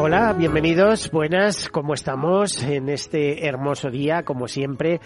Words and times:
Hola, 0.00 0.32
bienvenidos, 0.32 1.10
buenas, 1.10 1.68
¿cómo 1.70 1.92
estamos 1.92 2.62
en 2.62 2.88
este 2.88 3.44
hermoso 3.48 3.90
día, 3.90 4.22
como 4.22 4.46
siempre? 4.46 5.00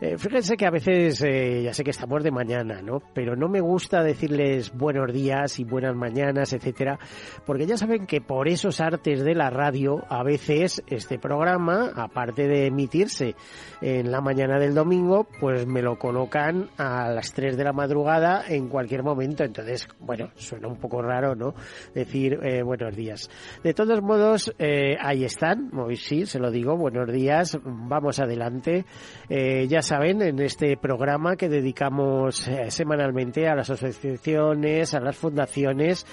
Eh, 0.00 0.16
fíjense 0.16 0.56
que 0.56 0.66
a 0.66 0.70
veces, 0.70 1.20
eh, 1.20 1.64
ya 1.64 1.74
sé 1.74 1.84
que 1.84 1.90
estamos 1.90 2.24
de 2.24 2.30
mañana, 2.30 2.80
¿no? 2.80 3.02
Pero 3.12 3.36
no 3.36 3.50
me 3.50 3.60
gusta 3.60 4.02
decirles 4.02 4.72
buenos 4.72 5.12
días 5.12 5.58
y 5.58 5.64
buenas 5.64 5.94
mañanas, 5.94 6.54
etcétera, 6.54 6.98
porque 7.44 7.66
ya 7.66 7.76
saben 7.76 8.06
que 8.06 8.22
por 8.22 8.48
esos 8.48 8.80
artes 8.80 9.22
de 9.22 9.34
la 9.34 9.50
radio, 9.50 10.02
a 10.08 10.22
veces 10.22 10.82
este 10.86 11.18
programa, 11.18 11.92
aparte 11.94 12.48
de 12.48 12.68
emitirse 12.68 13.34
en 13.82 14.10
la 14.10 14.22
mañana 14.22 14.58
del 14.58 14.74
domingo, 14.74 15.28
pues 15.40 15.66
me 15.66 15.82
lo 15.82 15.98
colocan 15.98 16.70
a 16.78 17.10
las 17.10 17.34
3 17.34 17.54
de 17.54 17.64
la 17.64 17.74
madrugada 17.74 18.44
en 18.48 18.68
cualquier 18.68 19.02
momento. 19.02 19.44
Entonces, 19.44 19.86
bueno, 20.00 20.30
suena 20.36 20.68
un 20.68 20.78
poco 20.78 21.02
raro, 21.02 21.34
¿no? 21.34 21.52
Decir 21.94 22.38
eh, 22.42 22.62
buenos 22.62 22.96
días. 22.96 23.28
De 23.62 23.74
todos 23.74 24.00
modos, 24.00 24.37
eh, 24.58 24.96
ahí 25.00 25.24
están, 25.24 25.70
sí, 25.96 26.26
se 26.26 26.38
lo 26.38 26.50
digo, 26.50 26.76
buenos 26.76 27.10
días, 27.10 27.58
vamos 27.64 28.18
adelante. 28.20 28.84
Eh, 29.28 29.66
ya 29.68 29.82
saben, 29.82 30.22
en 30.22 30.38
este 30.40 30.76
programa 30.76 31.36
que 31.36 31.48
dedicamos 31.48 32.46
eh, 32.46 32.70
semanalmente 32.70 33.48
a 33.48 33.54
las 33.54 33.70
asociaciones, 33.70 34.94
a 34.94 35.00
las 35.00 35.16
fundaciones, 35.16 36.06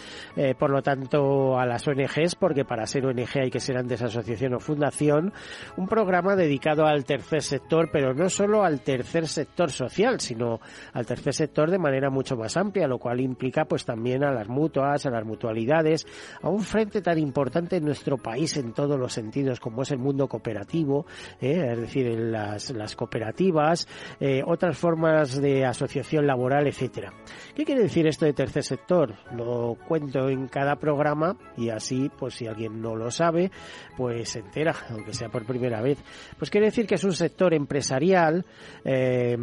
por 0.59 0.69
lo 0.69 0.81
tanto 0.81 1.57
a 1.57 1.65
las 1.65 1.87
ONGs, 1.87 2.35
porque 2.35 2.65
para 2.65 2.85
ser 2.85 3.05
ONG 3.05 3.39
hay 3.41 3.49
que 3.49 3.59
ser 3.59 3.77
antes 3.77 4.01
asociación 4.01 4.55
o 4.55 4.59
fundación, 4.59 5.33
un 5.77 5.87
programa 5.87 6.35
dedicado 6.35 6.85
al 6.85 7.05
tercer 7.05 7.41
sector, 7.41 7.89
pero 7.91 8.13
no 8.13 8.29
solo 8.29 8.63
al 8.63 8.81
tercer 8.81 9.27
sector 9.27 9.71
social, 9.71 10.19
sino 10.19 10.59
al 10.93 11.05
tercer 11.05 11.33
sector 11.33 11.69
de 11.69 11.79
manera 11.79 12.09
mucho 12.09 12.35
más 12.35 12.57
amplia, 12.57 12.87
lo 12.87 12.97
cual 12.97 13.19
implica 13.21 13.65
pues 13.65 13.85
también 13.85 14.23
a 14.23 14.31
las 14.31 14.47
mutuas, 14.47 15.05
a 15.05 15.09
las 15.09 15.25
mutualidades, 15.25 16.05
a 16.41 16.49
un 16.49 16.61
frente 16.61 17.01
tan 17.01 17.17
importante 17.17 17.77
en 17.77 17.85
nuestro 17.85 18.14
país 18.17 18.58
en 18.58 18.73
todos 18.73 18.99
los 18.99 19.13
sentidos, 19.13 19.59
como 19.59 19.81
es 19.81 19.91
el 19.91 19.97
mundo 19.97 20.27
cooperativo, 20.27 21.05
¿eh? 21.41 21.69
es 21.71 21.80
decir, 21.80 22.08
las, 22.19 22.72
las 22.72 22.95
cooperativas, 22.95 23.88
eh, 24.19 24.41
otras 24.45 24.77
formas 24.77 25.41
de 25.41 25.66
asociación 25.66 26.27
laboral, 26.27 26.67
etcétera. 26.67 27.13
¿Qué 27.55 27.63
quiere 27.63 27.83
decir 27.83 28.07
esto 28.07 28.25
de 28.25 28.33
tercer 28.33 28.63
sector? 28.63 29.16
Lo 29.35 29.77
cuento 29.88 30.30
en 30.30 30.47
cada 30.47 30.75
programa 30.75 31.38
y 31.57 31.69
así, 31.69 32.09
pues 32.17 32.35
si 32.35 32.47
alguien 32.47 32.81
no 32.81 32.95
lo 32.95 33.11
sabe, 33.11 33.52
pues 33.97 34.29
se 34.29 34.39
entera, 34.39 34.75
aunque 34.89 35.13
sea 35.13 35.29
por 35.29 35.45
primera 35.45 35.81
vez. 35.81 36.03
Pues 36.38 36.50
quiere 36.50 36.67
decir 36.67 36.85
que 36.85 36.95
es 36.95 37.03
un 37.03 37.13
sector 37.13 37.53
empresarial 37.53 38.45
eh, 38.83 39.38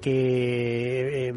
que 0.00 1.32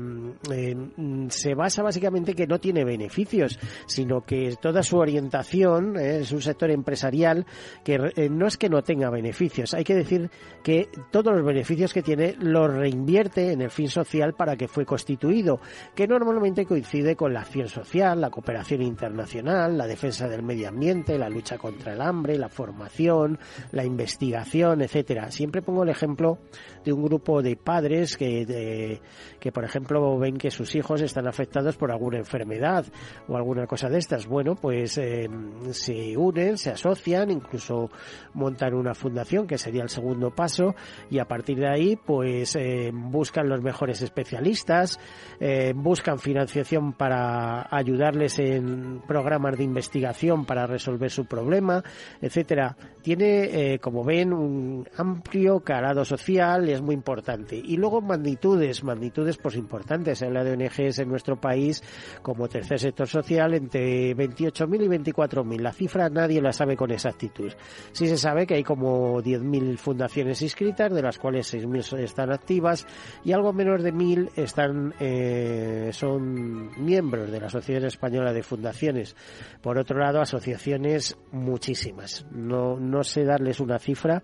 se 1.29 1.55
basa 1.55 1.83
básicamente 1.83 2.33
que 2.33 2.47
no 2.47 2.59
tiene 2.59 2.83
beneficios, 2.83 3.59
sino 3.85 4.21
que 4.21 4.55
toda 4.61 4.83
su 4.83 4.97
orientación 4.97 5.97
es 5.97 6.31
un 6.31 6.41
sector 6.41 6.62
empresarial 6.71 7.45
que 7.83 8.11
eh, 8.15 8.29
no 8.29 8.47
es 8.47 8.57
que 8.57 8.69
no 8.69 8.81
tenga 8.81 9.09
beneficios, 9.09 9.73
hay 9.73 9.83
que 9.83 9.95
decir 9.95 10.29
que 10.63 10.89
todos 11.11 11.33
los 11.35 11.45
beneficios 11.45 11.93
que 11.93 12.01
tiene 12.01 12.35
los 12.39 12.73
reinvierte 12.73 13.51
en 13.51 13.61
el 13.61 13.69
fin 13.69 13.89
social 13.89 14.33
para 14.33 14.55
que 14.55 14.67
fue 14.67 14.85
constituido, 14.85 15.59
que 15.95 16.07
normalmente 16.07 16.65
coincide 16.65 17.15
con 17.15 17.33
la 17.33 17.41
acción 17.41 17.67
social, 17.67 18.21
la 18.21 18.29
cooperación 18.29 18.81
internacional, 18.81 19.77
la 19.77 19.87
defensa 19.87 20.27
del 20.27 20.43
medio 20.43 20.69
ambiente, 20.69 21.17
la 21.17 21.29
lucha 21.29 21.57
contra 21.57 21.93
el 21.93 22.01
hambre, 22.01 22.37
la 22.37 22.49
formación, 22.49 23.39
la 23.71 23.83
investigación, 23.83 24.81
etcétera. 24.81 25.31
Siempre 25.31 25.61
pongo 25.61 25.83
el 25.83 25.89
ejemplo 25.89 26.39
de 26.83 26.93
un 26.93 27.03
grupo 27.03 27.41
de 27.41 27.55
padres 27.55 28.17
que, 28.17 28.99
que 29.39 29.51
por 29.51 29.63
ejemplo, 29.63 30.17
ven 30.17 30.37
que 30.37 30.51
sus 30.51 30.75
hijos 30.75 31.01
están 31.01 31.27
afectados 31.27 31.77
por 31.77 31.91
alguna 31.91 32.17
enfermedad 32.17 32.85
o 33.27 33.35
alguna 33.35 33.67
cosa 33.67 33.89
de 33.89 33.99
estas. 33.99 34.27
Bueno, 34.27 34.55
pues 34.55 34.97
eh, 34.97 35.29
se 35.71 36.17
unen, 36.17 36.52
se 36.57 36.71
asocian, 36.71 37.31
incluso 37.31 37.89
montan 38.33 38.73
una 38.73 38.93
fundación, 38.93 39.47
que 39.47 39.57
sería 39.57 39.83
el 39.83 39.89
segundo 39.89 40.31
paso, 40.31 40.75
y 41.09 41.19
a 41.19 41.25
partir 41.25 41.59
de 41.59 41.67
ahí, 41.67 41.95
pues 41.95 42.55
eh, 42.55 42.91
buscan 42.93 43.49
los 43.49 43.61
mejores 43.61 44.01
especialistas, 44.01 44.99
eh, 45.39 45.73
buscan 45.75 46.19
financiación 46.19 46.93
para 46.93 47.67
ayudarles 47.75 48.39
en 48.39 49.01
programas 49.07 49.57
de 49.57 49.63
investigación 49.63 50.45
para 50.45 50.67
resolver 50.67 51.11
su 51.11 51.25
problema, 51.25 51.83
etcétera. 52.21 52.75
Tiene, 53.01 53.73
eh, 53.73 53.79
como 53.79 54.03
ven, 54.03 54.33
un 54.33 54.87
amplio 54.97 55.59
calado 55.59 56.05
social, 56.05 56.69
es 56.69 56.81
muy 56.81 56.95
importante. 56.95 57.55
Y 57.55 57.77
luego 57.77 58.01
magnitudes, 58.01 58.83
magnitudes 58.83 59.37
pues 59.37 59.55
importantes. 59.55 60.21
en 60.21 60.33
la 60.33 60.43
de 60.43 60.53
ONGs 60.53 60.99
en 60.99 61.09
nuestro 61.09 61.39
país 61.39 61.83
como 62.21 62.47
tercer 62.47 62.79
sector 62.79 63.07
social 63.07 63.53
entre 63.53 64.15
28.000 64.15 64.83
y 64.83 65.11
24.000. 65.11 65.59
La 65.59 65.73
cifra 65.73 66.09
nadie 66.09 66.41
la 66.43 66.53
sabe 66.53 66.75
con 66.75 66.91
exactitud. 66.91 67.51
Sí 67.91 68.07
se 68.07 68.17
sabe 68.17 68.45
que 68.45 68.55
hay 68.55 68.63
como 68.63 69.21
10.000 69.21 69.77
fundaciones 69.77 70.41
inscritas, 70.41 70.93
de 70.93 71.01
las 71.01 71.17
cuales 71.17 71.53
6.000 71.53 71.99
están 71.99 72.31
activas 72.31 72.85
y 73.23 73.31
algo 73.31 73.53
menos 73.53 73.81
de 73.81 73.93
1.000 73.93 74.31
están, 74.35 74.93
eh, 74.99 75.89
son 75.93 76.71
miembros 76.83 77.31
de 77.31 77.39
la 77.39 77.47
Asociación 77.47 77.85
Española 77.85 78.33
de 78.33 78.43
Fundaciones. 78.43 79.15
Por 79.61 79.77
otro 79.77 79.97
lado, 79.97 80.21
asociaciones 80.21 81.17
muchísimas. 81.31 82.25
No, 82.31 82.79
no 82.79 83.03
sé 83.03 83.23
darles 83.23 83.59
una 83.59 83.79
cifra, 83.79 84.21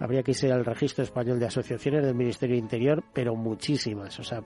habría 0.00 0.22
que 0.22 0.32
ir 0.32 0.52
al 0.52 0.64
registro 0.64 1.04
español 1.04 1.38
de 1.38 1.46
asociaciones 1.46 2.04
del 2.04 2.14
Ministerio 2.14 2.56
de 2.56 2.60
Interior, 2.60 3.04
pero 3.12 3.34
muchísimas, 3.34 4.18
o 4.18 4.24
sea, 4.24 4.42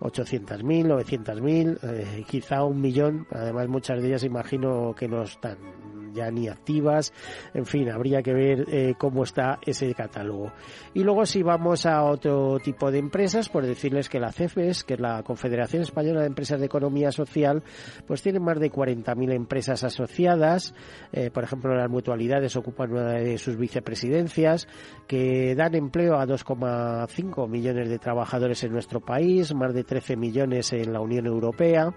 800.000, 0.00 0.86
900.000, 0.86 1.78
eh, 1.82 2.24
quizá 2.28 2.64
un 2.64 2.80
millón, 2.80 3.26
además 3.30 3.68
muchas 3.68 4.00
de 4.00 4.08
ellas 4.08 4.24
imagino 4.24 4.94
que 4.94 5.08
no 5.08 5.22
están 5.22 5.58
ya 6.16 6.30
ni 6.30 6.48
activas, 6.48 7.12
en 7.54 7.66
fin, 7.66 7.90
habría 7.90 8.22
que 8.22 8.32
ver 8.32 8.64
eh, 8.68 8.94
cómo 8.98 9.22
está 9.22 9.58
ese 9.64 9.94
catálogo. 9.94 10.52
Y 10.94 11.04
luego 11.04 11.26
si 11.26 11.42
vamos 11.42 11.86
a 11.86 12.02
otro 12.02 12.58
tipo 12.58 12.90
de 12.90 12.98
empresas, 12.98 13.48
por 13.48 13.64
decirles 13.64 14.08
que 14.08 14.18
la 14.18 14.32
CEFES, 14.32 14.84
que 14.84 14.94
es 14.94 15.00
la 15.00 15.22
Confederación 15.22 15.82
Española 15.82 16.20
de 16.20 16.26
Empresas 16.26 16.58
de 16.58 16.66
Economía 16.66 17.12
Social, 17.12 17.62
pues 18.06 18.22
tiene 18.22 18.40
más 18.40 18.58
de 18.58 18.72
40.000 18.72 19.32
empresas 19.32 19.84
asociadas, 19.84 20.74
eh, 21.12 21.30
por 21.30 21.44
ejemplo 21.44 21.74
las 21.74 21.90
mutualidades 21.90 22.56
ocupan 22.56 22.92
una 22.92 23.12
de 23.12 23.38
sus 23.38 23.56
vicepresidencias, 23.56 24.68
que 25.06 25.54
dan 25.54 25.74
empleo 25.74 26.16
a 26.18 26.26
2,5 26.26 27.48
millones 27.48 27.88
de 27.88 27.98
trabajadores 27.98 28.64
en 28.64 28.72
nuestro 28.72 29.00
país, 29.00 29.54
más 29.54 29.74
de 29.74 29.84
13 29.84 30.16
millones 30.16 30.72
en 30.72 30.92
la 30.92 31.00
Unión 31.00 31.26
Europea 31.26 31.94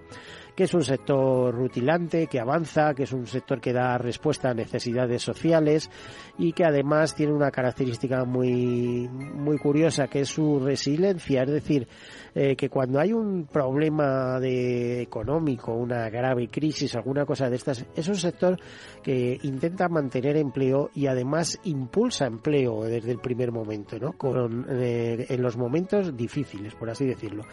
que 0.60 0.66
es 0.66 0.74
un 0.74 0.84
sector 0.84 1.56
rutilante, 1.56 2.28
que 2.28 2.38
avanza, 2.38 2.94
que 2.94 3.04
es 3.04 3.14
un 3.14 3.26
sector 3.26 3.62
que 3.62 3.72
da 3.72 3.98
respuesta 3.98 4.50
a 4.50 4.54
necesidades 4.54 5.22
sociales 5.22 5.90
y 6.38 6.52
que 6.52 6.66
además 6.66 7.16
tiene 7.16 7.32
una 7.32 7.50
característica 7.50 8.26
muy, 8.26 9.08
muy 9.08 9.58
curiosa, 9.58 10.10
que 10.10 10.20
es 10.20 10.28
su 10.28 10.60
resiliencia, 10.60 11.44
es 11.44 11.50
decir, 11.50 11.88
eh, 12.36 12.58
que 12.58 12.70
cuando 12.70 13.00
hay 13.00 13.14
un 13.14 13.46
problema 13.46 14.38
económico, 14.44 15.74
una 15.74 16.10
grave 16.10 16.50
crisis, 16.50 16.94
alguna 16.94 17.26
cosa 17.26 17.50
de 17.50 17.56
estas, 17.56 17.86
es 17.96 18.10
un 18.10 18.18
sector 18.18 18.60
que 19.02 19.40
intenta 19.44 19.88
mantener 19.88 20.36
empleo 20.36 20.90
y 20.94 21.08
además 21.08 21.58
impulsa 21.64 22.26
empleo 22.26 22.84
desde 22.84 23.12
el 23.12 23.20
primer 23.20 23.54
momento, 23.54 23.98
¿no? 23.98 24.12
Con, 24.12 24.66
eh, 24.70 25.26
en 25.30 25.42
los 25.42 25.56
momentos 25.56 26.18
difíciles, 26.18 26.76
por 26.76 26.90
así 26.90 27.06
decirlo. 27.06 27.44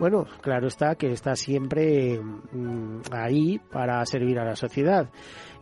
Bueno, 0.00 0.26
claro 0.40 0.66
está 0.66 0.96
que 0.96 1.12
está 1.12 1.36
siempre 1.36 2.20
mm, 2.52 3.00
ahí 3.12 3.58
para 3.58 4.04
servir 4.06 4.38
a 4.38 4.44
la 4.44 4.56
sociedad 4.56 5.10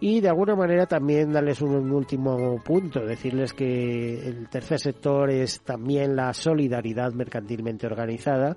y 0.01 0.21
de 0.21 0.29
alguna 0.29 0.55
manera 0.55 0.87
también 0.87 1.33
darles 1.33 1.63
un, 1.63 1.91
último 1.91 2.63
punto, 2.63 3.01
decirles 3.01 3.53
que 3.53 4.29
el 4.29 4.49
tercer 4.49 4.79
sector 4.79 5.31
es 5.31 5.61
también 5.63 6.15
la 6.15 6.33
solidaridad 6.35 7.13
mercantilmente 7.13 7.87
organizada, 7.87 8.57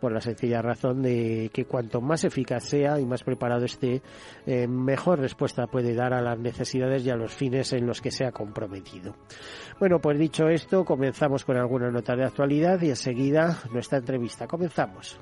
por 0.00 0.12
la 0.12 0.20
sencilla 0.20 0.60
razón 0.60 1.00
de 1.00 1.50
que 1.52 1.64
cuanto 1.64 2.02
más 2.02 2.24
eficaz 2.24 2.64
sea 2.64 3.00
y 3.00 3.06
más 3.06 3.22
preparado 3.22 3.64
esté, 3.64 4.02
eh, 4.44 4.66
mejor 4.66 5.20
respuesta 5.20 5.66
puede 5.66 5.94
dar 5.94 6.12
a 6.12 6.20
las 6.20 6.38
necesidades 6.38 7.06
y 7.06 7.10
a 7.10 7.16
los 7.16 7.32
fines 7.32 7.72
en 7.72 7.86
los 7.86 8.02
que 8.02 8.10
se 8.10 8.26
ha 8.26 8.32
comprometido. 8.32 9.16
Bueno, 9.80 10.00
pues 10.00 10.18
dicho 10.18 10.48
esto, 10.48 10.84
comenzamos 10.84 11.44
con 11.44 11.56
alguna 11.56 11.90
nota 11.90 12.14
de 12.16 12.24
actualidad 12.24 12.82
y 12.82 12.90
enseguida 12.90 13.60
nuestra 13.72 13.98
entrevista. 13.98 14.46
Comenzamos. 14.46 15.18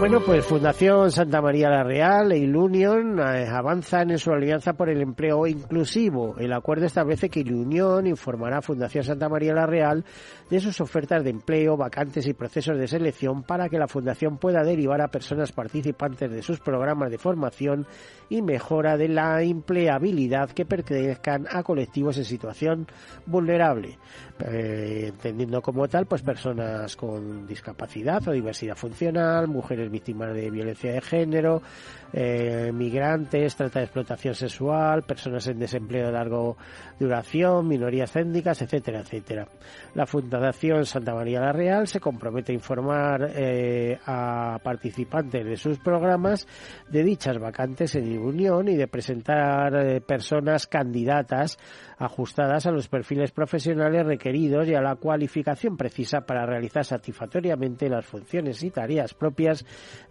Bueno, 0.00 0.20
pues 0.24 0.46
Fundación 0.46 1.10
Santa 1.10 1.42
María 1.42 1.68
la 1.68 1.84
Real 1.84 2.32
e 2.32 2.38
Ilunion 2.38 3.18
eh, 3.18 3.46
avanzan 3.46 4.10
en 4.10 4.18
su 4.18 4.32
alianza 4.32 4.72
por 4.72 4.88
el 4.88 5.02
empleo 5.02 5.46
inclusivo. 5.46 6.36
El 6.38 6.54
acuerdo 6.54 6.86
establece 6.86 7.28
que 7.28 7.40
Ilunion 7.40 8.06
informará 8.06 8.58
a 8.58 8.62
Fundación 8.62 9.04
Santa 9.04 9.28
María 9.28 9.52
la 9.52 9.66
Real 9.66 10.02
de 10.48 10.58
sus 10.58 10.80
ofertas 10.80 11.22
de 11.22 11.28
empleo, 11.28 11.76
vacantes 11.76 12.26
y 12.26 12.32
procesos 12.32 12.78
de 12.78 12.88
selección 12.88 13.42
para 13.42 13.68
que 13.68 13.78
la 13.78 13.88
Fundación 13.88 14.38
pueda 14.38 14.64
derivar 14.64 15.02
a 15.02 15.08
personas 15.08 15.52
participantes 15.52 16.30
de 16.30 16.40
sus 16.40 16.60
programas 16.60 17.10
de 17.10 17.18
formación 17.18 17.86
y 18.30 18.40
mejora 18.40 18.96
de 18.96 19.08
la 19.08 19.42
empleabilidad 19.42 20.50
que 20.50 20.64
pertenezcan 20.64 21.46
a 21.50 21.62
colectivos 21.62 22.16
en 22.16 22.24
situación 22.24 22.86
vulnerable, 23.26 23.98
eh, 24.46 25.06
entendiendo 25.08 25.62
como 25.62 25.88
tal 25.88 26.06
pues 26.06 26.22
personas 26.22 26.96
con 26.96 27.46
discapacidad 27.46 28.26
o 28.28 28.32
diversidad 28.32 28.76
funcional, 28.76 29.48
mujeres 29.48 29.90
víctimas 29.90 30.34
de 30.34 30.50
violencia 30.50 30.92
de 30.92 31.00
género, 31.00 31.62
eh, 32.12 32.72
migrantes, 32.74 33.54
trata 33.54 33.78
de 33.78 33.84
explotación 33.84 34.34
sexual, 34.34 35.02
personas 35.02 35.46
en 35.46 35.60
desempleo 35.60 36.06
de 36.06 36.12
largo 36.12 36.56
duración, 36.98 37.68
minorías 37.68 38.14
étnicas, 38.16 38.60
etcétera, 38.62 39.00
etcétera. 39.00 39.46
La 39.94 40.06
Fundación 40.06 40.84
Santa 40.86 41.14
María 41.14 41.40
la 41.40 41.52
Real 41.52 41.86
se 41.86 42.00
compromete 42.00 42.52
a 42.52 42.54
informar 42.54 43.30
eh, 43.34 43.98
a 44.06 44.58
participantes 44.62 45.44
de 45.44 45.56
sus 45.56 45.78
programas 45.78 46.46
de 46.88 47.04
dichas 47.04 47.38
vacantes 47.38 47.94
en 47.94 48.18
unión 48.18 48.68
y 48.68 48.76
de 48.76 48.88
presentar 48.88 49.74
eh, 49.76 50.00
personas 50.00 50.66
candidatas 50.66 51.58
ajustadas 51.98 52.66
a 52.66 52.70
los 52.70 52.88
perfiles 52.88 53.30
profesionales 53.30 54.06
requeridos 54.06 54.66
y 54.66 54.74
a 54.74 54.80
la 54.80 54.96
cualificación 54.96 55.76
precisa 55.76 56.22
para 56.22 56.46
realizar 56.46 56.84
satisfactoriamente 56.84 57.88
las 57.88 58.06
funciones 58.06 58.62
y 58.62 58.70
tareas 58.70 59.14
propias 59.14 59.64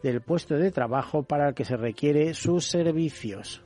del 0.04 0.22
puesto 0.22 0.56
de 0.56 0.72
trabajo 0.72 1.24
para 1.24 1.50
el 1.50 1.56
que 1.56 1.66
se 1.66 1.76
requiere 1.76 1.89
sus 2.34 2.66
servicios. 2.66 3.62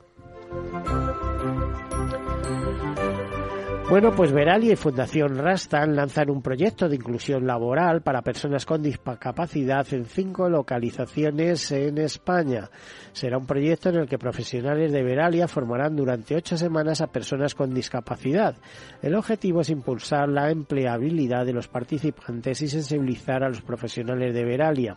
Bueno, 3.90 4.12
pues 4.12 4.32
Verali 4.32 4.72
y 4.72 4.76
Fundación 4.76 5.36
Rastan 5.36 5.94
lanzan 5.94 6.30
un 6.30 6.40
proyecto 6.40 6.88
de 6.88 6.96
inclusión 6.96 7.46
laboral 7.46 8.00
para 8.00 8.22
personas 8.22 8.64
con 8.64 8.82
discapacidad 8.82 9.86
en 9.92 10.06
cinco 10.06 10.48
localizaciones 10.48 11.70
en 11.70 11.98
España. 11.98 12.70
Será 13.12 13.36
un 13.36 13.46
proyecto 13.46 13.90
en 13.90 13.96
el 13.96 14.08
que 14.08 14.18
profesionales 14.18 14.90
de 14.90 15.02
Veralia 15.02 15.46
formarán 15.48 15.94
durante 15.94 16.34
ocho 16.34 16.56
semanas 16.56 17.02
a 17.02 17.08
personas 17.08 17.54
con 17.54 17.74
discapacidad. 17.74 18.56
El 19.02 19.14
objetivo 19.14 19.60
es 19.60 19.68
impulsar 19.68 20.30
la 20.30 20.50
empleabilidad 20.50 21.44
de 21.44 21.52
los 21.52 21.68
participantes 21.68 22.62
y 22.62 22.68
sensibilizar 22.68 23.44
a 23.44 23.48
los 23.48 23.60
profesionales 23.60 24.34
de 24.34 24.44
Veralia. 24.44 24.96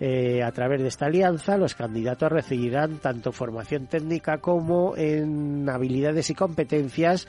Eh, 0.00 0.42
a 0.44 0.52
través 0.52 0.80
de 0.80 0.88
esta 0.88 1.06
alianza, 1.06 1.56
los 1.56 1.74
candidatos 1.74 2.30
recibirán 2.30 2.98
tanto 2.98 3.32
formación 3.32 3.88
técnica 3.88 4.38
como 4.38 4.96
en 4.96 5.68
habilidades 5.68 6.30
y 6.30 6.34
competencias 6.34 7.26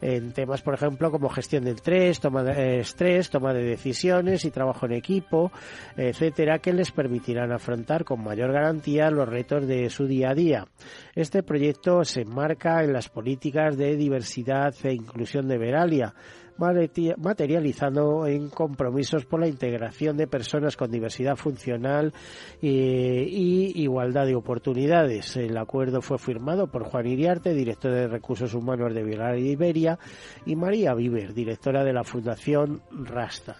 en 0.00 0.31
temas, 0.32 0.62
por 0.62 0.74
ejemplo, 0.74 1.10
como 1.10 1.28
gestión 1.28 1.64
del 1.64 1.76
estrés, 1.76 2.20
toma 2.20 2.42
de 2.42 2.52
eh, 2.52 2.80
estrés, 2.80 3.30
toma 3.30 3.52
de 3.52 3.62
decisiones 3.62 4.44
y 4.44 4.50
trabajo 4.50 4.86
en 4.86 4.92
equipo, 4.92 5.52
etcétera, 5.96 6.58
que 6.58 6.72
les 6.72 6.90
permitirán 6.90 7.52
afrontar 7.52 8.04
con 8.04 8.22
mayor 8.22 8.52
garantía 8.52 9.10
los 9.10 9.28
retos 9.28 9.66
de 9.66 9.90
su 9.90 10.06
día 10.06 10.30
a 10.30 10.34
día. 10.34 10.66
Este 11.14 11.42
proyecto 11.42 12.04
se 12.04 12.22
enmarca 12.22 12.82
en 12.82 12.92
las 12.92 13.08
políticas 13.08 13.76
de 13.76 13.96
diversidad 13.96 14.74
e 14.82 14.92
inclusión 14.92 15.48
de 15.48 15.58
Veralia 15.58 16.14
materializando 16.62 18.26
en 18.26 18.48
compromisos 18.48 19.24
por 19.24 19.40
la 19.40 19.48
integración 19.48 20.16
de 20.16 20.26
personas 20.26 20.76
con 20.76 20.90
diversidad 20.90 21.36
funcional 21.36 22.12
y, 22.60 23.82
igualdad 23.82 24.26
de 24.26 24.36
oportunidades. 24.36 25.36
El 25.36 25.56
acuerdo 25.56 26.00
fue 26.00 26.18
firmado 26.18 26.66
por 26.68 26.84
Juan 26.84 27.06
Iriarte, 27.06 27.54
director 27.54 27.92
de 27.92 28.08
Recursos 28.08 28.54
Humanos 28.54 28.94
de 28.94 29.02
Vilar 29.02 29.38
Iberia, 29.38 29.98
y 30.46 30.56
María 30.56 30.94
Viver, 30.94 31.34
directora 31.34 31.84
de 31.84 31.92
la 31.92 32.04
Fundación 32.04 32.82
Rastan 32.90 33.56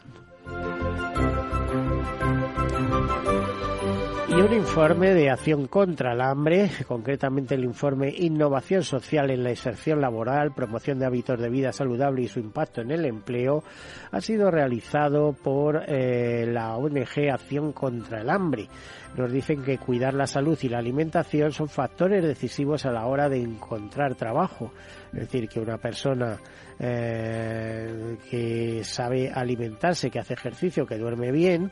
y 4.35 4.41
un 4.41 4.53
informe 4.55 5.13
de 5.13 5.29
acción 5.29 5.67
contra 5.67 6.15
el 6.15 6.23
hambre, 6.23 6.71
concretamente 6.89 7.55
el 7.55 7.65
informe 7.65 8.15
Innovación 8.17 8.83
Social 8.83 9.31
en 9.31 9.45
la 9.45 9.51
Inserción 9.51 10.01
Laboral, 10.01 10.55
Promoción 10.55 10.99
de 10.99 11.05
Hábitos 11.05 11.39
de 11.39 11.51
Vida 11.51 11.71
Saludable 11.73 12.23
y 12.23 12.29
su 12.29 12.39
Impacto 12.39 12.81
en 12.81 12.93
el 12.93 13.05
Empleo, 13.05 13.63
ha 14.11 14.21
sido 14.23 14.51
realizado 14.51 15.35
por 15.35 15.83
eh, 15.87 16.47
la 16.47 16.77
ONG 16.77 17.31
Acción 17.31 17.73
contra 17.73 18.23
el 18.23 18.31
Hambre. 18.31 18.69
Nos 19.17 19.31
dicen 19.31 19.63
que 19.63 19.77
cuidar 19.77 20.15
la 20.15 20.27
salud 20.27 20.59
y 20.63 20.69
la 20.71 20.79
alimentación 20.79 21.53
son 21.53 21.69
factores 21.69 22.25
decisivos 22.25 22.87
a 22.87 22.93
la 22.93 23.07
hora 23.07 23.29
de 23.29 23.43
encontrar 23.43 24.15
trabajo. 24.15 24.73
Es 25.13 25.21
decir, 25.21 25.47
que 25.47 25.61
una 25.61 25.77
persona 25.77 26.41
eh, 26.79 28.17
que 28.31 28.83
sabe 28.83 29.31
alimentarse, 29.31 30.11
que 30.11 30.19
hace 30.19 30.33
ejercicio, 30.35 30.87
que 30.87 30.97
duerme 30.97 31.31
bien, 31.31 31.71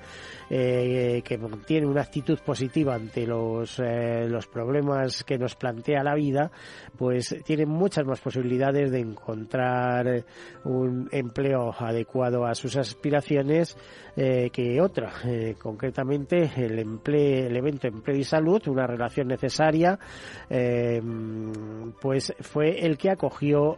eh, 0.50 1.22
que 1.24 1.38
mantiene 1.38 1.86
una 1.86 2.02
actitud 2.02 2.38
positiva 2.44 2.94
ante 2.94 3.26
los, 3.26 3.78
eh, 3.78 4.28
los 4.28 4.46
problemas 4.46 5.24
que 5.24 5.38
nos 5.38 5.56
plantea 5.56 6.04
la 6.04 6.14
vida, 6.14 6.50
pues 6.98 7.34
tiene 7.44 7.64
muchas 7.64 8.04
más 8.04 8.20
posibilidades 8.20 8.90
de 8.90 9.00
encontrar 9.00 10.24
un 10.64 11.08
empleo 11.10 11.72
adecuado 11.78 12.44
a 12.44 12.54
sus 12.54 12.76
aspiraciones 12.76 13.76
que 14.16 14.80
otra. 14.82 15.12
concretamente, 15.62 16.50
el, 16.56 16.78
empleo, 16.78 17.46
el 17.46 17.56
evento 17.56 17.86
Empleo 17.86 18.18
y 18.18 18.24
Salud, 18.24 18.60
una 18.68 18.86
relación 18.86 19.28
necesaria, 19.28 19.98
pues 22.00 22.34
fue 22.40 22.84
el 22.84 22.98
que 22.98 23.10
acogió 23.10 23.29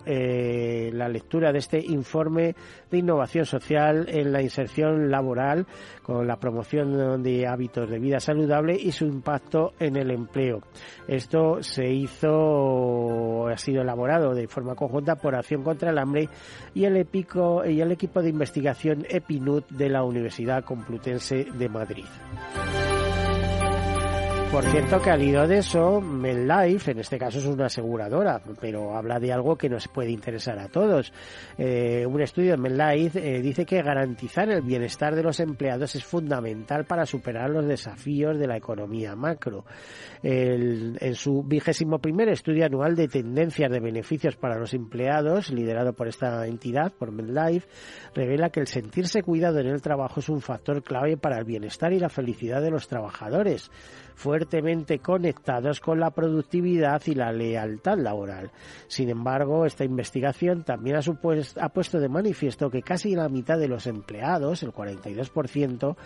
la 0.04 1.08
lectura 1.08 1.52
de 1.52 1.58
este 1.58 1.78
informe 1.78 2.54
de 2.90 2.98
innovación 2.98 3.44
social 3.44 4.06
en 4.08 4.32
la 4.32 4.42
inserción 4.42 5.10
laboral 5.10 5.66
con 6.02 6.26
la 6.26 6.36
promoción 6.36 7.22
de 7.22 7.46
hábitos 7.46 7.88
de 7.88 7.98
vida 7.98 8.20
saludable 8.20 8.74
y 8.74 8.92
su 8.92 9.04
impacto 9.04 9.72
en 9.78 9.96
el 9.96 10.10
empleo. 10.10 10.60
Esto 11.06 11.62
se 11.62 11.88
hizo, 11.90 13.48
ha 13.48 13.56
sido 13.56 13.82
elaborado 13.82 14.34
de 14.34 14.48
forma 14.48 14.74
conjunta 14.74 15.16
por 15.16 15.34
Acción 15.34 15.62
contra 15.62 15.90
el 15.90 15.98
Hambre 15.98 16.28
y 16.74 16.84
el, 16.84 16.96
y 16.96 17.80
el 17.80 17.92
equipo 17.92 18.22
de 18.22 18.28
investigación 18.28 19.06
EPINUT 19.08 19.68
de 19.70 19.88
la 19.88 20.02
Universidad 20.02 20.64
Complutense 20.64 21.46
de 21.52 21.68
Madrid. 21.68 22.04
Por 24.52 24.64
cierto 24.64 25.00
que 25.00 25.08
al 25.08 25.22
hilo 25.22 25.48
de 25.48 25.58
eso, 25.58 25.98
MedLife, 26.02 26.90
en 26.90 26.98
este 26.98 27.18
caso 27.18 27.38
es 27.38 27.46
una 27.46 27.66
aseguradora, 27.66 28.38
pero 28.60 28.94
habla 28.94 29.18
de 29.18 29.32
algo 29.32 29.56
que 29.56 29.70
nos 29.70 29.88
puede 29.88 30.10
interesar 30.10 30.58
a 30.58 30.68
todos. 30.68 31.10
Eh, 31.56 32.04
un 32.06 32.20
estudio 32.20 32.50
de 32.50 32.56
MedLife 32.58 33.18
eh, 33.18 33.40
dice 33.40 33.64
que 33.64 33.80
garantizar 33.80 34.50
el 34.50 34.60
bienestar 34.60 35.16
de 35.16 35.22
los 35.22 35.40
empleados 35.40 35.94
es 35.94 36.04
fundamental 36.04 36.84
para 36.84 37.06
superar 37.06 37.48
los 37.48 37.66
desafíos 37.66 38.38
de 38.38 38.46
la 38.46 38.58
economía 38.58 39.16
macro. 39.16 39.64
en 40.22 41.14
su 41.14 41.42
vigésimo 41.42 41.98
primer 41.98 42.28
estudio 42.28 42.66
anual 42.66 42.94
de 42.94 43.08
tendencias 43.08 43.72
de 43.72 43.80
beneficios 43.80 44.36
para 44.36 44.58
los 44.58 44.74
empleados, 44.74 45.50
liderado 45.50 45.94
por 45.94 46.08
esta 46.08 46.46
entidad, 46.46 46.92
por 46.92 47.10
MedLife, 47.10 47.66
revela 48.14 48.50
que 48.50 48.60
el 48.60 48.66
sentirse 48.66 49.22
cuidado 49.22 49.60
en 49.60 49.68
el 49.68 49.80
trabajo 49.80 50.20
es 50.20 50.28
un 50.28 50.42
factor 50.42 50.82
clave 50.82 51.16
para 51.16 51.38
el 51.38 51.44
bienestar 51.44 51.94
y 51.94 51.98
la 51.98 52.10
felicidad 52.10 52.60
de 52.60 52.70
los 52.70 52.86
trabajadores 52.86 53.70
fuertemente 54.14 54.98
conectados 54.98 55.80
con 55.80 56.00
la 56.00 56.10
productividad 56.10 57.02
y 57.06 57.14
la 57.14 57.32
lealtad 57.32 57.98
laboral. 57.98 58.50
Sin 58.88 59.08
embargo, 59.08 59.66
esta 59.66 59.84
investigación 59.84 60.64
también 60.64 60.96
ha, 60.96 61.68
puesto 61.68 62.00
de 62.00 62.08
manifiesto 62.08 62.70
que 62.70 62.82
casi 62.82 63.14
la 63.14 63.28
mitad 63.28 63.58
de 63.58 63.68
los 63.68 63.86
empleados, 63.86 64.62
el 64.62 64.72
42%, 64.72 65.96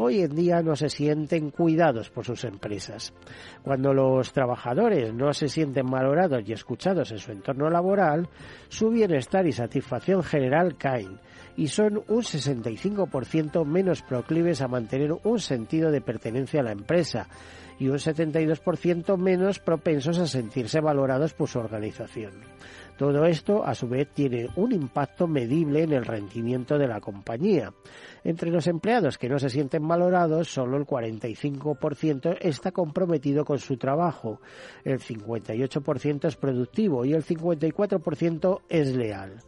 hoy 0.00 0.22
en 0.22 0.34
día 0.34 0.62
no 0.62 0.74
se 0.76 0.88
sienten 0.88 1.50
cuidados 1.50 2.08
por 2.08 2.24
sus 2.24 2.44
empresas. 2.44 3.12
Cuando 3.62 3.92
los 3.92 4.32
trabajadores 4.32 5.12
no 5.12 5.32
se 5.34 5.48
sienten 5.48 5.86
valorados 5.90 6.42
y 6.46 6.52
escuchados 6.52 7.12
en 7.12 7.18
su 7.18 7.32
entorno 7.32 7.68
laboral, 7.68 8.28
su 8.68 8.88
bienestar 8.88 9.46
y 9.46 9.52
satisfacción 9.52 10.22
general 10.22 10.76
caen 10.78 11.20
y 11.56 11.68
son 11.68 11.98
un 12.08 12.22
65% 12.22 13.66
menos 13.66 14.02
proclives 14.02 14.62
a 14.62 14.68
mantener 14.68 15.12
un 15.22 15.38
sentido 15.38 15.90
de 15.90 16.00
pertenencia 16.00 16.60
a 16.60 16.64
la 16.64 16.72
empresa 16.72 17.28
y 17.78 17.88
un 17.88 17.96
72% 17.96 19.18
menos 19.18 19.58
propensos 19.58 20.18
a 20.18 20.26
sentirse 20.26 20.80
valorados 20.80 21.34
por 21.34 21.48
su 21.48 21.58
organización. 21.58 22.32
Todo 23.00 23.24
esto, 23.24 23.64
a 23.64 23.74
su 23.74 23.88
vez, 23.88 24.08
tiene 24.12 24.50
un 24.56 24.72
impacto 24.72 25.26
medible 25.26 25.84
en 25.84 25.94
el 25.94 26.04
rendimiento 26.04 26.76
de 26.76 26.86
la 26.86 27.00
compañía. 27.00 27.72
Entre 28.24 28.50
los 28.50 28.66
empleados 28.66 29.16
que 29.16 29.30
no 29.30 29.38
se 29.38 29.48
sienten 29.48 29.88
valorados, 29.88 30.52
solo 30.52 30.76
el 30.76 30.84
45% 30.84 32.36
está 32.42 32.72
comprometido 32.72 33.46
con 33.46 33.58
su 33.58 33.78
trabajo, 33.78 34.42
el 34.84 34.98
58% 35.00 36.28
es 36.28 36.36
productivo 36.36 37.06
y 37.06 37.14
el 37.14 37.24
54% 37.24 38.60
es 38.68 38.94
leal. 38.94 39.44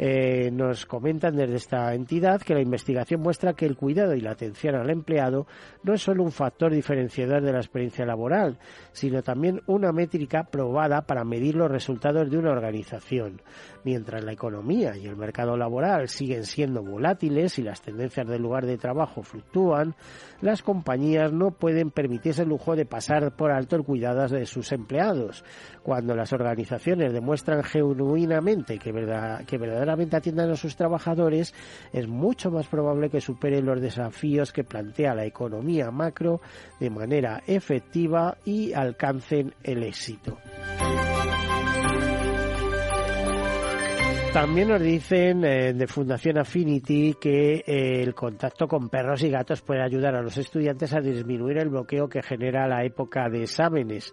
Eh, 0.00 0.52
nos 0.52 0.86
comentan 0.86 1.34
desde 1.34 1.56
esta 1.56 1.92
entidad 1.92 2.40
que 2.40 2.54
la 2.54 2.60
investigación 2.60 3.20
muestra 3.20 3.54
que 3.54 3.66
el 3.66 3.76
cuidado 3.76 4.14
y 4.14 4.20
la 4.20 4.30
atención 4.30 4.76
al 4.76 4.90
empleado 4.90 5.48
no 5.82 5.92
es 5.92 6.02
solo 6.02 6.22
un 6.22 6.30
factor 6.30 6.72
diferenciador 6.72 7.42
de 7.42 7.52
la 7.52 7.58
experiencia 7.58 8.06
laboral, 8.06 8.58
sino 8.92 9.24
también 9.24 9.60
una 9.66 9.90
métrica 9.90 10.44
probada 10.44 11.02
para 11.02 11.24
medir 11.24 11.56
los 11.56 11.68
resultados 11.68 12.30
de 12.30 12.38
una 12.38 12.52
organización. 12.52 13.42
Mientras 13.82 14.22
la 14.22 14.32
economía 14.32 14.96
y 14.96 15.06
el 15.06 15.16
mercado 15.16 15.56
laboral 15.56 16.08
siguen 16.08 16.44
siendo 16.44 16.82
volátiles 16.82 17.58
y 17.58 17.62
las 17.62 17.82
tendencias 17.82 18.28
del 18.28 18.42
lugar 18.42 18.66
de 18.66 18.78
trabajo 18.78 19.22
fluctúan, 19.22 19.96
las 20.40 20.62
compañías 20.62 21.32
no 21.32 21.50
pueden 21.50 21.90
permitirse 21.90 22.42
el 22.42 22.50
lujo 22.50 22.76
de 22.76 22.86
pasar 22.86 23.34
por 23.34 23.50
alto 23.50 23.74
el 23.74 23.82
cuidado 23.82 24.28
de 24.28 24.46
sus 24.46 24.70
empleados. 24.70 25.44
Cuando 25.82 26.14
las 26.14 26.32
organizaciones 26.32 27.12
demuestran 27.12 27.64
genuinamente 27.64 28.78
que, 28.78 28.92
que 29.46 29.58
verdaderamente 29.58 29.87
atiendan 30.16 30.50
a 30.50 30.56
sus 30.56 30.76
trabajadores, 30.76 31.54
es 31.92 32.08
mucho 32.08 32.50
más 32.50 32.66
probable 32.66 33.10
que 33.10 33.20
superen 33.20 33.66
los 33.66 33.80
desafíos 33.80 34.52
que 34.52 34.64
plantea 34.64 35.14
la 35.14 35.24
economía 35.24 35.90
macro 35.90 36.40
de 36.80 36.90
manera 36.90 37.42
efectiva 37.46 38.36
y 38.44 38.72
alcancen 38.72 39.54
el 39.62 39.82
éxito. 39.82 40.38
También 44.32 44.68
nos 44.68 44.82
dicen 44.82 45.42
eh, 45.42 45.72
de 45.72 45.86
Fundación 45.86 46.38
Affinity 46.38 47.14
que 47.14 47.64
eh, 47.66 48.02
el 48.02 48.14
contacto 48.14 48.68
con 48.68 48.90
perros 48.90 49.22
y 49.22 49.30
gatos 49.30 49.62
puede 49.62 49.82
ayudar 49.82 50.14
a 50.14 50.22
los 50.22 50.36
estudiantes 50.36 50.92
a 50.92 51.00
disminuir 51.00 51.56
el 51.56 51.70
bloqueo 51.70 52.08
que 52.08 52.22
genera 52.22 52.68
la 52.68 52.84
época 52.84 53.30
de 53.30 53.44
exámenes. 53.44 54.12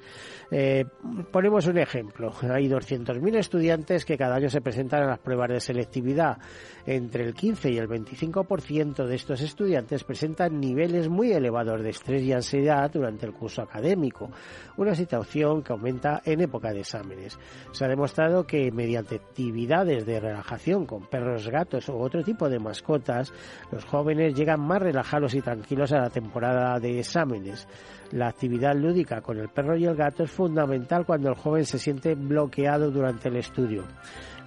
Eh, 0.49 0.85
ponemos 1.31 1.67
un 1.67 1.77
ejemplo. 1.77 2.31
Hay 2.49 2.69
200.000 2.69 3.35
estudiantes 3.35 4.05
que 4.05 4.17
cada 4.17 4.35
año 4.35 4.49
se 4.49 4.61
presentan 4.61 5.03
a 5.03 5.07
las 5.07 5.19
pruebas 5.19 5.49
de 5.49 5.59
selectividad. 5.59 6.37
Entre 6.85 7.25
el 7.25 7.33
15 7.33 7.71
y 7.71 7.77
el 7.77 7.89
25% 7.89 9.05
de 9.05 9.15
estos 9.15 9.41
estudiantes 9.41 10.03
presentan 10.05 10.59
niveles 10.59 11.09
muy 11.09 11.33
elevados 11.33 11.83
de 11.83 11.89
estrés 11.89 12.21
y 12.23 12.31
ansiedad 12.31 12.89
durante 12.89 13.25
el 13.25 13.33
curso 13.33 13.63
académico, 13.63 14.31
una 14.77 14.95
situación 14.95 15.61
que 15.61 15.73
aumenta 15.73 16.21
en 16.23 16.41
época 16.41 16.71
de 16.71 16.79
exámenes. 16.79 17.37
Se 17.71 17.83
ha 17.83 17.87
demostrado 17.89 18.45
que 18.45 18.71
mediante 18.71 19.15
actividades 19.15 20.04
de 20.05 20.19
relajación 20.19 20.85
con 20.85 21.07
perros, 21.07 21.49
gatos 21.49 21.89
u 21.89 21.97
otro 21.97 22.23
tipo 22.23 22.49
de 22.49 22.59
mascotas, 22.59 23.33
los 23.71 23.85
jóvenes 23.85 24.35
llegan 24.35 24.61
más 24.61 24.81
relajados 24.81 25.33
y 25.33 25.41
tranquilos 25.41 25.91
a 25.91 25.99
la 25.99 26.09
temporada 26.09 26.79
de 26.79 26.99
exámenes. 26.99 27.67
La 28.11 28.27
actividad 28.27 28.75
lúdica 28.75 29.21
con 29.21 29.39
el 29.39 29.49
perro 29.49 29.75
y 29.75 29.85
el 29.85 29.95
gato 29.95 30.23
es 30.23 30.31
fundamental 30.31 31.05
cuando 31.05 31.29
el 31.29 31.35
joven 31.35 31.65
se 31.65 31.79
siente 31.79 32.15
bloqueado 32.15 32.91
durante 32.91 33.29
el 33.29 33.37
estudio. 33.37 33.83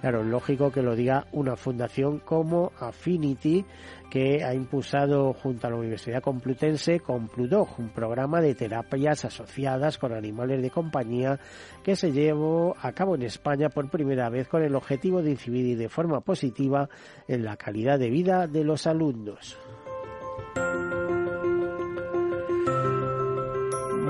Claro, 0.01 0.23
lógico 0.23 0.71
que 0.71 0.81
lo 0.81 0.95
diga 0.95 1.27
una 1.33 1.57
fundación 1.57 2.19
como 2.19 2.71
Affinity, 2.79 3.65
que 4.09 4.43
ha 4.45 4.53
impulsado 4.53 5.33
junto 5.33 5.67
a 5.67 5.69
la 5.69 5.75
Universidad 5.75 6.21
Complutense 6.21 7.01
Compludog, 7.01 7.77
un 7.79 7.89
programa 7.89 8.39
de 8.39 8.55
terapias 8.55 9.25
asociadas 9.25 9.97
con 9.97 10.13
animales 10.13 10.61
de 10.61 10.69
compañía 10.69 11.37
que 11.83 11.97
se 11.97 12.13
llevó 12.13 12.75
a 12.81 12.93
cabo 12.93 13.15
en 13.15 13.23
España 13.23 13.67
por 13.69 13.89
primera 13.89 14.29
vez 14.29 14.47
con 14.47 14.63
el 14.63 14.75
objetivo 14.75 15.21
de 15.21 15.31
incidir 15.31 15.77
de 15.77 15.89
forma 15.89 16.21
positiva 16.21 16.89
en 17.27 17.43
la 17.43 17.57
calidad 17.57 17.99
de 17.99 18.09
vida 18.09 18.47
de 18.47 18.63
los 18.63 18.87
alumnos. 18.87 19.57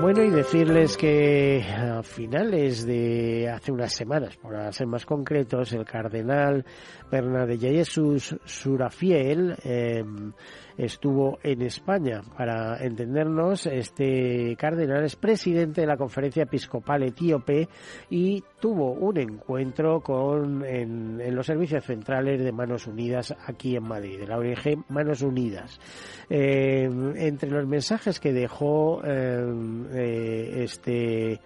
Bueno, 0.00 0.22
y 0.24 0.30
decirles 0.30 0.96
que 0.96 1.62
a 1.62 2.02
finales 2.02 2.86
de 2.86 3.50
hace 3.50 3.70
unas 3.70 3.92
semanas, 3.92 4.34
por 4.38 4.56
ser 4.72 4.86
más 4.86 5.04
concretos, 5.04 5.74
el 5.74 5.84
cardenal 5.84 6.64
Bernard 7.10 7.48
de 7.48 7.58
Jesús 7.58 8.34
Surafiel 8.46 9.56
eh, 9.62 10.02
estuvo 10.76 11.38
en 11.42 11.62
España. 11.62 12.22
Para 12.36 12.84
entendernos, 12.84 13.66
este 13.66 14.56
cardenal 14.56 15.04
es 15.04 15.16
presidente 15.16 15.80
de 15.82 15.86
la 15.86 15.96
Conferencia 15.96 16.44
Episcopal 16.44 17.02
Etíope 17.02 17.68
y 18.08 18.42
tuvo 18.60 18.92
un 18.92 19.18
encuentro 19.18 20.00
con 20.00 20.64
en, 20.64 21.34
los 21.34 21.46
servicios 21.46 21.84
centrales 21.84 22.42
de 22.42 22.52
Manos 22.52 22.86
Unidas 22.86 23.34
aquí 23.46 23.76
en 23.76 23.84
Madrid, 23.84 24.18
de 24.18 24.26
la 24.26 24.38
ONG 24.38 24.84
Manos 24.88 25.22
Unidas. 25.22 25.78
Eh, 26.28 26.88
entre 27.16 27.50
los 27.50 27.66
mensajes 27.66 28.20
que 28.20 28.32
dejó 28.32 29.02
eh, 29.04 29.44
eh, 29.92 30.62
este 30.62 31.40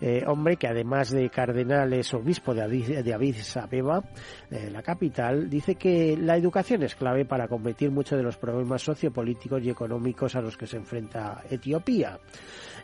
eh, 0.00 0.22
hombre 0.26 0.56
que 0.56 0.68
además 0.68 1.10
de 1.10 1.28
cardenal 1.28 1.92
es 1.92 2.14
obispo 2.14 2.54
de 2.54 2.62
Addis 2.62 3.56
Abeba, 3.56 4.02
eh, 4.50 4.70
la 4.70 4.82
capital, 4.82 5.50
dice 5.50 5.74
que 5.74 6.16
la 6.16 6.36
educación 6.36 6.84
es 6.84 6.94
clave 6.94 7.24
para 7.24 7.48
combatir 7.48 7.90
muchos 7.90 8.16
de 8.16 8.22
los 8.22 8.36
problemas 8.36 8.82
sociopolíticos 8.82 9.62
y 9.64 9.70
económicos 9.70 10.36
a 10.36 10.40
los 10.40 10.56
que 10.56 10.66
se 10.66 10.76
enfrenta 10.76 11.42
Etiopía. 11.50 12.18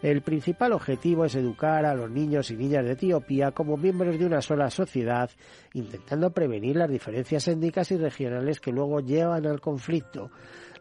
El 0.03 0.23
principal 0.23 0.73
objetivo 0.73 1.25
es 1.25 1.35
educar 1.35 1.87
a 1.87 1.95
los 1.95 2.11
niños 2.11 2.51
y 2.51 2.57
niñas 2.57 2.85
de 2.85 2.93
Etiopía 2.93 3.53
como 3.53 3.77
miembros 3.77 4.19
de 4.19 4.27
una 4.27 4.43
sola 4.43 4.69
sociedad, 4.69 5.31
intentando 5.73 6.31
prevenir 6.31 6.77
las 6.77 6.91
diferencias 6.91 7.49
étnicas 7.49 7.91
y 7.91 7.97
regionales 7.97 8.61
que 8.61 8.73
luego 8.73 9.01
llevan 9.01 9.47
al 9.47 9.61
conflicto. 9.61 10.31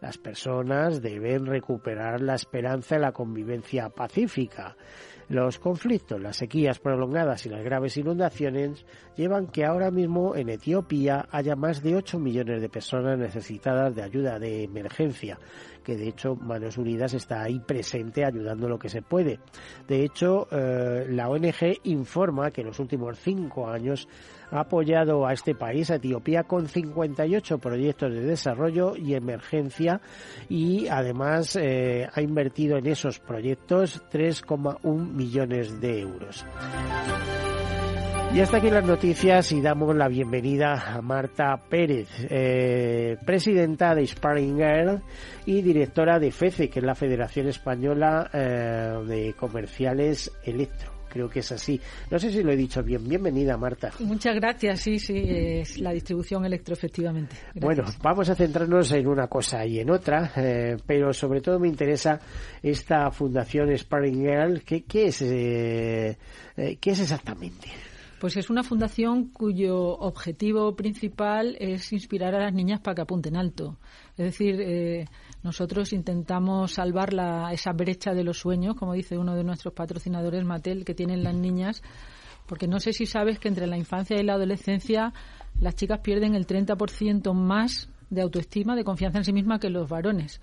Las 0.01 0.17
personas 0.17 1.01
deben 1.01 1.45
recuperar 1.45 2.19
la 2.19 2.35
esperanza 2.35 2.95
en 2.95 3.03
la 3.03 3.13
convivencia 3.13 3.87
pacífica. 3.87 4.75
Los 5.33 5.57
conflictos, 5.57 6.21
las 6.21 6.37
sequías 6.37 6.77
prolongadas 6.77 7.47
y 7.47 7.49
las 7.49 7.63
graves 7.63 7.97
inundaciones 7.97 8.85
llevan 9.17 9.47
que 9.47 9.65
ahora 9.65 9.89
mismo 9.89 10.35
en 10.35 10.47
Etiopía 10.47 11.27
haya 11.31 11.55
más 11.55 11.81
de 11.81 11.95
8 11.95 12.19
millones 12.19 12.61
de 12.61 12.69
personas 12.69 13.17
necesitadas 13.17 13.95
de 13.95 14.03
ayuda 14.03 14.37
de 14.37 14.61
emergencia, 14.61 15.39
que 15.83 15.97
de 15.97 16.09
hecho 16.09 16.35
Manos 16.35 16.77
Unidas 16.77 17.15
está 17.15 17.41
ahí 17.41 17.59
presente 17.59 18.23
ayudando 18.23 18.69
lo 18.69 18.77
que 18.77 18.89
se 18.89 19.01
puede. 19.01 19.39
De 19.87 20.03
hecho, 20.03 20.47
eh, 20.51 21.07
la 21.09 21.27
ONG 21.29 21.79
informa 21.85 22.51
que 22.51 22.61
en 22.61 22.67
los 22.67 22.79
últimos 22.79 23.17
cinco 23.17 23.67
años 23.67 24.07
ha 24.53 24.61
apoyado 24.61 25.25
a 25.25 25.33
este 25.33 25.55
país, 25.55 25.89
a 25.89 25.95
Etiopía, 25.95 26.43
con 26.43 26.67
58 26.67 27.57
proyectos 27.57 28.13
de 28.13 28.21
desarrollo 28.21 28.95
y 28.95 29.15
emergencia 29.15 29.99
y 30.47 30.87
además 30.87 31.55
eh, 31.55 32.07
ha 32.13 32.21
invertido 32.21 32.77
en 32.77 32.87
esos 32.87 33.19
proyectos 33.19 34.01
3,1 34.11 35.11
millones 35.11 35.81
de 35.81 36.01
euros. 36.01 36.45
Y 38.33 38.39
hasta 38.39 38.57
aquí 38.57 38.71
las 38.71 38.83
noticias 38.83 39.51
y 39.51 39.61
damos 39.61 39.95
la 39.95 40.07
bienvenida 40.07 40.95
a 40.95 41.01
Marta 41.03 41.55
Pérez, 41.69 42.09
eh, 42.31 43.15
presidenta 43.23 43.93
de 43.93 44.07
Sparring 44.07 44.57
Girl 44.57 45.03
y 45.45 45.61
directora 45.61 46.17
de 46.17 46.31
FECE, 46.31 46.67
que 46.67 46.79
es 46.79 46.85
la 46.85 46.95
Federación 46.95 47.47
Española 47.47 48.31
eh, 48.33 49.03
de 49.05 49.35
Comerciales 49.37 50.31
Electro 50.43 51.02
creo 51.13 51.29
que 51.29 51.39
es 51.39 51.51
así. 51.51 51.79
No 52.09 52.17
sé 52.17 52.31
si 52.31 52.41
lo 52.41 52.51
he 52.51 52.55
dicho 52.55 52.81
bien. 52.81 53.07
Bienvenida, 53.07 53.55
Marta. 53.55 53.91
Muchas 53.99 54.35
gracias, 54.35 54.81
sí, 54.81 54.97
sí, 54.97 55.13
es 55.15 55.77
la 55.77 55.91
distribución 55.91 56.43
electro, 56.43 56.73
efectivamente. 56.73 57.35
Bueno, 57.53 57.83
vamos 58.01 58.29
a 58.29 58.35
centrarnos 58.35 58.91
en 58.93 59.07
una 59.07 59.27
cosa 59.27 59.63
y 59.63 59.79
en 59.79 59.91
otra, 59.91 60.31
eh, 60.35 60.75
pero 60.87 61.13
sobre 61.13 61.41
todo 61.41 61.59
me 61.59 61.67
interesa 61.67 62.19
esta 62.63 63.11
fundación 63.11 63.77
Sparring 63.77 64.21
Girl. 64.21 64.63
¿Qué, 64.63 64.83
es, 65.05 65.21
eh, 65.21 66.17
eh, 66.57 66.77
¿Qué 66.81 66.91
es 66.91 66.99
exactamente? 66.99 67.69
Pues 68.19 68.37
es 68.37 68.49
una 68.49 68.63
fundación 68.63 69.27
cuyo 69.31 69.77
objetivo 69.99 70.75
principal 70.75 71.57
es 71.59 71.91
inspirar 71.91 72.33
a 72.33 72.39
las 72.39 72.53
niñas 72.53 72.79
para 72.79 72.95
que 72.95 73.01
apunten 73.01 73.35
alto. 73.35 73.77
Es 74.17 74.25
decir, 74.25 74.61
eh, 74.61 75.05
nosotros 75.43 75.93
intentamos 75.93 76.73
salvar 76.73 77.13
la, 77.13 77.51
esa 77.51 77.73
brecha 77.73 78.13
de 78.13 78.23
los 78.23 78.39
sueños, 78.39 78.75
como 78.75 78.93
dice 78.93 79.17
uno 79.17 79.35
de 79.35 79.43
nuestros 79.43 79.73
patrocinadores, 79.73 80.43
Mattel, 80.45 80.85
que 80.85 80.95
tienen 80.95 81.23
las 81.23 81.35
niñas, 81.35 81.81
porque 82.47 82.67
no 82.67 82.79
sé 82.79 82.93
si 82.93 83.05
sabes 83.05 83.39
que 83.39 83.49
entre 83.49 83.67
la 83.67 83.77
infancia 83.77 84.17
y 84.19 84.23
la 84.23 84.33
adolescencia 84.33 85.13
las 85.59 85.75
chicas 85.75 85.99
pierden 85.99 86.35
el 86.35 86.47
30% 86.47 87.33
más 87.33 87.89
de 88.09 88.21
autoestima, 88.21 88.75
de 88.75 88.83
confianza 88.83 89.19
en 89.19 89.25
sí 89.25 89.33
misma 89.33 89.59
que 89.59 89.69
los 89.69 89.89
varones. 89.89 90.41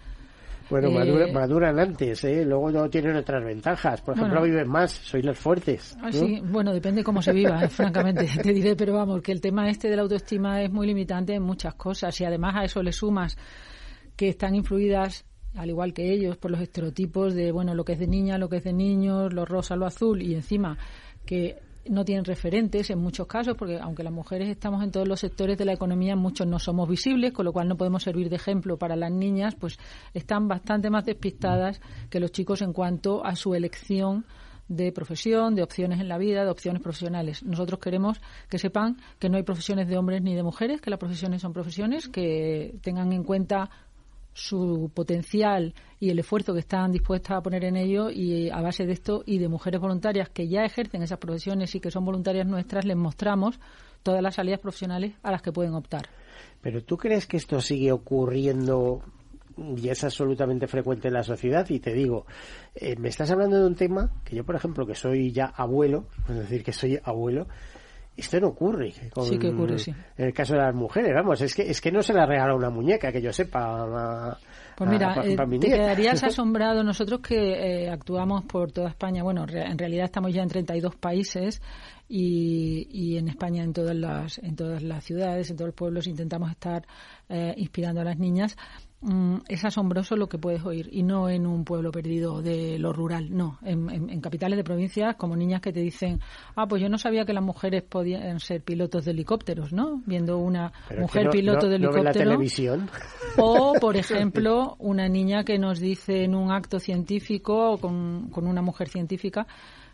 Bueno, 0.70 0.88
eh, 1.02 1.32
maduran 1.32 1.80
antes, 1.80 2.22
¿eh? 2.22 2.44
luego 2.44 2.70
no 2.70 2.88
tienen 2.88 3.16
otras 3.16 3.44
ventajas. 3.44 4.00
Por 4.02 4.16
ejemplo, 4.16 4.40
viven 4.42 4.68
más, 4.68 4.92
sois 4.92 5.24
los 5.24 5.36
fuertes. 5.36 5.96
Ah, 6.00 6.12
sí, 6.12 6.40
bueno, 6.44 6.72
depende 6.72 7.02
cómo 7.02 7.20
se 7.20 7.32
viva, 7.32 7.58
francamente, 7.68 8.28
te 8.40 8.52
diré, 8.52 8.76
pero 8.76 8.94
vamos, 8.94 9.20
que 9.20 9.32
el 9.32 9.40
tema 9.40 9.68
este 9.68 9.88
de 9.88 9.96
la 9.96 10.02
autoestima 10.02 10.62
es 10.62 10.70
muy 10.70 10.86
limitante 10.86 11.34
en 11.34 11.42
muchas 11.42 11.74
cosas 11.74 12.18
y 12.20 12.24
además 12.24 12.54
a 12.56 12.64
eso 12.64 12.82
le 12.84 12.92
sumas 12.92 13.36
que 14.20 14.28
están 14.28 14.54
influidas 14.54 15.24
al 15.54 15.70
igual 15.70 15.94
que 15.94 16.12
ellos, 16.12 16.36
por 16.36 16.50
los 16.50 16.60
estereotipos 16.60 17.32
de, 17.32 17.52
bueno, 17.52 17.74
lo 17.74 17.86
que 17.86 17.94
es 17.94 17.98
de 17.98 18.06
niña, 18.06 18.36
lo 18.36 18.50
que 18.50 18.58
es 18.58 18.64
de 18.64 18.74
niños, 18.74 19.32
lo 19.32 19.46
rosa, 19.46 19.76
lo 19.76 19.86
azul, 19.86 20.20
y 20.20 20.34
encima 20.34 20.76
que 21.24 21.56
no 21.88 22.04
tienen 22.04 22.26
referentes 22.26 22.90
en 22.90 22.98
muchos 22.98 23.26
casos, 23.26 23.56
porque 23.56 23.78
aunque 23.78 24.02
las 24.02 24.12
mujeres 24.12 24.50
estamos 24.50 24.84
en 24.84 24.90
todos 24.90 25.08
los 25.08 25.20
sectores 25.20 25.56
de 25.56 25.64
la 25.64 25.72
economía, 25.72 26.16
muchos 26.16 26.46
no 26.46 26.58
somos 26.58 26.86
visibles, 26.86 27.32
con 27.32 27.46
lo 27.46 27.54
cual 27.54 27.66
no 27.66 27.78
podemos 27.78 28.02
servir 28.02 28.28
de 28.28 28.36
ejemplo 28.36 28.76
para 28.76 28.94
las 28.94 29.10
niñas, 29.10 29.54
pues 29.54 29.78
están 30.12 30.48
bastante 30.48 30.90
más 30.90 31.06
despistadas 31.06 31.80
que 32.10 32.20
los 32.20 32.30
chicos 32.30 32.60
en 32.60 32.74
cuanto 32.74 33.24
a 33.24 33.36
su 33.36 33.54
elección 33.54 34.26
de 34.68 34.92
profesión, 34.92 35.54
de 35.54 35.62
opciones 35.62 35.98
en 35.98 36.08
la 36.08 36.18
vida, 36.18 36.44
de 36.44 36.50
opciones 36.50 36.82
profesionales. 36.82 37.42
Nosotros 37.42 37.80
queremos 37.80 38.20
que 38.50 38.58
sepan 38.58 38.98
que 39.18 39.30
no 39.30 39.38
hay 39.38 39.44
profesiones 39.44 39.88
de 39.88 39.96
hombres 39.96 40.20
ni 40.20 40.34
de 40.34 40.42
mujeres, 40.42 40.82
que 40.82 40.90
las 40.90 40.98
profesiones 40.98 41.40
son 41.40 41.54
profesiones, 41.54 42.06
que 42.08 42.76
tengan 42.82 43.12
en 43.12 43.24
cuenta 43.24 43.70
su 44.32 44.90
potencial 44.94 45.74
y 45.98 46.10
el 46.10 46.18
esfuerzo 46.18 46.54
que 46.54 46.60
están 46.60 46.92
dispuestas 46.92 47.38
a 47.38 47.42
poner 47.42 47.64
en 47.64 47.76
ello 47.76 48.10
y 48.10 48.48
a 48.50 48.60
base 48.60 48.86
de 48.86 48.92
esto 48.92 49.22
y 49.26 49.38
de 49.38 49.48
mujeres 49.48 49.80
voluntarias 49.80 50.28
que 50.28 50.48
ya 50.48 50.64
ejercen 50.64 51.02
esas 51.02 51.18
profesiones 51.18 51.74
y 51.74 51.80
que 51.80 51.90
son 51.90 52.04
voluntarias 52.04 52.46
nuestras, 52.46 52.84
les 52.84 52.96
mostramos 52.96 53.58
todas 54.02 54.22
las 54.22 54.36
salidas 54.36 54.60
profesionales 54.60 55.12
a 55.22 55.30
las 55.30 55.42
que 55.42 55.52
pueden 55.52 55.74
optar. 55.74 56.08
Pero 56.60 56.82
tú 56.82 56.96
crees 56.96 57.26
que 57.26 57.36
esto 57.36 57.60
sigue 57.60 57.92
ocurriendo 57.92 59.02
y 59.76 59.88
es 59.88 60.04
absolutamente 60.04 60.66
frecuente 60.66 61.08
en 61.08 61.14
la 61.14 61.22
sociedad 61.22 61.68
y 61.68 61.80
te 61.80 61.92
digo, 61.92 62.26
eh, 62.74 62.96
me 62.96 63.08
estás 63.08 63.30
hablando 63.30 63.58
de 63.58 63.66
un 63.66 63.74
tema 63.74 64.10
que 64.24 64.36
yo, 64.36 64.44
por 64.44 64.54
ejemplo, 64.54 64.86
que 64.86 64.94
soy 64.94 65.32
ya 65.32 65.46
abuelo, 65.46 66.06
es 66.28 66.36
decir, 66.36 66.64
que 66.64 66.72
soy 66.72 66.98
abuelo, 67.02 67.46
esto 68.16 68.40
no 68.40 68.48
ocurre. 68.48 68.92
sí 68.92 69.38
que 69.38 69.48
ocurre, 69.48 69.78
sí. 69.78 69.92
En 70.16 70.26
el 70.26 70.34
caso 70.34 70.54
de 70.54 70.60
las 70.60 70.74
mujeres, 70.74 71.12
vamos, 71.14 71.40
es 71.40 71.54
que, 71.54 71.62
es 71.62 71.80
que 71.80 71.90
no 71.90 72.02
se 72.02 72.12
le 72.12 72.24
regala 72.26 72.54
una 72.54 72.70
muñeca, 72.70 73.10
que 73.10 73.22
yo 73.22 73.32
sepa. 73.32 74.38
pues 74.76 74.90
mira, 74.90 75.14
eh, 75.24 75.36
te 75.36 75.68
quedarías 75.68 76.22
asombrado. 76.24 76.84
Nosotros 76.84 77.20
que 77.20 77.84
eh, 77.84 77.90
actuamos 77.90 78.44
por 78.44 78.72
toda 78.72 78.88
España, 78.90 79.22
bueno, 79.22 79.46
en 79.48 79.78
realidad 79.78 80.04
estamos 80.04 80.34
ya 80.34 80.42
en 80.42 80.48
32 80.48 80.96
países 80.96 81.62
y, 82.08 82.88
y 82.90 83.16
en 83.16 83.28
España 83.28 83.62
en 83.62 83.72
todas 83.72 83.96
las 83.96 84.38
en 84.38 84.56
todas 84.56 84.82
las 84.82 85.04
ciudades, 85.04 85.50
en 85.50 85.56
todos 85.56 85.68
los 85.68 85.76
pueblos 85.76 86.06
intentamos 86.06 86.50
estar 86.50 86.86
eh, 87.28 87.54
inspirando 87.56 88.00
a 88.00 88.04
las 88.04 88.18
niñas. 88.18 88.56
Mm, 89.02 89.36
es 89.48 89.64
asombroso 89.64 90.14
lo 90.14 90.28
que 90.28 90.36
puedes 90.36 90.62
oír 90.62 90.90
y 90.92 91.02
no 91.02 91.30
en 91.30 91.46
un 91.46 91.64
pueblo 91.64 91.90
perdido 91.90 92.42
de 92.42 92.78
lo 92.78 92.92
rural, 92.92 93.34
no, 93.34 93.58
en, 93.62 94.20
capitales 94.20 94.58
de 94.58 94.64
provincias 94.64 95.16
como 95.16 95.36
niñas 95.36 95.62
que 95.62 95.72
te 95.72 95.80
dicen, 95.80 96.20
ah, 96.54 96.66
pues 96.68 96.82
yo 96.82 96.90
no 96.90 96.98
sabía 96.98 97.24
que 97.24 97.32
las 97.32 97.42
mujeres 97.42 97.82
podían 97.82 98.40
ser 98.40 98.60
pilotos 98.60 99.06
de 99.06 99.12
helicópteros, 99.12 99.72
¿no? 99.72 100.02
Viendo 100.04 100.36
una 100.36 100.70
mujer 100.98 101.30
piloto 101.30 101.66
de 101.66 101.76
helicóptero. 101.76 102.04
la 102.04 102.12
televisión. 102.12 102.90
O, 103.38 103.72
por 103.80 103.96
ejemplo, 103.96 104.76
una 104.78 105.08
niña 105.08 105.44
que 105.44 105.58
nos 105.58 105.80
dice 105.80 106.24
en 106.24 106.34
un 106.34 106.52
acto 106.52 106.78
científico 106.78 107.78
con, 107.78 108.28
con 108.28 108.46
una 108.46 108.60
mujer 108.60 108.90
científica, 108.90 109.46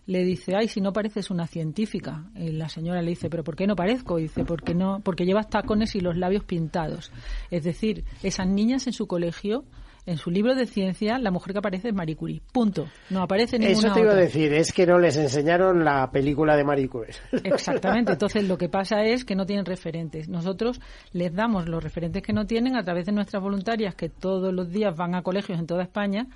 le 0.07 0.25
dice, 0.25 0.55
ay, 0.57 0.69
si 0.69 0.81
no 0.81 0.93
pareces 0.93 1.31
una 1.31 1.47
científica. 1.47 2.25
Y 2.35 2.53
la 2.53 2.69
señora 2.69 3.03
le 3.03 3.11
dice, 3.11 3.29
pero 3.29 3.45
¿por 3.45 3.57
qué 3.57 3.67
no 3.67 3.77
parezco? 3.77 4.19
Y 4.19 4.23
dice, 4.23 4.45
porque 4.45 4.75
no, 4.75 5.01
porque 5.01 5.27
llevas 5.27 5.51
tacones 5.51 5.95
y 5.97 6.01
los 6.01 6.17
labios 6.17 6.45
pintados. 6.45 7.13
Es 7.51 7.65
decir, 7.65 8.05
esas 8.23 8.47
niñas 8.47 8.87
en 8.87 8.93
su 8.93 9.07
colegio 9.07 9.65
en 10.07 10.19
su 10.19 10.31
libro 10.31 10.55
de 10.55 10.67
ciencia 10.67 11.19
la 11.19 11.31
mujer 11.31 11.53
que 11.53 11.59
aparece 11.59 11.89
es 11.89 11.95
Marie 11.95 12.17
Curie. 12.17 12.41
Punto. 12.53 12.87
No 13.11 13.23
aparece 13.23 13.59
ninguna 13.59 13.89
Eso 13.89 13.93
te 13.93 14.01
iba 14.01 14.13
a 14.13 14.17
decir, 14.17 14.53
es 14.53 14.73
que 14.73 14.87
no 14.87 14.99
les 14.99 15.17
enseñaron 15.17 15.85
la 15.85 16.09
película 16.11 16.57
de 16.57 16.65
Marie 16.65 16.89
Curie. 16.89 17.15
Exactamente. 17.45 18.13
Entonces 18.13 18.47
lo 18.47 18.57
que 18.57 18.69
pasa 18.69 19.03
es 19.03 19.25
que 19.25 19.35
no 19.35 19.45
tienen 19.45 19.67
referentes. 19.67 20.29
Nosotros 20.29 20.81
les 21.13 21.35
damos 21.35 21.69
los 21.69 21.83
referentes 21.83 22.23
que 22.23 22.33
no 22.33 22.47
tienen 22.47 22.77
a 22.77 22.85
través 22.85 23.07
de 23.07 23.13
nuestras 23.13 23.43
voluntarias 23.43 23.97
que 23.97 24.09
todos 24.09 24.55
los 24.55 24.71
días 24.71 24.97
van 24.97 25.17
a 25.17 25.23
colegios 25.23 25.59
en 25.59 25.67
toda 25.67 25.83
España 25.83 26.29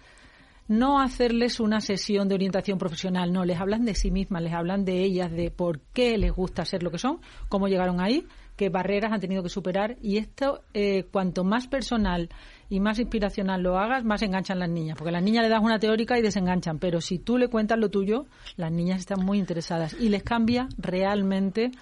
no 0.70 1.00
hacerles 1.00 1.58
una 1.58 1.80
sesión 1.80 2.28
de 2.28 2.36
orientación 2.36 2.78
profesional, 2.78 3.32
no, 3.32 3.44
les 3.44 3.58
hablan 3.58 3.84
de 3.84 3.96
sí 3.96 4.12
mismas, 4.12 4.40
les 4.40 4.52
hablan 4.52 4.84
de 4.84 5.02
ellas, 5.02 5.28
de 5.32 5.50
por 5.50 5.80
qué 5.80 6.16
les 6.16 6.30
gusta 6.30 6.64
ser 6.64 6.84
lo 6.84 6.92
que 6.92 6.98
son, 6.98 7.18
cómo 7.48 7.66
llegaron 7.66 8.00
ahí, 8.00 8.24
qué 8.54 8.68
barreras 8.68 9.10
han 9.10 9.18
tenido 9.18 9.42
que 9.42 9.48
superar 9.48 9.96
y 10.00 10.18
esto, 10.18 10.62
eh, 10.72 11.08
cuanto 11.10 11.42
más 11.42 11.66
personal 11.66 12.28
y 12.68 12.78
más 12.78 13.00
inspiracional 13.00 13.62
lo 13.62 13.78
hagas, 13.78 14.04
más 14.04 14.22
enganchan 14.22 14.60
las 14.60 14.70
niñas, 14.70 14.96
porque 14.96 15.08
a 15.08 15.12
las 15.12 15.24
niñas 15.24 15.42
le 15.42 15.48
das 15.48 15.60
una 15.60 15.80
teórica 15.80 16.16
y 16.16 16.22
desenganchan, 16.22 16.78
pero 16.78 17.00
si 17.00 17.18
tú 17.18 17.36
le 17.36 17.48
cuentas 17.48 17.76
lo 17.76 17.90
tuyo, 17.90 18.26
las 18.56 18.70
niñas 18.70 19.00
están 19.00 19.24
muy 19.26 19.40
interesadas 19.40 19.96
y 19.98 20.08
les 20.08 20.22
cambia 20.22 20.68
realmente 20.78 21.72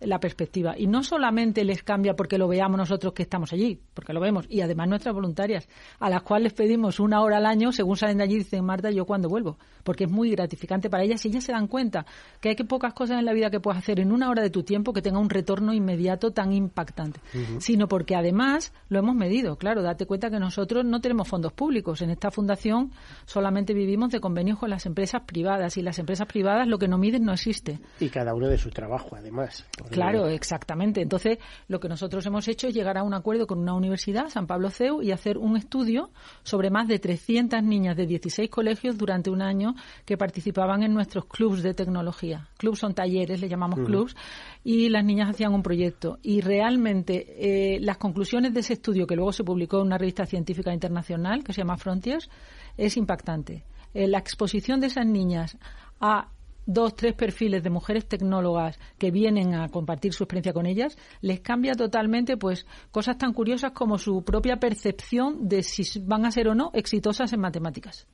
la 0.00 0.20
perspectiva. 0.20 0.74
Y 0.76 0.86
no 0.86 1.02
solamente 1.02 1.64
les 1.64 1.82
cambia 1.82 2.14
porque 2.14 2.38
lo 2.38 2.48
veamos 2.48 2.78
nosotros 2.78 3.12
que 3.12 3.22
estamos 3.22 3.52
allí, 3.52 3.80
porque 3.94 4.12
lo 4.12 4.20
vemos, 4.20 4.46
y 4.48 4.60
además 4.60 4.88
nuestras 4.88 5.14
voluntarias, 5.14 5.68
a 5.98 6.10
las 6.10 6.22
cuales 6.22 6.52
pedimos 6.52 7.00
una 7.00 7.22
hora 7.22 7.38
al 7.38 7.46
año, 7.46 7.72
según 7.72 7.96
salen 7.96 8.18
de 8.18 8.24
allí, 8.24 8.38
dicen, 8.38 8.64
Marta, 8.64 8.90
¿yo 8.90 9.06
cuando 9.06 9.28
vuelvo? 9.28 9.58
Porque 9.84 10.04
es 10.04 10.10
muy 10.10 10.30
gratificante 10.30 10.90
para 10.90 11.04
ellas 11.04 11.24
y 11.24 11.28
ellas 11.28 11.44
se 11.44 11.52
dan 11.52 11.66
cuenta 11.66 12.04
que 12.40 12.50
hay 12.50 12.56
que 12.56 12.64
pocas 12.64 12.92
cosas 12.92 13.18
en 13.18 13.24
la 13.24 13.32
vida 13.32 13.50
que 13.50 13.60
puedas 13.60 13.78
hacer 13.78 14.00
en 14.00 14.12
una 14.12 14.28
hora 14.28 14.42
de 14.42 14.50
tu 14.50 14.62
tiempo 14.62 14.92
que 14.92 15.02
tenga 15.02 15.18
un 15.18 15.30
retorno 15.30 15.72
inmediato 15.72 16.32
tan 16.32 16.52
impactante, 16.52 17.20
sino 17.58 17.88
porque 17.88 18.16
además 18.16 18.72
lo 18.88 18.98
hemos 18.98 19.14
medido. 19.14 19.56
Claro, 19.56 19.82
date 19.82 20.06
cuenta 20.06 20.30
que 20.30 20.38
nosotros 20.38 20.84
no 20.84 21.00
tenemos 21.00 21.28
fondos 21.28 21.52
públicos. 21.52 22.02
En 22.02 22.10
esta 22.10 22.30
fundación 22.30 22.92
solamente 23.24 23.74
vivimos 23.74 24.10
de 24.10 24.20
convenios 24.20 24.58
con 24.58 24.70
las 24.70 24.86
empresas 24.86 25.22
privadas 25.26 25.76
y 25.76 25.82
las 25.82 25.98
empresas 25.98 26.26
privadas 26.26 26.66
lo 26.66 26.78
que 26.78 26.88
no 26.88 26.98
miden 26.98 27.24
no 27.24 27.32
existe. 27.32 27.78
Y 28.00 28.08
cada 28.08 28.34
uno 28.34 28.48
de 28.48 28.58
su 28.58 28.70
trabajo, 28.70 29.16
además. 29.16 29.64
Claro, 29.90 30.28
exactamente. 30.28 31.00
Entonces, 31.00 31.38
lo 31.68 31.80
que 31.80 31.88
nosotros 31.88 32.24
hemos 32.26 32.46
hecho 32.48 32.68
es 32.68 32.74
llegar 32.74 32.98
a 32.98 33.02
un 33.02 33.14
acuerdo 33.14 33.46
con 33.46 33.58
una 33.58 33.74
universidad, 33.74 34.28
San 34.28 34.46
Pablo 34.46 34.70
CEU, 34.70 35.02
y 35.02 35.12
hacer 35.12 35.38
un 35.38 35.56
estudio 35.56 36.10
sobre 36.42 36.70
más 36.70 36.88
de 36.88 36.98
300 36.98 37.62
niñas 37.62 37.96
de 37.96 38.06
16 38.06 38.50
colegios 38.50 38.96
durante 38.98 39.30
un 39.30 39.42
año 39.42 39.74
que 40.04 40.16
participaban 40.16 40.82
en 40.82 40.94
nuestros 40.94 41.26
clubs 41.26 41.62
de 41.62 41.74
tecnología. 41.74 42.48
Clubs 42.56 42.78
son 42.78 42.94
talleres, 42.94 43.40
le 43.40 43.48
llamamos 43.48 43.80
clubs, 43.80 44.16
y 44.64 44.88
las 44.88 45.04
niñas 45.04 45.30
hacían 45.30 45.54
un 45.54 45.62
proyecto. 45.62 46.18
Y 46.22 46.40
realmente 46.40 47.74
eh, 47.74 47.80
las 47.80 47.98
conclusiones 47.98 48.54
de 48.54 48.60
ese 48.60 48.74
estudio, 48.74 49.06
que 49.06 49.16
luego 49.16 49.32
se 49.32 49.44
publicó 49.44 49.78
en 49.78 49.86
una 49.86 49.98
revista 49.98 50.26
científica 50.26 50.72
internacional 50.72 51.44
que 51.44 51.52
se 51.52 51.62
llama 51.62 51.76
Frontiers, 51.76 52.28
es 52.76 52.96
impactante. 52.96 53.64
Eh, 53.94 54.06
la 54.06 54.18
exposición 54.18 54.80
de 54.80 54.88
esas 54.88 55.06
niñas 55.06 55.56
a 56.00 56.28
dos, 56.66 56.94
tres 56.94 57.14
perfiles 57.14 57.62
de 57.62 57.70
mujeres 57.70 58.06
tecnólogas 58.06 58.78
que 58.98 59.10
vienen 59.10 59.54
a 59.54 59.68
compartir 59.68 60.12
su 60.12 60.24
experiencia 60.24 60.52
con 60.52 60.66
ellas, 60.66 60.98
les 61.20 61.40
cambia 61.40 61.74
totalmente 61.74 62.36
pues 62.36 62.66
cosas 62.90 63.16
tan 63.16 63.32
curiosas 63.32 63.72
como 63.72 63.98
su 63.98 64.22
propia 64.24 64.56
percepción 64.56 65.48
de 65.48 65.62
si 65.62 66.00
van 66.00 66.26
a 66.26 66.30
ser 66.30 66.48
o 66.48 66.54
no 66.54 66.70
exitosas 66.74 67.32
en 67.32 67.40
matemáticas 67.40 68.06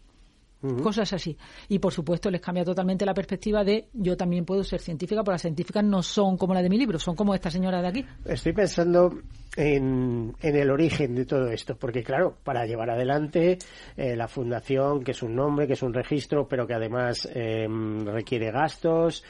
cosas 0.83 1.13
así. 1.13 1.37
Y 1.69 1.79
por 1.79 1.93
supuesto 1.93 2.31
les 2.31 2.41
cambia 2.41 2.65
totalmente 2.65 3.05
la 3.05 3.15
perspectiva 3.15 3.65
de 3.65 3.89
yo 3.93 4.17
también 4.17 4.45
puedo 4.45 4.63
ser 4.63 4.81
científica, 4.81 5.23
porque 5.23 5.35
las 5.35 5.43
científicas 5.43 5.85
no 5.85 6.03
son 6.03 6.37
como 6.37 6.55
la 6.55 6.63
de 6.63 6.69
mi 6.69 6.79
libro, 6.79 6.99
son 6.99 7.17
como 7.17 7.35
esta 7.35 7.51
señora 7.51 7.83
de 7.83 7.89
aquí. 7.89 8.07
Estoy 8.25 8.53
pensando 8.53 9.13
en, 9.57 10.35
en 10.41 10.57
el 10.57 10.71
origen 10.71 11.15
de 11.15 11.27
todo 11.27 11.49
esto, 11.51 11.77
porque 11.77 12.03
claro, 12.03 12.37
para 12.43 12.65
llevar 12.65 12.91
adelante 12.91 13.59
eh, 13.97 14.17
la 14.17 14.29
fundación, 14.29 15.05
que 15.05 15.11
es 15.11 15.23
un 15.23 15.35
nombre, 15.35 15.67
que 15.67 15.75
es 15.75 15.83
un 15.83 15.93
registro, 15.93 16.49
pero 16.49 16.67
que 16.67 16.75
además 16.75 17.29
em, 17.35 18.07
requiere 18.07 18.51
gastos, 18.51 19.23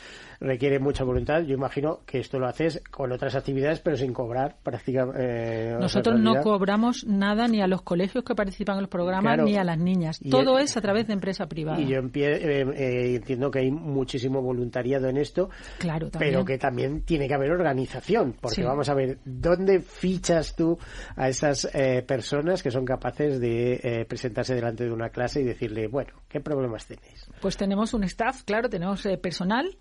requiere 0.42 0.78
mucha 0.78 1.04
voluntad. 1.04 1.42
Yo 1.42 1.54
imagino 1.54 2.00
que 2.06 2.18
esto 2.18 2.38
lo 2.38 2.46
haces 2.46 2.82
con 2.90 3.12
otras 3.12 3.34
actividades, 3.34 3.80
pero 3.80 3.96
sin 3.96 4.12
cobrar 4.12 4.56
prácticamente. 4.62 5.72
Eh, 5.72 5.76
Nosotros 5.78 6.18
no 6.18 6.40
cobramos 6.42 7.04
nada 7.06 7.48
ni 7.48 7.62
a 7.62 7.66
los 7.66 7.82
colegios 7.82 8.24
que 8.24 8.34
participan 8.34 8.76
en 8.76 8.82
los 8.82 8.90
programas 8.90 9.38
ni 9.42 9.56
a 9.56 9.64
las 9.64 9.78
niñas. 9.78 10.20
Todo 10.30 10.58
es 10.58 10.76
a 10.76 10.80
través 10.80 11.06
de 11.06 11.14
empresa 11.14 11.46
privada. 11.46 11.80
Y 11.80 11.88
yo 11.88 12.00
eh, 12.00 12.10
eh, 12.14 13.14
entiendo 13.16 13.50
que 13.50 13.60
hay 13.60 13.70
muchísimo 13.70 14.42
voluntariado 14.42 15.08
en 15.08 15.16
esto, 15.16 15.50
claro, 15.78 16.08
pero 16.18 16.44
que 16.44 16.58
también 16.58 17.02
tiene 17.02 17.28
que 17.28 17.34
haber 17.34 17.50
organización, 17.52 18.34
porque 18.40 18.64
vamos 18.64 18.88
a 18.88 18.94
ver, 18.94 19.18
¿dónde 19.24 19.80
fichas 20.12 20.54
tú 20.54 20.78
a 21.16 21.28
esas 21.28 21.68
personas 22.06 22.62
que 22.62 22.70
son 22.70 22.84
capaces 22.84 23.40
de 23.40 24.04
presentarse 24.08 24.54
delante 24.54 24.84
de 24.84 24.92
una 24.92 25.10
clase 25.10 25.40
y 25.40 25.44
decirle, 25.44 25.88
bueno, 25.88 26.12
¿qué 26.28 26.40
problemas 26.40 26.86
tenéis? 26.86 27.26
Pues 27.40 27.56
tenemos 27.56 27.94
un 27.94 28.04
staff, 28.04 28.42
claro, 28.42 28.68
tenemos 28.68 29.02
personal 29.20 29.76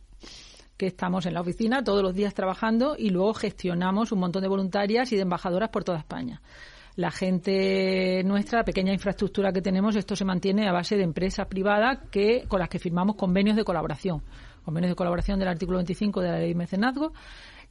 que 0.81 0.87
estamos 0.87 1.27
en 1.27 1.35
la 1.35 1.41
oficina 1.41 1.83
todos 1.83 2.01
los 2.01 2.15
días 2.15 2.33
trabajando 2.33 2.95
y 2.97 3.11
luego 3.11 3.35
gestionamos 3.35 4.11
un 4.11 4.19
montón 4.19 4.41
de 4.41 4.47
voluntarias 4.47 5.11
y 5.11 5.15
de 5.15 5.21
embajadoras 5.21 5.69
por 5.69 5.83
toda 5.83 5.99
España. 5.99 6.41
La 6.95 7.11
gente 7.11 8.23
nuestra, 8.25 8.59
la 8.59 8.65
pequeña 8.65 8.91
infraestructura 8.91 9.53
que 9.53 9.61
tenemos, 9.61 9.95
esto 9.95 10.15
se 10.15 10.25
mantiene 10.25 10.67
a 10.67 10.71
base 10.71 10.97
de 10.97 11.03
empresas 11.03 11.45
privadas 11.45 11.99
que, 12.09 12.45
con 12.47 12.59
las 12.59 12.67
que 12.67 12.79
firmamos 12.79 13.15
convenios 13.15 13.55
de 13.55 13.63
colaboración. 13.63 14.23
Convenios 14.65 14.89
de 14.89 14.95
colaboración 14.95 15.37
del 15.37 15.49
artículo 15.49 15.77
25 15.77 16.19
de 16.19 16.27
la 16.27 16.39
ley 16.39 16.49
de 16.49 16.55
mecenazgo 16.55 17.13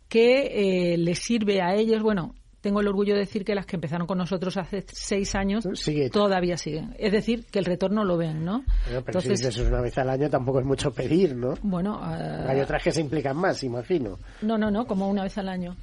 que 0.08 0.92
eh, 0.92 0.96
les 0.96 1.18
sirve 1.18 1.62
a 1.62 1.74
ellos, 1.74 2.02
bueno, 2.04 2.34
tengo 2.60 2.80
el 2.80 2.88
orgullo 2.88 3.14
de 3.14 3.20
decir 3.20 3.44
que 3.44 3.54
las 3.54 3.66
que 3.66 3.76
empezaron 3.76 4.06
con 4.06 4.18
nosotros 4.18 4.56
hace 4.56 4.84
seis 4.92 5.34
años 5.34 5.66
todavía 6.12 6.56
siguen. 6.56 6.94
Es 6.98 7.12
decir, 7.12 7.46
que 7.50 7.58
el 7.58 7.64
retorno 7.64 8.04
lo 8.04 8.16
ven, 8.16 8.44
¿no? 8.44 8.64
pero 8.84 8.98
Entonces, 8.98 9.40
si 9.40 9.46
dices 9.46 9.66
una 9.66 9.80
vez 9.80 9.96
al 9.98 10.10
año 10.10 10.28
tampoco 10.28 10.60
es 10.60 10.66
mucho 10.66 10.90
pedir, 10.90 11.34
¿no? 11.34 11.54
Bueno, 11.62 12.00
hay 12.02 12.58
eh, 12.58 12.62
otras 12.62 12.82
que 12.82 12.92
se 12.92 13.00
implican 13.00 13.36
más, 13.36 13.62
imagino. 13.62 14.18
No, 14.42 14.58
no, 14.58 14.70
no, 14.70 14.86
como 14.86 15.08
una 15.08 15.22
vez 15.22 15.36
al 15.38 15.48
año 15.48 15.76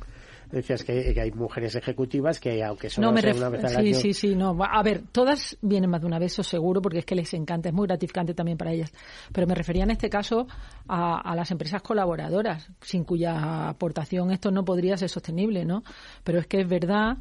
decías 0.51 0.83
que, 0.83 1.15
hay 1.19 1.31
mujeres 1.31 1.75
ejecutivas 1.75 2.39
que 2.39 2.63
aunque 2.63 2.89
solo 2.89 3.07
no, 3.07 3.11
una 3.11 3.49
vez 3.49 3.63
al 3.63 3.83
sí, 3.83 3.93
Sí, 3.93 4.13
sí, 4.13 4.35
no. 4.35 4.57
A 4.61 4.83
ver, 4.83 5.03
todas 5.11 5.57
vienen 5.61 5.89
más 5.89 6.01
de 6.01 6.07
una 6.07 6.19
vez, 6.19 6.33
eso 6.33 6.43
seguro, 6.43 6.81
porque 6.81 6.99
es 6.99 7.05
que 7.05 7.15
les 7.15 7.33
encanta, 7.33 7.69
es 7.69 7.75
muy 7.75 7.87
gratificante 7.87 8.33
también 8.33 8.57
para 8.57 8.71
ellas. 8.71 8.91
Pero 9.33 9.47
me 9.47 9.55
refería 9.55 9.83
en 9.83 9.91
este 9.91 10.09
caso 10.09 10.47
a, 10.87 11.19
a 11.19 11.35
las 11.35 11.51
empresas 11.51 11.81
colaboradoras, 11.81 12.69
sin 12.81 13.03
cuya 13.03 13.69
aportación 13.69 14.31
esto 14.31 14.51
no 14.51 14.63
podría 14.63 14.97
ser 14.97 15.09
sostenible, 15.09 15.65
¿no? 15.65 15.83
Pero 16.23 16.39
es 16.39 16.47
que 16.47 16.61
es 16.61 16.67
verdad 16.67 17.17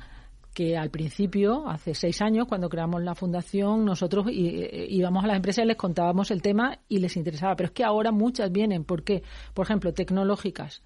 que 0.57 0.75
al 0.75 0.89
principio, 0.89 1.69
hace 1.69 1.95
seis 1.95 2.23
años, 2.23 2.47
cuando 2.49 2.71
creamos 2.71 3.03
la 3.03 3.15
fundación, 3.15 3.85
nosotros 3.85 4.27
íbamos 4.31 5.23
a 5.23 5.27
las 5.27 5.37
empresas 5.37 5.67
y 5.67 5.69
les 5.69 5.77
contábamos 5.77 6.31
el 6.31 6.41
tema 6.41 6.79
y 6.89 6.99
les 6.99 7.15
interesaba. 7.19 7.55
Pero 7.57 7.67
es 7.67 7.73
que 7.73 7.85
ahora 7.85 8.11
muchas 8.11 8.51
vienen. 8.51 8.85
¿Por 8.85 9.05
qué? 9.05 9.23
Por 9.53 9.67
ejemplo, 9.67 9.93
tecnológicas 9.93 10.83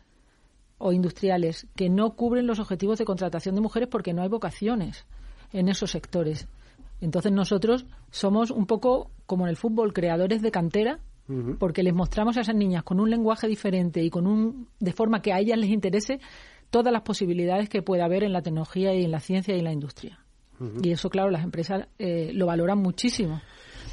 o 0.81 0.93
industriales 0.93 1.69
que 1.77 1.88
no 1.88 2.16
cubren 2.16 2.47
los 2.47 2.59
objetivos 2.59 2.99
de 2.99 3.05
contratación 3.05 3.55
de 3.55 3.61
mujeres 3.61 3.88
porque 3.88 4.12
no 4.12 4.23
hay 4.23 4.29
vocaciones 4.29 5.07
en 5.53 5.69
esos 5.69 5.90
sectores. 5.93 6.49
Entonces 7.01 7.33
nosotros 7.33 7.87
somos 8.11 8.51
un 8.51 8.66
poco 8.66 9.11
como 9.27 9.45
en 9.45 9.51
el 9.51 9.57
fútbol, 9.57 9.93
creadores 9.93 10.43
de 10.43 10.51
cantera, 10.51 10.99
porque 11.61 11.85
les 11.85 11.95
mostramos 11.95 12.37
a 12.37 12.40
esas 12.40 12.57
niñas 12.57 12.83
con 12.83 12.99
un 12.99 13.09
lenguaje 13.09 13.47
diferente 13.47 14.03
y 14.03 14.11
con 14.11 14.27
un 14.27 14.66
de 14.81 14.93
forma 14.93 15.23
que 15.23 15.33
a 15.33 15.38
ellas 15.38 15.59
les 15.59 15.71
interese 15.71 16.19
todas 16.71 16.93
las 16.93 17.03
posibilidades 17.03 17.69
que 17.69 17.83
pueda 17.83 18.07
haber 18.07 18.25
en 18.25 18.33
la 18.33 18.43
tecnología 18.43 18.93
y 18.95 19.05
en 19.05 19.12
la 19.12 19.21
ciencia 19.21 19.55
y 19.55 19.61
en 19.61 19.64
la 19.64 19.73
industria. 19.73 20.19
Y 20.83 20.90
eso, 20.90 21.09
claro, 21.09 21.31
las 21.31 21.45
empresas 21.45 21.87
eh, 21.99 22.33
lo 22.35 22.47
valoran 22.47 22.79
muchísimo. 22.79 23.40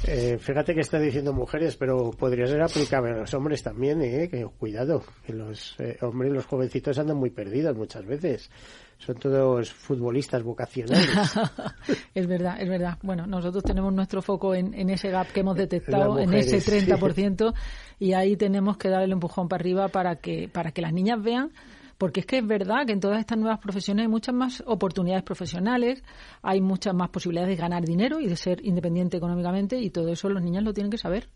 Eh, 0.06 0.38
fíjate 0.38 0.74
que 0.74 0.80
está 0.80 0.98
diciendo 0.98 1.32
mujeres, 1.32 1.76
pero 1.76 2.10
podría 2.10 2.46
ser 2.46 2.62
aplicable 2.62 3.12
a 3.12 3.16
los 3.18 3.34
hombres 3.34 3.62
también, 3.62 4.00
¿eh? 4.02 4.28
Que 4.28 4.44
cuidado, 4.46 5.02
que 5.26 5.32
los 5.32 5.74
eh, 5.80 5.98
hombres, 6.02 6.32
los 6.32 6.46
jovencitos 6.46 6.98
andan 6.98 7.16
muy 7.16 7.30
perdidos 7.30 7.76
muchas 7.76 8.06
veces. 8.06 8.50
Son 8.98 9.16
todos 9.16 9.72
futbolistas 9.72 10.42
vocacionales. 10.42 11.08
es 12.14 12.26
verdad, 12.26 12.60
es 12.60 12.68
verdad. 12.68 12.98
Bueno, 13.02 13.26
nosotros 13.26 13.62
tenemos 13.64 13.92
nuestro 13.92 14.22
foco 14.22 14.54
en, 14.54 14.74
en 14.74 14.90
ese 14.90 15.10
gap 15.10 15.28
que 15.28 15.40
hemos 15.40 15.56
detectado, 15.56 16.18
en 16.18 16.32
ese 16.34 16.58
30%, 16.58 17.54
y 17.98 18.12
ahí 18.12 18.36
tenemos 18.36 18.76
que 18.76 18.88
dar 18.88 19.02
el 19.02 19.12
empujón 19.12 19.48
para 19.48 19.60
arriba 19.60 19.88
para 19.88 20.16
que, 20.16 20.48
para 20.48 20.72
que 20.72 20.82
las 20.82 20.92
niñas 20.92 21.22
vean 21.22 21.50
porque 21.98 22.20
es 22.20 22.26
que 22.26 22.38
es 22.38 22.46
verdad 22.46 22.86
que 22.86 22.92
en 22.92 23.00
todas 23.00 23.18
estas 23.18 23.38
nuevas 23.38 23.58
profesiones 23.58 24.04
hay 24.04 24.08
muchas 24.08 24.34
más 24.34 24.62
oportunidades 24.66 25.24
profesionales, 25.24 26.02
hay 26.42 26.60
muchas 26.60 26.94
más 26.94 27.10
posibilidades 27.10 27.50
de 27.50 27.56
ganar 27.60 27.84
dinero 27.84 28.20
y 28.20 28.28
de 28.28 28.36
ser 28.36 28.64
independiente 28.64 29.16
económicamente 29.16 29.78
y 29.78 29.90
todo 29.90 30.08
eso 30.12 30.28
los 30.28 30.42
niños 30.42 30.62
lo 30.62 30.72
tienen 30.72 30.90
que 30.90 30.98
saber. 30.98 31.28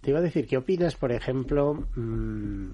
Te 0.00 0.10
iba 0.10 0.18
a 0.18 0.22
decir, 0.22 0.46
¿qué 0.46 0.56
opinas, 0.56 0.96
por 0.96 1.12
ejemplo, 1.12 1.74
mm, 1.96 2.70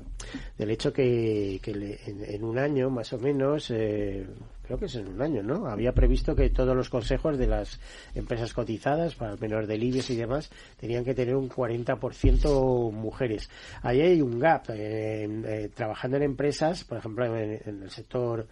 del 0.59 0.71
hecho 0.71 0.93
que, 0.93 1.61
en, 1.65 2.45
un 2.45 2.59
año, 2.59 2.91
más 2.91 3.13
o 3.13 3.19
menos, 3.19 3.71
eh, 3.71 4.27
creo 4.63 4.79
que 4.79 4.87
es 4.87 4.95
en 4.97 5.09
un 5.09 5.23
año, 5.23 5.43
¿no? 5.43 5.67
Había 5.67 5.93
previsto 5.93 6.35
que 6.35 6.51
todos 6.51 6.77
los 6.77 6.89
consejos 6.89 7.39
de 7.39 7.47
las 7.47 7.81
empresas 8.15 8.53
cotizadas, 8.53 9.15
para 9.15 9.33
el 9.33 9.41
menor 9.41 9.67
de 9.67 9.77
IBEX 9.77 10.11
y 10.11 10.17
demás, 10.17 10.51
tenían 10.79 11.05
que 11.05 11.15
tener 11.15 11.37
un 11.37 11.49
40% 11.49 12.93
mujeres. 12.93 13.49
Ahí 13.83 14.01
hay 14.01 14.21
un 14.21 14.39
gap. 14.39 14.65
Eh, 14.69 15.71
trabajando 15.75 16.17
en 16.17 16.23
empresas, 16.25 16.85
por 16.85 16.99
ejemplo, 16.99 17.25
en 17.27 17.83
el 17.83 17.91
sector 17.91 18.47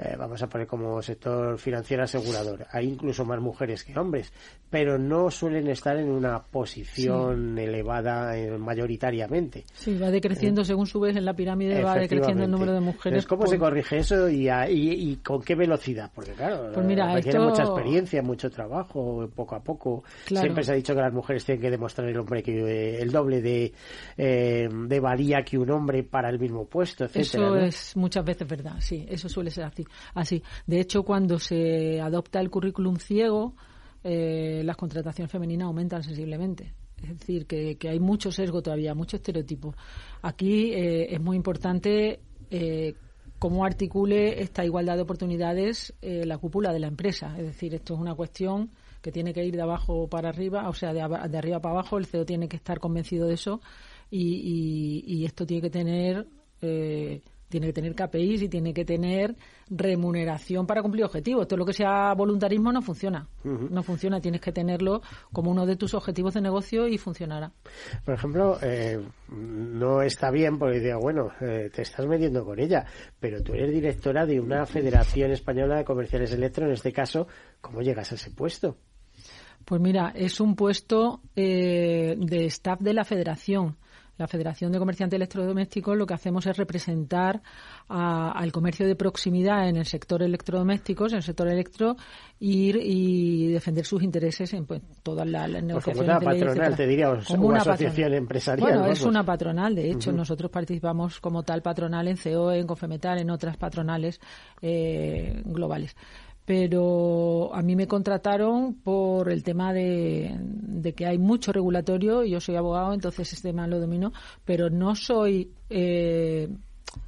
eh, 0.00 0.14
vamos 0.16 0.40
a 0.42 0.48
poner 0.48 0.68
como 0.68 1.02
sector 1.02 1.58
financiero 1.58 2.04
asegurador. 2.04 2.66
Hay 2.70 2.86
incluso 2.86 3.24
más 3.24 3.40
mujeres 3.40 3.82
que 3.82 3.98
hombres, 3.98 4.32
pero 4.70 4.96
no 4.96 5.28
suelen 5.28 5.66
estar 5.68 5.96
en 5.96 6.08
una 6.08 6.40
posición 6.40 7.58
elevada 7.58 8.36
eh, 8.38 8.56
mayoritariamente. 8.56 9.64
Sí, 9.74 9.98
va 9.98 10.12
decreciendo 10.12 10.62
eh, 10.62 10.64
según 10.64 10.86
subes 10.86 11.16
en 11.16 11.24
la 11.24 11.34
pirámide, 11.34 11.82
va 11.82 11.96
decreciendo 11.96 12.44
el 12.44 12.50
número 12.50 12.74
de 12.74 12.80
mujeres. 12.80 13.26
¿Cómo 13.26 13.48
se 13.48 13.58
corrige 13.58 13.98
eso 13.98 14.28
y, 14.28 14.48
y, 14.48 15.16
con 15.16 15.42
qué 15.42 15.56
velocidad? 15.56 16.12
Porque 16.14 16.30
claro, 16.32 16.70
pues 16.72 16.86
mira, 16.86 17.12
requiere 17.12 17.40
mucha 17.40 17.64
experiencia, 17.64 18.22
mucho 18.22 18.50
trabajo, 18.50 19.28
poco 19.34 19.56
a 19.56 19.60
poco. 19.60 20.04
Siempre 20.26 20.62
se 20.62 20.72
ha 20.72 20.74
dicho 20.76 20.94
que 20.94 21.00
las 21.00 21.12
mujeres 21.12 21.44
tienen 21.44 21.60
que 21.60 21.70
demostrar 21.72 22.08
el 22.08 22.18
hombre 22.18 22.40
que 22.44 23.00
el 23.00 23.10
doble 23.10 23.42
de, 23.42 23.72
de 24.16 25.00
valía 25.00 25.42
que 25.42 25.58
un 25.58 25.70
hombre 25.70 26.04
para 26.04 26.30
el 26.30 26.38
mismo 26.38 26.66
puesto, 26.66 27.04
etcétera. 27.04 27.48
Eso 27.48 27.56
es 27.56 27.96
muchas 27.96 28.24
veces 28.24 28.46
verdad, 28.46 28.76
sí, 28.78 29.04
eso 29.08 29.28
suele 29.28 29.50
ser 29.50 29.64
así 29.64 29.87
así. 30.14 30.42
De 30.66 30.80
hecho, 30.80 31.02
cuando 31.02 31.38
se 31.38 32.00
adopta 32.00 32.40
el 32.40 32.50
currículum 32.50 32.96
ciego, 32.96 33.54
eh, 34.04 34.62
las 34.64 34.76
contrataciones 34.76 35.30
femeninas 35.30 35.66
aumentan 35.66 36.02
sensiblemente. 36.02 36.74
Es 37.02 37.18
decir, 37.18 37.46
que, 37.46 37.76
hay 37.88 38.00
mucho 38.00 38.30
sesgo 38.30 38.62
todavía, 38.62 38.94
mucho 38.94 39.16
estereotipo. 39.16 39.74
Aquí 40.22 40.72
eh, 40.72 41.14
es 41.14 41.20
muy 41.20 41.36
importante 41.36 42.20
eh, 42.50 42.94
cómo 43.38 43.64
articule 43.64 44.42
esta 44.42 44.64
igualdad 44.64 44.96
de 44.96 45.02
oportunidades 45.02 45.94
la 46.00 46.38
cúpula 46.38 46.72
de 46.72 46.80
la 46.80 46.88
empresa. 46.88 47.36
Es 47.38 47.44
decir, 47.44 47.74
esto 47.74 47.94
es 47.94 48.00
una 48.00 48.14
cuestión 48.14 48.70
que 49.00 49.12
tiene 49.12 49.32
que 49.32 49.44
ir 49.44 49.54
de 49.54 49.62
abajo 49.62 50.08
para 50.08 50.30
arriba, 50.30 50.68
o 50.68 50.74
sea, 50.74 50.92
de, 50.92 51.00
arriba 51.02 51.60
para 51.60 51.74
abajo. 51.74 51.98
El 51.98 52.06
CEO 52.06 52.24
tiene 52.24 52.48
que 52.48 52.56
estar 52.56 52.80
convencido 52.80 53.28
de 53.28 53.34
eso 53.34 53.60
y, 54.10 55.04
y 55.06 55.24
esto 55.24 55.46
tiene 55.46 55.62
que 55.62 55.70
tener 55.70 56.26
tiene 57.48 57.68
que 57.68 57.72
tener 57.72 57.94
KPIs 57.94 58.42
y 58.42 58.48
tiene 58.48 58.74
que 58.74 58.84
tener 58.84 59.34
remuneración 59.70 60.66
para 60.66 60.82
cumplir 60.82 61.04
objetivos. 61.04 61.48
Todo 61.48 61.58
lo 61.58 61.66
que 61.66 61.72
sea 61.72 62.14
voluntarismo 62.14 62.72
no 62.72 62.82
funciona. 62.82 63.26
No 63.44 63.82
funciona. 63.82 64.20
Tienes 64.20 64.40
que 64.40 64.52
tenerlo 64.52 65.02
como 65.32 65.50
uno 65.50 65.66
de 65.66 65.76
tus 65.76 65.94
objetivos 65.94 66.34
de 66.34 66.40
negocio 66.40 66.86
y 66.86 66.98
funcionará. 66.98 67.52
Por 68.04 68.14
ejemplo, 68.14 68.58
eh, 68.62 69.00
no 69.28 70.02
está 70.02 70.30
bien 70.30 70.58
porque 70.58 70.80
diga, 70.80 70.96
bueno, 70.96 71.30
eh, 71.40 71.70
te 71.74 71.82
estás 71.82 72.06
metiendo 72.06 72.44
con 72.44 72.58
ella, 72.58 72.84
pero 73.18 73.42
tú 73.42 73.54
eres 73.54 73.72
directora 73.72 74.26
de 74.26 74.40
una 74.40 74.66
Federación 74.66 75.30
Española 75.30 75.76
de 75.78 75.84
Comerciales 75.84 76.32
Electro. 76.32 76.66
En 76.66 76.72
este 76.72 76.92
caso, 76.92 77.26
¿cómo 77.60 77.80
llegas 77.80 78.12
a 78.12 78.16
ese 78.16 78.30
puesto? 78.30 78.76
Pues 79.64 79.80
mira, 79.80 80.12
es 80.14 80.40
un 80.40 80.54
puesto 80.54 81.20
eh, 81.36 82.14
de 82.18 82.46
staff 82.46 82.80
de 82.80 82.94
la 82.94 83.04
Federación 83.04 83.76
la 84.18 84.26
Federación 84.26 84.72
de 84.72 84.78
Comerciantes 84.78 85.16
Electrodomésticos 85.16 85.96
lo 85.96 86.06
que 86.06 86.14
hacemos 86.14 86.46
es 86.46 86.56
representar 86.56 87.40
al 87.88 88.52
comercio 88.52 88.86
de 88.86 88.96
proximidad 88.96 89.68
en 89.68 89.76
el 89.76 89.86
sector 89.86 90.22
electrodomésticos, 90.22 91.12
en 91.12 91.18
el 91.18 91.22
sector 91.22 91.48
electro, 91.48 91.96
ir 92.40 92.76
y 92.82 93.52
defender 93.52 93.84
sus 93.84 94.02
intereses 94.02 94.52
en 94.52 94.66
pues, 94.66 94.82
todas 95.02 95.26
las, 95.26 95.50
pues 95.50 95.62
negociaciones. 95.64 96.14
como 96.16 96.18
una 96.18 96.20
patronal, 96.20 96.76
te 96.76 96.86
diría, 96.86 97.18
como 97.26 97.46
una, 97.48 97.58
asociación 97.60 98.14
empresarial. 98.14 98.68
Bueno, 98.68 98.86
es 98.86 99.02
una 99.02 99.24
patronal, 99.24 99.74
de 99.74 99.90
hecho, 99.90 100.12
nosotros 100.12 100.50
participamos 100.50 101.20
como 101.20 101.42
tal 101.42 101.62
patronal 101.62 102.08
en 102.08 102.16
CEO, 102.16 102.52
en 102.52 102.66
Confemetal, 102.66 103.18
en 103.18 103.30
otras 103.30 103.56
patronales 103.56 104.20
eh, 104.60 105.42
globales 105.44 105.96
pero 106.48 107.54
a 107.54 107.60
mí 107.60 107.76
me 107.76 107.86
contrataron 107.86 108.72
por 108.72 109.30
el 109.30 109.42
tema 109.42 109.74
de, 109.74 110.34
que 110.96 111.04
hay 111.04 111.18
mucho 111.18 111.52
regulatorio, 111.52 112.24
yo 112.24 112.40
soy 112.40 112.56
abogado, 112.56 112.94
entonces 112.94 113.30
este 113.34 113.50
tema 113.50 113.66
lo 113.66 113.78
domino, 113.78 114.14
pero 114.46 114.70
no 114.70 114.94
soy, 114.94 115.52
eh, 115.68 116.48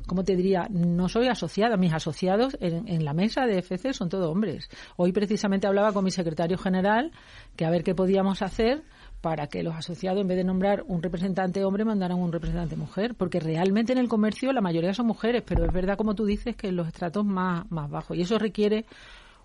¿cómo 0.07 0.25
te 0.25 0.37
diría? 0.37 0.69
No 0.69 1.09
soy 1.09 1.29
asociada. 1.29 1.79
Mis 1.79 1.95
asociados 1.95 2.55
en, 2.61 2.87
en, 2.87 3.03
la 3.03 3.15
mesa 3.15 3.47
de 3.47 3.61
FC 3.61 3.95
son 3.95 4.11
todos 4.11 4.31
hombres. 4.31 4.69
Hoy 4.99 5.11
precisamente 5.13 5.67
hablaba 5.67 5.95
con 5.95 6.05
mi 6.05 6.11
secretario 6.11 6.59
general 6.59 7.11
que 7.57 7.65
a 7.65 7.71
ver 7.71 7.83
qué 7.83 7.95
podíamos 7.95 8.43
hacer 8.43 8.83
para 9.23 9.47
que 9.47 9.63
los 9.63 9.75
asociados, 9.75 10.21
en 10.21 10.29
vez 10.29 10.37
de 10.37 10.45
nombrar 10.45 10.85
un 10.87 11.03
representante 11.03 11.65
hombre, 11.65 11.87
mandaran 11.87 12.19
un 12.19 12.31
representante 12.31 12.77
mujer, 12.77 13.15
porque 13.15 13.41
realmente 13.41 13.93
en 13.93 13.99
el 14.01 14.09
comercio 14.09 14.53
la 14.53 14.61
mayoría 14.61 14.93
son 14.93 15.07
mujeres, 15.07 15.43
pero 15.47 15.65
es 15.65 15.73
verdad, 15.73 15.97
como 15.97 16.15
tú 16.15 16.27
dices, 16.27 16.57
que 16.57 16.69
en 16.69 16.77
los 16.77 16.89
estratos 16.89 17.25
más, 17.25 17.71
más 17.71 17.89
bajos. 17.89 18.19
Y 18.19 18.21
eso 18.21 18.39
requiere 18.39 18.85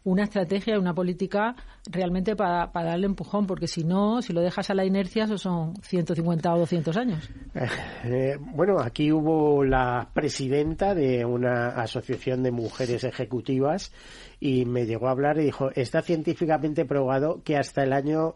una 0.06 0.24
estrategia, 0.24 0.80
una 0.80 0.94
política 0.94 1.56
realmente 1.92 2.36
para, 2.36 2.70
darle 2.72 3.08
empujón, 3.08 3.48
porque 3.48 3.68
si 3.68 3.84
no, 3.84 4.22
si 4.22 4.34
lo 4.34 4.42
dejas 4.42 4.70
a 4.70 4.76
la 4.76 4.86
inercia, 4.86 5.26
eso 5.26 5.38
son 5.38 5.76
150 5.82 6.54
o 6.54 6.60
200 6.60 6.96
años. 6.96 7.30
Eh, 7.56 7.68
eh, 8.04 8.38
bueno, 8.40 8.80
aquí 8.80 9.12
hubo 9.12 9.64
la 9.64 10.10
presidenta 10.14 10.94
de 10.94 11.26
una 11.26 11.70
asociación 11.70 12.44
de 12.44 12.52
mujeres 12.52 13.04
ejecutivas 13.04 13.92
y 14.40 14.66
me 14.66 14.86
llegó 14.86 15.08
a 15.08 15.12
hablar 15.12 15.40
y 15.40 15.46
dijo, 15.46 15.72
está 15.76 16.04
científicamente 16.04 16.86
probado 16.86 17.42
que 17.44 17.58
hasta 17.58 17.84
el 17.84 17.92
año, 17.92 18.36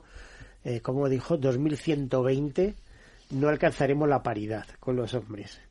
eh, 0.63 0.81
como 0.81 1.07
dijo, 1.07 1.37
2120 1.37 2.73
no 3.31 3.47
alcanzaremos 3.47 4.09
la 4.09 4.23
paridad 4.23 4.65
con 4.79 4.95
los 4.95 5.13
hombres 5.13 5.61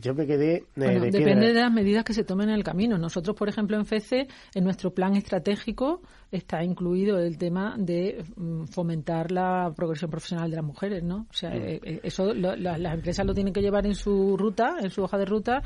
yo 0.00 0.14
me 0.14 0.26
quedé. 0.26 0.64
Eh, 0.76 1.10
depende 1.10 1.52
de 1.52 1.60
las 1.60 1.72
medidas 1.72 2.04
que 2.04 2.14
se 2.14 2.24
tomen 2.24 2.48
en 2.48 2.54
el 2.54 2.64
camino. 2.64 2.98
Nosotros, 2.98 3.36
por 3.36 3.48
ejemplo, 3.48 3.76
en 3.76 3.86
FECE, 3.86 4.28
en 4.54 4.64
nuestro 4.64 4.92
plan 4.92 5.16
estratégico 5.16 6.02
está 6.30 6.62
incluido 6.62 7.18
el 7.18 7.38
tema 7.38 7.74
de 7.78 8.24
mm, 8.36 8.64
fomentar 8.64 9.30
la 9.30 9.72
progresión 9.74 10.10
profesional 10.10 10.50
de 10.50 10.56
las 10.56 10.64
mujeres, 10.64 11.02
¿no? 11.02 11.26
O 11.30 11.34
sea, 11.34 11.50
mm. 11.50 11.54
eh, 11.54 11.80
eh, 11.82 12.00
eso 12.02 12.32
las 12.34 12.94
empresas 12.94 13.26
lo 13.26 13.34
tienen 13.34 13.52
que 13.52 13.60
llevar 13.60 13.86
en 13.86 13.94
su 13.94 14.36
ruta, 14.36 14.76
en 14.80 14.90
su 14.90 15.02
hoja 15.02 15.18
de 15.18 15.24
ruta. 15.24 15.62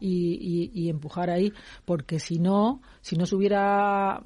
Y, 0.00 0.70
y, 0.74 0.82
y 0.86 0.90
empujar 0.90 1.30
ahí, 1.30 1.52
porque 1.84 2.18
si 2.18 2.40
no, 2.40 2.82
si 3.00 3.16
no 3.16 3.26
se 3.26 3.36
hubiera 3.36 4.20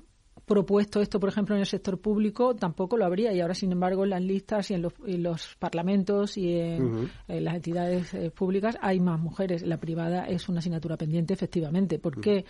propuesto 0.48 1.00
esto, 1.00 1.20
por 1.20 1.28
ejemplo, 1.28 1.54
en 1.54 1.61
el 1.61 1.66
sector 1.66 2.00
público, 2.00 2.56
tampoco 2.56 2.96
lo 2.96 3.04
habría. 3.04 3.32
Y 3.32 3.40
ahora, 3.40 3.54
sin 3.54 3.70
embargo, 3.70 4.02
en 4.02 4.11
las 4.11 4.22
listas 4.22 4.70
y 4.72 4.74
en 4.74 4.82
los, 4.82 5.56
parlamentos 5.61 6.37
y 6.37 6.54
en, 6.58 7.08
las 7.28 7.54
entidades 7.54 8.12
eh, 8.14 8.32
públicas 8.32 8.76
hay 8.80 8.98
más 8.98 9.20
mujeres. 9.20 9.62
La 9.62 9.76
privada 9.76 10.24
es 10.24 10.48
una 10.48 10.58
asignatura 10.58 10.96
pendiente, 10.96 11.34
efectivamente. 11.34 12.00
¿Por 12.00 12.20
qué? 12.20 12.44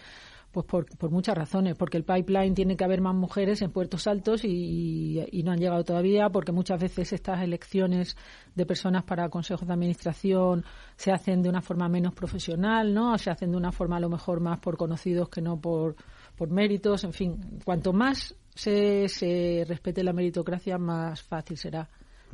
Pues 0.50 0.64
por, 0.64 0.86
por, 0.96 1.10
muchas 1.10 1.36
razones, 1.36 1.76
porque 1.76 1.98
el 1.98 2.04
pipeline 2.04 2.54
tiene 2.54 2.74
que 2.74 2.82
haber 2.82 3.02
más 3.02 3.14
mujeres 3.14 3.60
en 3.60 3.70
puertos 3.70 4.06
altos 4.06 4.44
y, 4.44 5.22
y, 5.30 5.42
no 5.42 5.52
han 5.52 5.58
llegado 5.58 5.84
todavía, 5.84 6.30
porque 6.30 6.52
muchas 6.52 6.80
veces 6.80 7.12
estas 7.12 7.42
elecciones 7.42 8.16
de 8.54 8.64
personas 8.64 9.04
para 9.04 9.28
consejos 9.28 9.68
de 9.68 9.74
administración 9.74 10.64
se 10.96 11.12
hacen 11.12 11.42
de 11.42 11.50
una 11.50 11.60
forma 11.60 11.90
menos 11.90 12.14
profesional, 12.14 12.94
¿no? 12.94 13.18
Se 13.18 13.28
hacen 13.30 13.50
de 13.50 13.58
una 13.58 13.72
forma 13.72 13.98
a 13.98 14.00
lo 14.00 14.08
mejor 14.08 14.40
más 14.40 14.58
por 14.58 14.78
conocidos 14.78 15.28
que 15.28 15.42
no 15.42 15.60
por, 15.60 15.96
por 16.38 16.50
méritos, 16.50 17.02
en 17.02 17.12
fin, 17.12 17.60
cuanto 17.64 17.92
más 17.92 18.34
se, 18.54 19.64
respete 19.66 20.04
la 20.04 20.12
meritocracia, 20.12 20.78
más 20.78 21.20
fácil 21.20 21.56
será 21.58 21.88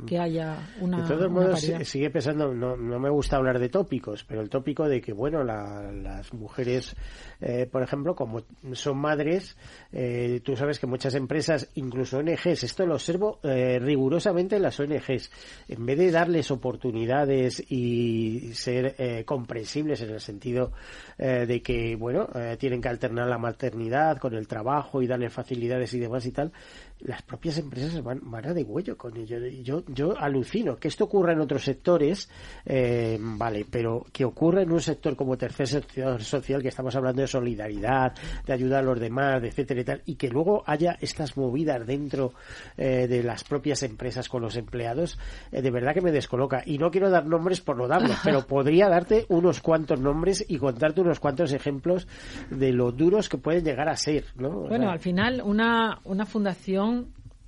que 0.05 0.19
haya 0.19 0.57
una. 0.81 1.01
De 1.01 1.07
todos 1.07 1.31
modos, 1.31 1.61
sigue 1.61 2.09
pensando, 2.09 2.53
no, 2.53 2.75
no 2.75 2.99
me 2.99 3.09
gusta 3.09 3.37
hablar 3.37 3.59
de 3.59 3.69
tópicos, 3.69 4.23
pero 4.23 4.41
el 4.41 4.49
tópico 4.49 4.87
de 4.87 5.01
que, 5.01 5.13
bueno, 5.13 5.43
las 5.43 6.33
mujeres, 6.33 6.95
eh, 7.41 7.67
por 7.71 7.81
ejemplo, 7.81 8.15
como 8.15 8.43
son 8.73 8.97
madres, 8.97 9.57
eh, 9.93 10.41
tú 10.43 10.55
sabes 10.55 10.79
que 10.79 10.87
muchas 10.87 11.15
empresas, 11.15 11.69
incluso 11.75 12.17
ONGs, 12.17 12.63
esto 12.63 12.85
lo 12.85 12.95
observo 12.95 13.39
eh, 13.43 13.79
rigurosamente 13.79 14.57
en 14.57 14.63
las 14.63 14.79
ONGs, 14.79 15.31
en 15.69 15.85
vez 15.85 15.97
de 15.97 16.11
darles 16.11 16.51
oportunidades 16.51 17.63
y 17.71 18.53
ser 18.53 19.25
comprensibles 19.25 20.01
en 20.01 20.09
el 20.11 20.19
sentido 20.19 20.71
de 21.17 21.61
que, 21.61 21.95
bueno, 21.95 22.27
tienen 22.57 22.81
que 22.81 22.89
alternar 22.89 23.27
la 23.27 23.37
maternidad 23.37 24.17
con 24.17 24.33
el 24.33 24.47
trabajo 24.47 25.01
y 25.01 25.07
darle 25.07 25.29
facilidades 25.29 25.93
y 25.93 25.99
demás 25.99 26.25
y 26.25 26.31
tal, 26.31 26.51
las 26.99 27.21
propias 27.21 27.57
empresas 27.57 28.01
van, 28.03 28.19
van 28.23 28.47
a 28.47 28.53
de 28.53 28.63
huello 28.63 28.97
con 28.97 29.15
ello. 29.17 29.37
Yo, 29.63 29.83
yo 29.87 30.17
alucino 30.17 30.77
que 30.77 30.87
esto 30.87 31.05
ocurra 31.05 31.33
en 31.33 31.41
otros 31.41 31.63
sectores, 31.63 32.29
eh, 32.65 33.17
vale, 33.19 33.65
pero 33.69 34.05
que 34.11 34.25
ocurra 34.25 34.61
en 34.61 34.71
un 34.71 34.81
sector 34.81 35.15
como 35.15 35.37
tercer 35.37 35.67
sector 35.67 36.23
social, 36.23 36.61
que 36.61 36.69
estamos 36.69 36.95
hablando 36.95 37.21
de 37.21 37.27
solidaridad, 37.27 38.13
de 38.45 38.53
ayudar 38.53 38.79
a 38.79 38.85
los 38.85 38.99
demás, 38.99 39.43
etcétera 39.43 39.81
y 39.81 39.83
tal, 39.83 40.01
y 40.05 40.15
que 40.15 40.29
luego 40.29 40.63
haya 40.65 40.97
estas 41.01 41.37
movidas 41.37 41.85
dentro 41.85 42.33
eh, 42.77 43.07
de 43.07 43.23
las 43.23 43.43
propias 43.43 43.83
empresas 43.83 44.29
con 44.29 44.41
los 44.41 44.55
empleados, 44.55 45.19
eh, 45.51 45.61
de 45.61 45.71
verdad 45.71 45.93
que 45.93 46.01
me 46.01 46.11
descoloca. 46.11 46.63
Y 46.65 46.77
no 46.77 46.91
quiero 46.91 47.09
dar 47.09 47.25
nombres 47.25 47.61
por 47.61 47.77
no 47.77 47.87
darlos, 47.87 48.17
pero 48.23 48.41
podría 48.47 48.87
darte 48.89 49.25
unos 49.29 49.61
cuantos 49.61 49.99
nombres 49.99 50.45
y 50.47 50.57
contarte 50.57 51.01
unos 51.01 51.19
cuantos 51.19 51.53
ejemplos 51.53 52.07
de 52.49 52.71
lo 52.71 52.91
duros 52.91 53.29
que 53.29 53.37
pueden 53.37 53.63
llegar 53.63 53.89
a 53.89 53.95
ser, 53.95 54.25
¿no? 54.37 54.65
bueno, 54.67 54.89
al 54.89 54.99
final 54.99 55.41
una, 55.43 55.99
una 56.03 56.25
fundación 56.25 56.84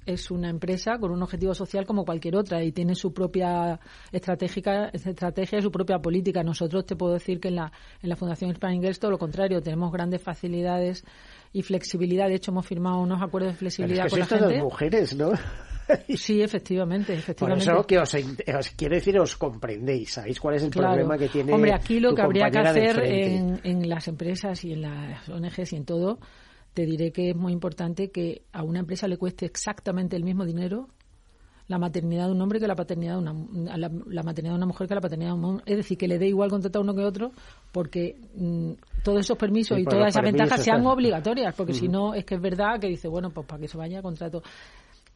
es 0.08 0.32
una 0.32 0.50
empresa 0.50 0.97
con 1.00 1.12
un 1.12 1.21
objetivo 1.21 1.54
social 1.54 1.86
como 1.86 2.06
cualquier 2.06 2.38
otra 2.38 2.63
y 2.63 2.71
tiene 2.71 2.95
su 2.95 3.13
propia 3.13 3.80
estratégica, 4.12 4.89
estrategia 4.93 5.60
y 5.60 5.62
su 5.62 5.69
propia 5.69 6.00
política. 6.00 6.43
Nosotros 6.43 6.86
te 6.86 6.95
puedo 6.95 7.13
decir 7.13 7.41
que 7.41 7.50
en 7.50 7.56
la, 7.56 7.71
en 8.02 8.10
la 8.10 8.15
Fundación 8.15 8.52
Spring 8.52 8.82
todo 9.00 9.12
lo 9.12 9.17
contrario, 9.17 9.62
tenemos 9.62 9.91
grandes 9.91 10.21
facilidades 10.21 11.04
y 11.52 11.62
flexibilidad. 11.62 12.30
De 12.30 12.36
hecho, 12.36 12.52
hemos 12.52 12.65
firmado 12.65 13.00
unos 13.00 13.21
acuerdos 13.21 13.52
de 13.52 13.58
flexibilidad 13.58 14.10
con 14.10 14.19
la 14.19 14.26
gente. 14.26 14.62
mujeres, 14.63 15.15
¿no? 15.15 15.32
Sí, 16.17 16.41
efectivamente, 16.41 17.13
efectivamente. 17.13 17.65
Por 17.65 17.76
eso 17.76 17.88
que 17.88 17.97
os, 17.97 18.13
os 18.13 18.69
quiere 18.71 18.97
decir 18.97 19.17
os 19.17 19.38
comprendéis, 19.38 20.12
sabéis 20.12 20.38
cuál 20.38 20.56
es 20.56 20.63
el 20.63 20.69
problema 20.69 21.17
que 21.17 21.30
tiene. 21.30 21.54
Hombre, 21.54 21.71
aquí 21.71 22.02
lo 22.02 22.13
que 22.13 22.23
habría 22.23 22.50
que 22.50 22.60
hacer 22.60 23.00
en, 23.06 23.62
en 23.63 23.88
las 23.88 24.10
empresas 24.10 24.65
y 24.65 24.73
en 24.73 24.82
las 24.82 25.30
ONGs 25.30 25.71
y 25.71 25.76
en 25.78 25.86
todo 25.86 26.19
te 26.78 26.86
diré 26.86 27.12
que 27.12 27.32
es 27.32 27.36
muy 27.36 27.54
importante 27.54 28.12
que 28.12 28.44
a 28.54 28.62
una 28.62 28.78
empresa 28.78 29.08
le 29.08 29.18
cueste 29.18 29.48
exactamente 29.48 30.16
el 30.16 30.24
mismo 30.24 30.46
dinero 30.46 30.90
la 31.68 31.80
maternidad 31.80 32.28
de 32.28 32.34
un 32.34 32.40
hombre 32.40 32.60
que 32.60 32.68
la 32.68 32.76
paternidad 32.76 33.13
de 33.13 33.18
una 33.18 33.78
la, 33.78 34.22
maternidad 34.22 34.54
de 34.54 34.58
una 34.58 34.68
mujer 34.68 34.88
que 34.88 34.94
la 34.94 35.02
paternidad 35.02 35.32
de 35.32 35.38
un 35.40 35.46
hombre. 35.46 35.63
Es 35.66 35.78
decir, 35.78 35.98
que 35.98 36.08
le 36.08 36.20
dé 36.20 36.28
igual 36.28 36.52
contratar 36.52 36.80
uno 36.80 36.94
que 36.94 37.04
otro 37.04 37.32
porque 37.72 38.16
mm, 38.36 38.74
todos 39.04 39.22
esos 39.22 39.36
permisos 39.40 39.80
y, 39.80 39.86
todas 39.86 40.10
esas 40.10 40.22
ventajas 40.22 40.63
sean 40.63 40.86
obligatorias, 40.86 41.56
porque 41.56 41.74
si 41.74 41.88
no 41.88 42.13
es 42.13 42.24
que 42.26 42.36
es 42.36 42.42
verdad 42.42 42.80
que 42.80 42.90
dice, 42.90 43.08
bueno, 43.08 43.32
pues 43.32 43.48
para 43.48 43.60
que 43.60 43.68
se 43.68 43.76
vaya 43.76 44.04
contrato. 44.04 44.44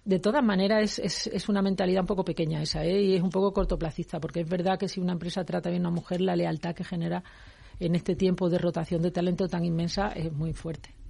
De 0.04 0.18
todas 0.18 0.44
maneras, 0.44 0.98
es, 0.98 1.28
es, 1.28 1.48
una 1.48 1.62
mentalidad 1.62 2.02
un 2.02 2.08
poco 2.08 2.26
pequeña 2.26 2.60
esa, 2.60 2.84
¿eh? 2.84 3.04
y 3.04 3.14
es 3.14 3.22
un 3.22 3.30
poco 3.30 3.54
cortoplacista, 3.54 4.20
porque 4.20 4.40
es 4.40 4.50
verdad 4.50 4.80
que 4.80 4.88
si 4.88 5.00
una 5.00 5.14
empresa 5.14 5.44
trata 5.44 5.70
bien 5.70 5.86
a 5.86 5.90
una 5.90 5.96
mujer, 5.96 6.22
la 6.22 6.36
lealtad 6.36 6.74
que 6.74 6.84
genera 6.84 7.24
en 7.80 7.94
este 7.94 8.16
tiempo 8.16 8.50
de 8.50 8.58
rotación 8.58 9.04
de 9.04 9.12
talento 9.12 9.48
tan 9.48 9.64
inmensa 9.64 10.08
es 10.08 10.34
muy 10.34 10.54
fuerte. 10.54 11.01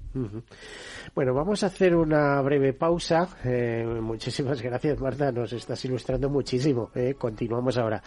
Bueno, 1.15 1.33
vamos 1.33 1.63
a 1.63 1.67
hacer 1.67 1.95
una 1.95 2.41
breve 2.41 2.73
pausa. 2.73 3.27
Eh, 3.43 3.85
muchísimas 4.01 4.61
gracias, 4.63 4.99
Marta. 4.99 5.31
Nos 5.31 5.53
estás 5.53 5.83
ilustrando 5.85 6.29
muchísimo. 6.29 6.91
Eh. 6.95 7.15
Continuamos 7.17 7.77
ahora. 7.77 8.01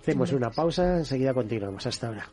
Hacemos 0.00 0.32
una 0.32 0.50
pausa. 0.50 0.98
Enseguida 0.98 1.34
continuamos. 1.34 1.86
Hasta 1.86 2.08
ahora. 2.08 2.26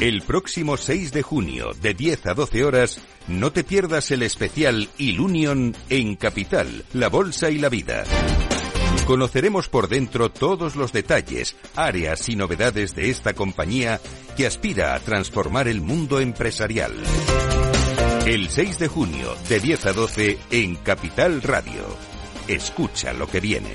El 0.00 0.22
próximo 0.22 0.76
6 0.76 1.10
de 1.10 1.22
junio, 1.22 1.72
de 1.82 1.92
10 1.92 2.26
a 2.26 2.34
12 2.34 2.64
horas, 2.64 3.00
no 3.26 3.50
te 3.50 3.64
pierdas 3.64 4.12
el 4.12 4.22
especial 4.22 4.88
Ilunion 4.96 5.74
en 5.88 6.14
Capital, 6.14 6.84
la 6.92 7.08
Bolsa 7.08 7.50
y 7.50 7.58
la 7.58 7.68
Vida. 7.68 8.04
Conoceremos 9.08 9.68
por 9.68 9.88
dentro 9.88 10.30
todos 10.30 10.76
los 10.76 10.92
detalles, 10.92 11.56
áreas 11.74 12.28
y 12.28 12.36
novedades 12.36 12.94
de 12.94 13.10
esta 13.10 13.32
compañía 13.32 14.00
que 14.36 14.46
aspira 14.46 14.94
a 14.94 15.00
transformar 15.00 15.66
el 15.66 15.80
mundo 15.80 16.20
empresarial. 16.20 16.92
El 18.24 18.50
6 18.50 18.78
de 18.78 18.86
junio, 18.86 19.34
de 19.48 19.58
10 19.58 19.86
a 19.86 19.92
12, 19.94 20.38
en 20.52 20.76
Capital 20.76 21.42
Radio. 21.42 21.82
Escucha 22.46 23.12
lo 23.14 23.26
que 23.26 23.40
viene. 23.40 23.72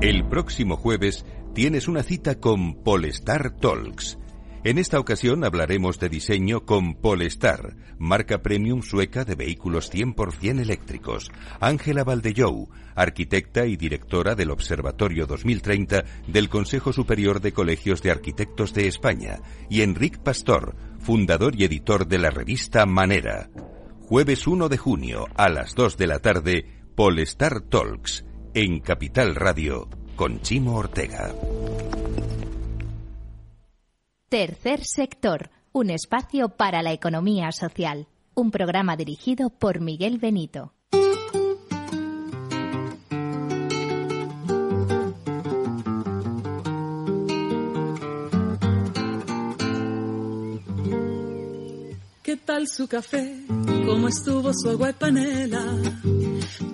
El 0.00 0.28
próximo 0.28 0.76
jueves 0.76 1.24
tienes 1.54 1.88
una 1.88 2.02
cita 2.02 2.38
con 2.38 2.82
Polestar 2.82 3.56
Talks. 3.56 4.18
En 4.64 4.76
esta 4.76 4.98
ocasión 4.98 5.44
hablaremos 5.44 5.98
de 6.00 6.08
diseño 6.08 6.66
con 6.66 6.94
Polestar, 6.94 7.76
marca 7.98 8.42
premium 8.42 8.82
sueca 8.82 9.24
de 9.24 9.34
vehículos 9.34 9.92
100% 9.92 10.60
eléctricos. 10.60 11.30
Ángela 11.60 12.04
Valdellou, 12.04 12.68
arquitecta 12.94 13.66
y 13.66 13.76
directora 13.76 14.34
del 14.34 14.50
Observatorio 14.50 15.26
2030 15.26 16.04
del 16.26 16.48
Consejo 16.48 16.92
Superior 16.92 17.40
de 17.40 17.52
Colegios 17.52 18.02
de 18.02 18.10
Arquitectos 18.10 18.74
de 18.74 18.88
España. 18.88 19.40
Y 19.70 19.82
Enric 19.82 20.18
Pastor, 20.18 20.74
fundador 20.98 21.54
y 21.56 21.64
editor 21.64 22.08
de 22.08 22.18
la 22.18 22.30
revista 22.30 22.84
Manera. 22.84 23.50
Jueves 24.00 24.46
1 24.46 24.68
de 24.68 24.76
junio 24.76 25.26
a 25.36 25.48
las 25.48 25.74
2 25.74 25.96
de 25.96 26.06
la 26.08 26.18
tarde, 26.18 26.66
Polestar 26.96 27.60
Talks, 27.60 28.24
en 28.54 28.80
Capital 28.80 29.36
Radio 29.36 29.88
con 30.18 30.42
Chimo 30.42 30.74
Ortega. 30.74 31.32
Tercer 34.28 34.84
sector, 34.84 35.50
un 35.70 35.90
espacio 35.90 36.48
para 36.48 36.82
la 36.82 36.92
economía 36.92 37.52
social. 37.52 38.08
Un 38.34 38.50
programa 38.50 38.96
dirigido 38.96 39.48
por 39.48 39.80
Miguel 39.80 40.18
Benito. 40.18 40.74
¿Qué 52.24 52.36
tal 52.44 52.66
su 52.66 52.88
café? 52.88 53.46
¿Cómo 53.86 54.08
estuvo 54.08 54.52
su 54.52 54.68
agua 54.68 54.90
y 54.90 54.92
panela? 54.94 55.64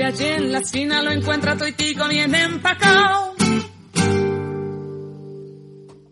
Si 0.00 0.06
allí 0.06 0.24
en 0.24 0.50
la 0.50 0.60
esquina 0.60 1.02
lo 1.02 1.10
encuentra 1.10 1.58
toitico 1.58 2.08
bien 2.08 2.34
empacao. 2.34 3.34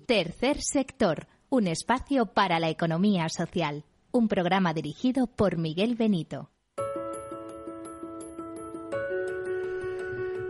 Tercer 0.04 0.60
sector, 0.60 1.26
un 1.48 1.66
espacio 1.68 2.26
para 2.26 2.60
la 2.60 2.68
economía 2.68 3.30
social. 3.30 3.84
Un 4.12 4.28
programa 4.28 4.74
dirigido 4.74 5.26
por 5.26 5.56
Miguel 5.56 5.94
Benito. 5.94 6.50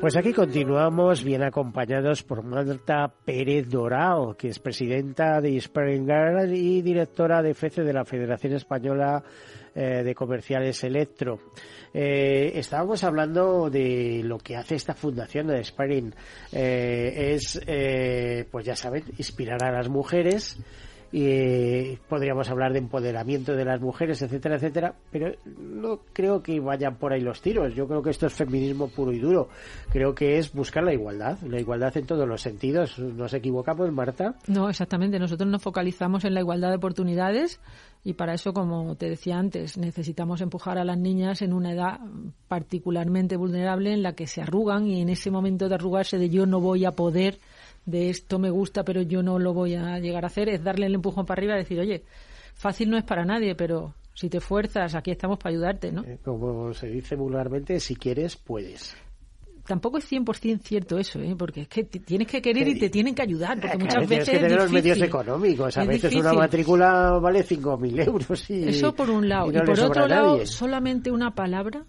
Pues 0.01 0.17
aquí 0.17 0.33
continuamos 0.33 1.23
bien 1.23 1.43
acompañados 1.43 2.25
por 2.25 2.45
Marta 2.45 3.13
Pérez 3.25 3.69
Dorao, 3.69 4.37
que 4.37 4.49
es 4.49 4.59
presidenta 4.61 5.41
de 5.41 5.61
Springer 5.61 6.53
y 6.53 6.83
directora 6.83 7.43
de 7.43 7.55
FECE 7.55 7.83
de 7.83 7.93
la 7.93 8.05
Federación 8.05 8.55
Española 8.55 9.23
eh, 9.75 10.03
de 10.05 10.15
Comerciales 10.15 10.83
Electro. 10.85 11.39
Eh, 11.95 12.53
estábamos 12.55 13.03
hablando 13.05 13.71
de 13.71 14.23
lo 14.25 14.39
que 14.39 14.57
hace 14.57 14.75
esta 14.75 14.95
fundación 14.95 15.49
de 15.49 15.65
Sparing. 15.65 16.15
Eh, 16.53 17.35
es, 17.35 17.61
pues 18.51 18.67
ya 18.67 18.77
saben, 18.77 19.05
inspirar 19.19 19.65
a 19.65 19.73
las 19.73 19.89
mujeres 19.89 20.59
y 21.11 21.97
podríamos 22.09 22.51
hablar 22.51 22.73
de 22.73 22.81
empoderamiento 22.81 23.55
de 23.57 23.65
las 23.65 23.81
mujeres, 23.81 24.21
etcétera, 24.21 24.57
etcétera, 24.57 24.95
pero 25.11 25.33
no 25.47 26.01
creo 26.13 26.43
que 26.43 26.61
vayan 26.61 26.97
por 26.97 27.13
ahí 27.13 27.21
los 27.21 27.41
tiros. 27.41 27.75
Yo 27.75 27.87
creo 27.89 28.03
que 28.03 28.11
esto 28.11 28.27
es 28.27 28.35
feminismo 28.35 28.89
puro 28.89 29.13
y 29.13 29.19
duro. 29.19 29.49
Creo 29.91 30.15
que 30.15 30.39
es 30.39 30.53
buscar 30.53 30.85
la 30.85 30.93
igualdad, 30.93 31.39
la 31.43 31.59
igualdad 31.59 31.97
en 31.97 32.07
todos 32.07 32.29
los 32.29 32.43
sentidos. 32.43 32.99
¿Nos 32.99 33.33
equivocamos, 33.33 33.91
Marta? 33.91 34.35
No, 34.49 34.69
exactamente. 34.69 35.19
Nosotros 35.19 35.49
nos 35.49 35.63
focalizamos 35.63 36.25
en 36.25 36.35
la 36.35 36.41
igualdad 36.41 36.71
de 36.71 36.77
oportunidades 36.77 37.59
y 38.05 38.15
para 38.15 38.35
eso, 38.35 38.53
como 38.53 38.95
te 38.97 39.09
decía 39.09 39.39
antes, 39.39 39.77
necesitamos 39.77 40.41
empujar 40.41 40.79
a 40.79 40.85
las 40.85 40.99
niñas 40.99 41.43
en 41.43 41.53
una 41.53 41.73
edad 41.73 42.01
particularmente 42.47 43.37
vulnerable 43.37 43.93
en 43.93 44.03
la 44.03 44.15
que 44.15 44.27
se 44.27 44.41
arrugan 44.41 44.87
y 44.87 45.01
en 45.01 45.09
ese 45.09 45.31
momento 45.31 45.69
de 45.69 45.75
arrugarse 45.75 46.19
de 46.19 46.31
yo 46.31 46.47
no 46.47 46.61
voy 46.61 46.85
a 46.85 46.93
poder 46.93 47.39
de 47.87 48.11
esto 48.11 48.39
me 48.39 48.51
gusta, 48.51 48.85
pero 48.85 49.03
yo 49.03 49.23
no 49.23 49.39
lo 49.39 49.55
voy 49.55 49.75
a 49.75 49.99
llegar 49.99 50.25
a 50.25 50.29
hacer, 50.29 50.49
es 50.49 50.63
darle 50.63 50.87
el 50.87 50.95
empujón 50.95 51.25
para 51.25 51.41
arriba 51.41 51.55
y 51.55 51.59
decir, 51.59 51.81
oye, 51.81 52.05
fácil 52.55 52.91
no 52.91 52.99
es 52.99 53.05
para 53.05 53.25
nadie, 53.25 53.55
pero 53.55 53.95
si 54.15 54.29
te 54.29 54.41
fuerzas, 54.41 54.95
aquí 54.95 55.11
estamos 55.11 55.39
para 55.39 55.55
ayudarte, 55.55 55.91
¿no? 55.91 56.05
Eh, 56.05 56.19
como 56.23 56.75
se 56.75 56.89
dice 56.89 57.17
vulgarmente, 57.17 57.81
si 57.81 57.97
quieres, 57.97 58.37
puedes 58.37 58.95
tampoco 59.69 59.99
es 59.99 60.11
100% 60.11 60.61
cierto 60.63 60.99
eso, 60.99 61.21
¿eh? 61.21 61.37
porque 61.39 61.61
es 61.61 61.69
que 61.69 61.85
tienes 61.85 62.27
que 62.27 62.41
querer 62.41 62.67
y 62.69 62.79
te 62.79 62.89
tienen 62.89 63.15
que 63.15 63.21
ayudar, 63.21 63.61
porque 63.61 63.77
muchas 63.77 64.09
veces 64.09 64.25
tienes 64.25 64.29
que 64.31 64.39
tener 64.39 64.63
los 64.63 64.73
medios 64.73 65.03
económicos, 65.03 65.77
a 65.77 65.85
veces 65.85 66.15
una 66.15 66.33
matrícula 66.33 67.19
vale 67.21 67.45
5.000 67.45 68.07
euros. 68.07 68.51
Y, 68.51 68.69
eso 68.71 68.95
por 68.95 69.11
un 69.11 69.29
lado. 69.29 69.51
Y, 69.53 69.61
por 69.61 69.79
otro 69.79 70.09
lado, 70.09 70.47
solamente 70.47 71.11
una 71.11 71.35
palabra 71.35 71.85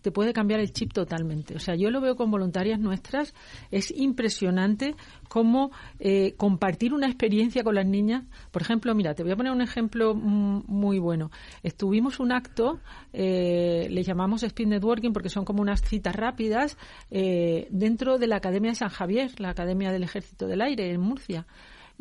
te 0.00 0.10
puede 0.10 0.32
cambiar 0.32 0.60
el 0.60 0.72
chip 0.72 0.92
totalmente. 0.92 1.54
O 1.54 1.58
sea, 1.58 1.74
yo 1.74 1.90
lo 1.90 2.00
veo 2.00 2.16
con 2.16 2.30
voluntarias 2.30 2.78
nuestras, 2.78 3.34
es 3.70 3.90
impresionante 3.90 4.94
cómo 5.28 5.70
eh, 5.98 6.34
compartir 6.36 6.92
una 6.92 7.06
experiencia 7.06 7.62
con 7.62 7.74
las 7.74 7.86
niñas. 7.86 8.24
Por 8.50 8.62
ejemplo, 8.62 8.94
mira, 8.94 9.14
te 9.14 9.22
voy 9.22 9.32
a 9.32 9.36
poner 9.36 9.52
un 9.52 9.62
ejemplo 9.62 10.14
muy 10.14 10.98
bueno. 10.98 11.30
Estuvimos 11.62 12.20
un 12.20 12.32
acto, 12.32 12.80
eh, 13.12 13.86
le 13.90 14.02
llamamos 14.02 14.42
Speed 14.42 14.68
Networking 14.68 15.12
porque 15.12 15.28
son 15.28 15.44
como 15.44 15.62
unas 15.62 15.82
citas 15.82 16.14
rápidas, 16.14 16.76
eh, 17.10 17.68
dentro 17.70 18.18
de 18.18 18.26
la 18.26 18.36
Academia 18.36 18.70
de 18.70 18.76
San 18.76 18.88
Javier, 18.88 19.30
la 19.38 19.50
Academia 19.50 19.92
del 19.92 20.02
Ejército 20.02 20.46
del 20.46 20.60
Aire 20.62 20.90
en 20.90 21.00
Murcia. 21.00 21.46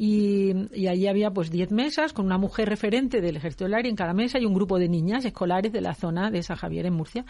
Y, 0.02 0.54
y, 0.74 0.88
allí 0.88 1.08
había 1.08 1.30
pues 1.30 1.52
10 1.52 1.74
mesas 1.74 2.14
con 2.14 2.26
una 2.26 2.38
mujer 2.38 2.70
referente 2.70 3.20
del 3.20 3.36
Ejército 3.36 3.66
del 3.66 3.74
Aire 3.74 3.90
en 3.90 3.98
cada 3.98 4.14
mesa 4.14 4.40
y 4.40 4.46
un 4.46 4.54
grupo 4.54 4.80
de 4.80 4.88
niñas 4.88 5.26
escolares 5.26 5.74
de 5.74 5.82
la 5.82 5.94
zona 5.94 6.32
de 6.32 6.42
San 6.42 6.56
Javier 6.56 6.86
en 6.86 6.94
Murcia. 6.94 7.26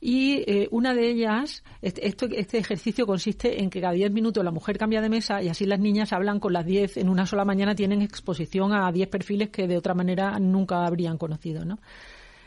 Y 0.00 0.44
eh, 0.46 0.68
una 0.70 0.94
de 0.94 1.08
ellas, 1.08 1.64
este, 1.80 2.06
este 2.38 2.58
ejercicio 2.58 3.06
consiste 3.06 3.62
en 3.62 3.70
que 3.70 3.80
cada 3.80 3.94
10 3.94 4.12
minutos 4.12 4.44
la 4.44 4.50
mujer 4.50 4.76
cambia 4.78 5.00
de 5.00 5.08
mesa 5.08 5.42
y 5.42 5.48
así 5.48 5.64
las 5.64 5.80
niñas 5.80 6.12
hablan 6.12 6.38
con 6.38 6.52
las 6.52 6.66
10 6.66 6.98
en 6.98 7.08
una 7.08 7.26
sola 7.26 7.44
mañana, 7.44 7.74
tienen 7.74 8.02
exposición 8.02 8.72
a 8.72 8.92
10 8.92 9.08
perfiles 9.08 9.48
que 9.48 9.66
de 9.66 9.78
otra 9.78 9.94
manera 9.94 10.38
nunca 10.38 10.86
habrían 10.86 11.16
conocido. 11.16 11.64
¿no? 11.64 11.78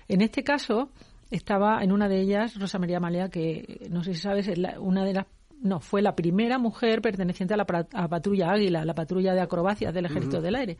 En 0.07 0.21
este 0.21 0.43
caso, 0.43 0.89
estaba 1.31 1.83
en 1.83 1.91
una 1.91 2.07
de 2.07 2.21
ellas 2.21 2.59
Rosa 2.59 2.77
María 2.77 2.99
Malea, 2.99 3.29
que 3.29 3.87
no 3.89 4.03
sé 4.03 4.13
si 4.13 4.21
sabes, 4.21 4.47
es 4.47 4.59
una 4.79 5.03
de 5.03 5.13
las 5.13 5.25
no, 5.61 5.81
fue 5.81 6.01
la 6.01 6.15
primera 6.15 6.57
mujer 6.57 7.01
perteneciente 7.01 7.53
a 7.53 7.57
la 7.57 7.65
patrulla 7.65 8.51
Águila, 8.51 8.85
la 8.85 8.95
patrulla 8.95 9.33
de 9.33 9.41
acrobacias 9.41 9.93
del 9.93 10.05
Ejército 10.05 10.41
del 10.41 10.55
Aire. 10.55 10.77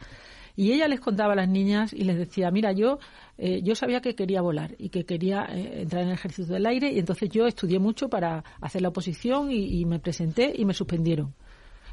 Y 0.60 0.74
ella 0.74 0.90
les 0.90 1.00
contaba 1.00 1.32
a 1.32 1.36
las 1.38 1.48
niñas 1.48 1.94
y 1.94 2.04
les 2.04 2.18
decía, 2.18 2.52
mira, 2.52 2.74
yo, 2.74 3.00
eh, 3.38 3.62
yo 3.64 3.76
sabía 3.76 4.02
que 4.02 4.14
quería 4.14 4.42
volar 4.42 4.76
y 4.78 4.90
que 4.90 5.06
quería 5.06 5.46
eh, 5.46 5.84
entrar 5.84 6.02
en 6.02 6.10
el 6.10 6.16
ejército 6.16 6.52
del 6.52 6.66
aire 6.66 6.92
y 6.92 7.00
entonces 7.00 7.30
yo 7.30 7.48
estudié 7.48 7.80
mucho 7.80 8.10
para 8.10 8.44
hacer 8.60 8.82
la 8.82 8.90
oposición 8.90 9.54
y, 9.54 9.86
me 9.86 10.00
presenté 10.00 10.52
y 10.54 10.66
me 10.66 10.74
suspendieron. 10.74 11.34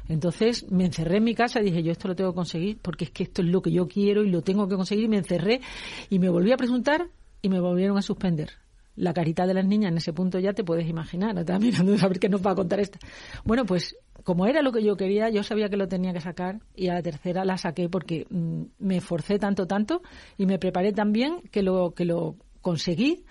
Entonces 0.09 0.69
me 0.69 0.83
encerré 0.83 1.19
en 1.19 1.23
mi 1.23 1.33
casa 1.33 1.61
y 1.61 1.63
dije, 1.63 1.81
yo 1.81 1.93
esto 1.93 2.09
lo 2.09 2.15
tengo 2.17 2.31
que 2.31 2.35
conseguir 2.35 2.77
porque 2.81 3.05
es 3.05 3.11
que 3.11 3.23
esto 3.23 3.41
es 3.41 3.47
lo 3.47 3.61
que 3.61 3.71
yo 3.71 3.87
quiero 3.87 4.21
y 4.25 4.29
lo 4.29 4.41
tengo 4.41 4.67
que 4.67 4.75
conseguir. 4.75 5.05
Y 5.05 5.07
me 5.07 5.19
encerré 5.19 5.61
y 6.09 6.19
me 6.19 6.27
volví 6.27 6.51
a 6.51 6.57
presentar 6.57 7.07
y 7.41 7.47
me 7.47 7.61
volvieron 7.61 7.97
a 7.97 8.01
suspender. 8.01 8.49
La 8.97 9.13
carita 9.13 9.47
de 9.47 9.53
las 9.53 9.65
niñas 9.65 9.93
en 9.93 9.97
ese 9.99 10.11
punto 10.11 10.39
ya 10.39 10.51
te 10.51 10.65
puedes 10.65 10.89
imaginar. 10.89 11.37
Estaba 11.37 11.57
mirando 11.59 11.95
a 12.01 12.07
ver 12.09 12.19
qué 12.19 12.27
nos 12.27 12.45
va 12.45 12.51
a 12.51 12.55
contar 12.55 12.81
esta. 12.81 12.99
Bueno, 13.45 13.65
pues 13.65 13.95
como 14.27 14.45
era 14.45 14.61
lo 14.61 14.73
que 14.73 14.83
yo 14.83 14.97
quería, 14.97 15.29
yo 15.29 15.41
sabía 15.41 15.69
que 15.69 15.77
lo 15.77 15.87
tenía 15.87 16.11
que 16.11 16.19
sacar 16.19 16.59
y 16.75 16.89
a 16.89 16.95
la 16.95 17.01
tercera 17.01 17.45
la 17.45 17.57
saqué 17.57 17.87
porque 17.87 18.27
mm, 18.29 18.63
me 18.79 18.97
esforcé 18.97 19.39
tanto, 19.39 19.67
tanto 19.67 20.01
y 20.37 20.45
me 20.45 20.59
preparé 20.59 20.91
tan 20.91 21.13
bien 21.13 21.39
que 21.49 21.63
lo, 21.63 21.93
que 21.93 22.03
lo 22.03 22.35
conseguí 22.59 23.23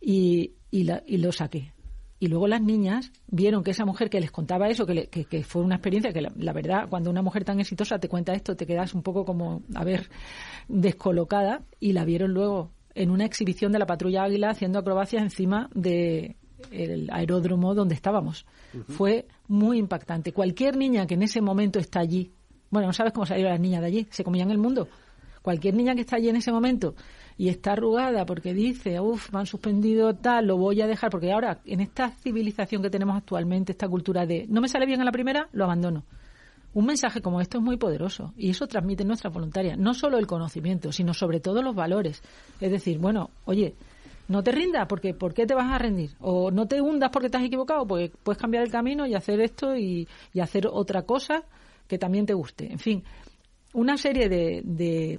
y, 0.00 0.54
y, 0.72 1.18
lo 1.18 1.30
saqué. 1.30 1.72
Y 2.18 2.26
luego 2.26 2.48
las 2.48 2.60
niñas 2.60 3.12
vieron 3.28 3.62
que 3.62 3.70
esa 3.70 3.84
mujer 3.84 4.10
que 4.10 4.18
les 4.18 4.32
contaba 4.32 4.68
eso, 4.68 4.86
que, 4.86 5.06
que, 5.06 5.44
fue 5.44 5.62
una 5.62 5.76
experiencia 5.76 6.12
que 6.12 6.22
la, 6.22 6.52
verdad, 6.52 6.88
cuando 6.90 7.10
una 7.10 7.22
mujer 7.22 7.44
tan 7.44 7.60
exitosa 7.60 8.00
te 8.00 8.08
cuenta 8.08 8.32
esto, 8.32 8.56
te 8.56 8.66
quedas 8.66 8.94
un 8.94 9.04
poco 9.04 9.24
como, 9.24 9.62
a 9.76 9.84
ver, 9.84 10.08
descolocada 10.66 11.62
y 11.78 11.92
la 11.92 12.04
vieron 12.04 12.34
luego 12.34 12.72
en 12.96 13.12
una 13.12 13.24
exhibición 13.24 13.70
de 13.70 13.78
la 13.78 13.86
patrulla 13.86 14.24
Águila 14.24 14.50
haciendo 14.50 14.80
acrobacias 14.80 15.22
encima 15.22 15.70
de, 15.76 16.34
el 16.70 17.08
aeródromo 17.12 17.74
donde 17.74 17.94
estábamos. 17.94 18.46
Fue 18.88 19.26
muy 19.48 19.78
impactante. 19.78 20.32
Cualquier 20.32 20.76
niña 20.76 21.06
que 21.06 21.14
en 21.14 21.22
ese 21.22 21.40
momento 21.40 21.78
está 21.78 22.00
allí, 22.00 22.32
bueno, 22.70 22.88
no 22.88 22.92
sabes 22.92 23.12
cómo 23.12 23.26
salieron 23.26 23.52
las 23.52 23.60
niñas 23.60 23.80
de 23.80 23.86
allí, 23.86 24.06
se 24.10 24.22
comían 24.22 24.50
el 24.50 24.58
mundo. 24.58 24.88
Cualquier 25.42 25.74
niña 25.74 25.94
que 25.94 26.02
está 26.02 26.16
allí 26.16 26.28
en 26.28 26.36
ese 26.36 26.52
momento 26.52 26.94
y 27.38 27.48
está 27.48 27.72
arrugada 27.72 28.26
porque 28.26 28.52
dice, 28.52 29.00
uff, 29.00 29.32
me 29.32 29.38
han 29.38 29.46
suspendido 29.46 30.14
tal, 30.14 30.46
lo 30.46 30.58
voy 30.58 30.82
a 30.82 30.86
dejar, 30.86 31.10
porque 31.10 31.32
ahora 31.32 31.60
en 31.64 31.80
esta 31.80 32.10
civilización 32.10 32.82
que 32.82 32.90
tenemos 32.90 33.16
actualmente, 33.16 33.72
esta 33.72 33.88
cultura 33.88 34.26
de 34.26 34.46
no 34.48 34.60
me 34.60 34.68
sale 34.68 34.86
bien 34.86 35.00
a 35.00 35.04
la 35.04 35.12
primera, 35.12 35.48
lo 35.52 35.64
abandono. 35.64 36.04
Un 36.74 36.84
mensaje 36.84 37.22
como 37.22 37.40
esto 37.40 37.58
es 37.58 37.64
muy 37.64 37.78
poderoso 37.78 38.34
y 38.36 38.50
eso 38.50 38.66
transmite 38.66 39.04
nuestra 39.04 39.30
voluntaria, 39.30 39.76
no 39.76 39.94
solo 39.94 40.18
el 40.18 40.26
conocimiento, 40.26 40.92
sino 40.92 41.14
sobre 41.14 41.40
todo 41.40 41.62
los 41.62 41.74
valores. 41.74 42.22
Es 42.60 42.70
decir, 42.70 42.98
bueno, 42.98 43.30
oye, 43.46 43.74
no 44.28 44.42
te 44.42 44.52
rindas, 44.52 44.86
porque 44.86 45.14
¿por 45.14 45.34
qué 45.34 45.46
te 45.46 45.54
vas 45.54 45.72
a 45.72 45.78
rendir? 45.78 46.10
O 46.20 46.50
no 46.50 46.68
te 46.68 46.80
hundas 46.80 47.10
porque 47.10 47.34
has 47.34 47.42
equivocado, 47.42 47.86
porque 47.86 48.12
puedes 48.22 48.40
cambiar 48.40 48.62
el 48.62 48.70
camino 48.70 49.06
y 49.06 49.14
hacer 49.14 49.40
esto 49.40 49.76
y, 49.76 50.06
hacer 50.40 50.68
otra 50.70 51.02
cosa 51.02 51.42
que 51.88 51.98
también 51.98 52.26
te 52.26 52.34
guste. 52.34 52.70
En 52.70 52.78
fin, 52.78 53.02
una 53.72 53.96
serie 53.96 54.28
de, 54.28 54.60
de 54.64 55.18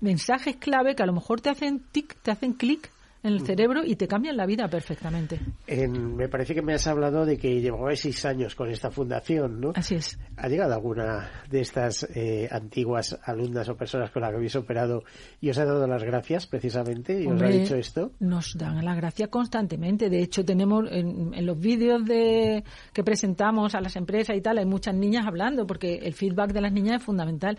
mensajes 0.00 0.56
clave 0.56 0.94
que 0.94 1.02
a 1.02 1.06
lo 1.06 1.12
mejor 1.12 1.40
te 1.40 1.50
hacen 1.50 1.80
tic, 1.92 2.16
te 2.22 2.30
hacen 2.30 2.54
clic 2.54 2.90
en 3.24 3.32
el 3.32 3.40
cerebro 3.40 3.82
y 3.84 3.96
te 3.96 4.06
cambian 4.06 4.36
la 4.36 4.44
vida 4.44 4.68
perfectamente. 4.68 5.40
me 5.66 6.28
parece 6.28 6.54
que 6.54 6.60
me 6.60 6.74
has 6.74 6.86
hablado 6.86 7.24
de 7.24 7.38
que 7.38 7.60
llevabais 7.60 7.98
seis 7.98 8.24
años 8.26 8.54
con 8.54 8.68
esta 8.68 8.90
fundación, 8.90 9.60
¿no? 9.60 9.72
Así 9.74 9.94
es. 9.94 10.18
¿Ha 10.36 10.46
llegado 10.46 10.74
alguna 10.74 11.30
de 11.48 11.60
estas 11.62 12.06
eh, 12.14 12.46
antiguas 12.50 13.18
alumnas 13.24 13.68
o 13.70 13.76
personas 13.76 14.10
con 14.10 14.22
las 14.22 14.30
que 14.30 14.36
habéis 14.36 14.56
operado 14.56 15.04
y 15.40 15.48
os 15.48 15.58
ha 15.58 15.64
dado 15.64 15.86
las 15.86 16.04
gracias 16.04 16.46
precisamente 16.46 17.22
y 17.22 17.26
os 17.26 17.40
ha 17.40 17.46
dicho 17.46 17.74
esto? 17.76 18.12
Nos 18.20 18.56
dan 18.58 18.84
las 18.84 18.96
gracias 18.96 19.30
constantemente. 19.30 20.10
De 20.10 20.20
hecho, 20.20 20.44
tenemos 20.44 20.84
en, 20.90 21.32
en 21.32 21.46
los 21.46 21.58
vídeos 21.58 22.04
de, 22.04 22.62
que 22.92 23.02
presentamos 23.02 23.74
a 23.74 23.80
las 23.80 23.96
empresas 23.96 24.36
y 24.36 24.42
tal, 24.42 24.58
hay 24.58 24.66
muchas 24.66 24.94
niñas 24.94 25.26
hablando 25.26 25.66
porque 25.66 25.94
el 25.94 26.12
feedback 26.12 26.52
de 26.52 26.60
las 26.60 26.72
niñas 26.72 26.96
es 26.96 27.02
fundamental. 27.02 27.58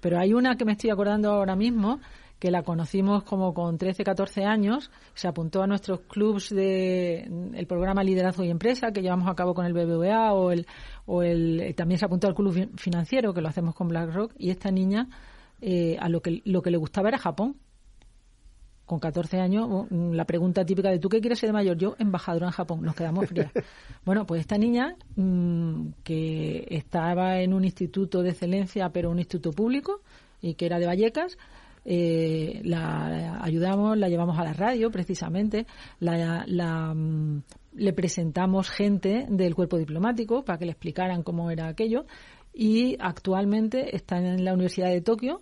Pero 0.00 0.18
hay 0.18 0.32
una 0.32 0.56
que 0.56 0.64
me 0.64 0.72
estoy 0.72 0.90
acordando 0.90 1.30
ahora 1.30 1.54
mismo 1.54 2.00
que 2.42 2.50
la 2.50 2.64
conocimos 2.64 3.22
como 3.22 3.54
con 3.54 3.78
13, 3.78 4.02
14 4.02 4.44
años, 4.44 4.90
se 5.14 5.28
apuntó 5.28 5.62
a 5.62 5.68
nuestros 5.68 6.00
clubs 6.00 6.50
de 6.50 7.20
el 7.54 7.66
programa 7.68 8.02
Liderazgo 8.02 8.42
y 8.42 8.50
Empresa 8.50 8.90
que 8.90 9.00
llevamos 9.00 9.28
a 9.28 9.36
cabo 9.36 9.54
con 9.54 9.64
el 9.64 9.72
BBVA 9.72 10.32
o 10.32 10.50
el, 10.50 10.66
o 11.06 11.22
el 11.22 11.72
también 11.76 12.00
se 12.00 12.06
apuntó 12.06 12.26
al 12.26 12.34
club 12.34 12.68
financiero 12.76 13.32
que 13.32 13.40
lo 13.40 13.48
hacemos 13.48 13.76
con 13.76 13.86
BlackRock 13.86 14.32
y 14.36 14.50
esta 14.50 14.72
niña 14.72 15.08
eh, 15.60 15.96
a 16.00 16.08
lo 16.08 16.20
que 16.20 16.42
lo 16.44 16.62
que 16.62 16.72
le 16.72 16.78
gustaba 16.78 17.10
era 17.10 17.18
Japón. 17.18 17.58
Con 18.86 18.98
14 18.98 19.38
años, 19.38 19.86
la 19.92 20.24
pregunta 20.24 20.66
típica 20.66 20.90
de 20.90 20.98
¿tú 20.98 21.08
qué 21.08 21.20
quieres 21.20 21.38
ser 21.38 21.50
de 21.50 21.52
mayor? 21.52 21.78
Yo, 21.78 21.94
embajadora 22.00 22.46
en 22.46 22.52
Japón. 22.52 22.82
Nos 22.82 22.96
quedamos 22.96 23.28
frías. 23.28 23.52
bueno, 24.04 24.26
pues 24.26 24.40
esta 24.40 24.58
niña, 24.58 24.96
mm, 25.14 25.90
que 26.02 26.66
estaba 26.70 27.38
en 27.38 27.54
un 27.54 27.64
instituto 27.64 28.20
de 28.20 28.30
excelencia, 28.30 28.88
pero 28.88 29.10
un 29.10 29.20
instituto 29.20 29.52
público, 29.52 30.00
y 30.40 30.54
que 30.54 30.66
era 30.66 30.80
de 30.80 30.86
Vallecas, 30.86 31.38
eh, 31.84 32.60
la 32.64 33.42
ayudamos, 33.42 33.96
la 33.98 34.08
llevamos 34.08 34.38
a 34.38 34.44
la 34.44 34.52
radio 34.52 34.90
precisamente, 34.90 35.66
la, 35.98 36.94
mm, 36.94 37.42
le 37.74 37.92
presentamos 37.92 38.70
gente 38.70 39.26
del 39.28 39.54
cuerpo 39.54 39.78
diplomático 39.78 40.44
para 40.44 40.58
que 40.58 40.66
le 40.66 40.72
explicaran 40.72 41.22
cómo 41.22 41.50
era 41.50 41.68
aquello 41.68 42.06
y 42.52 42.96
actualmente 43.00 43.96
está 43.96 44.18
en 44.18 44.44
la 44.44 44.52
Universidad 44.52 44.90
de 44.90 45.00
Tokio 45.00 45.40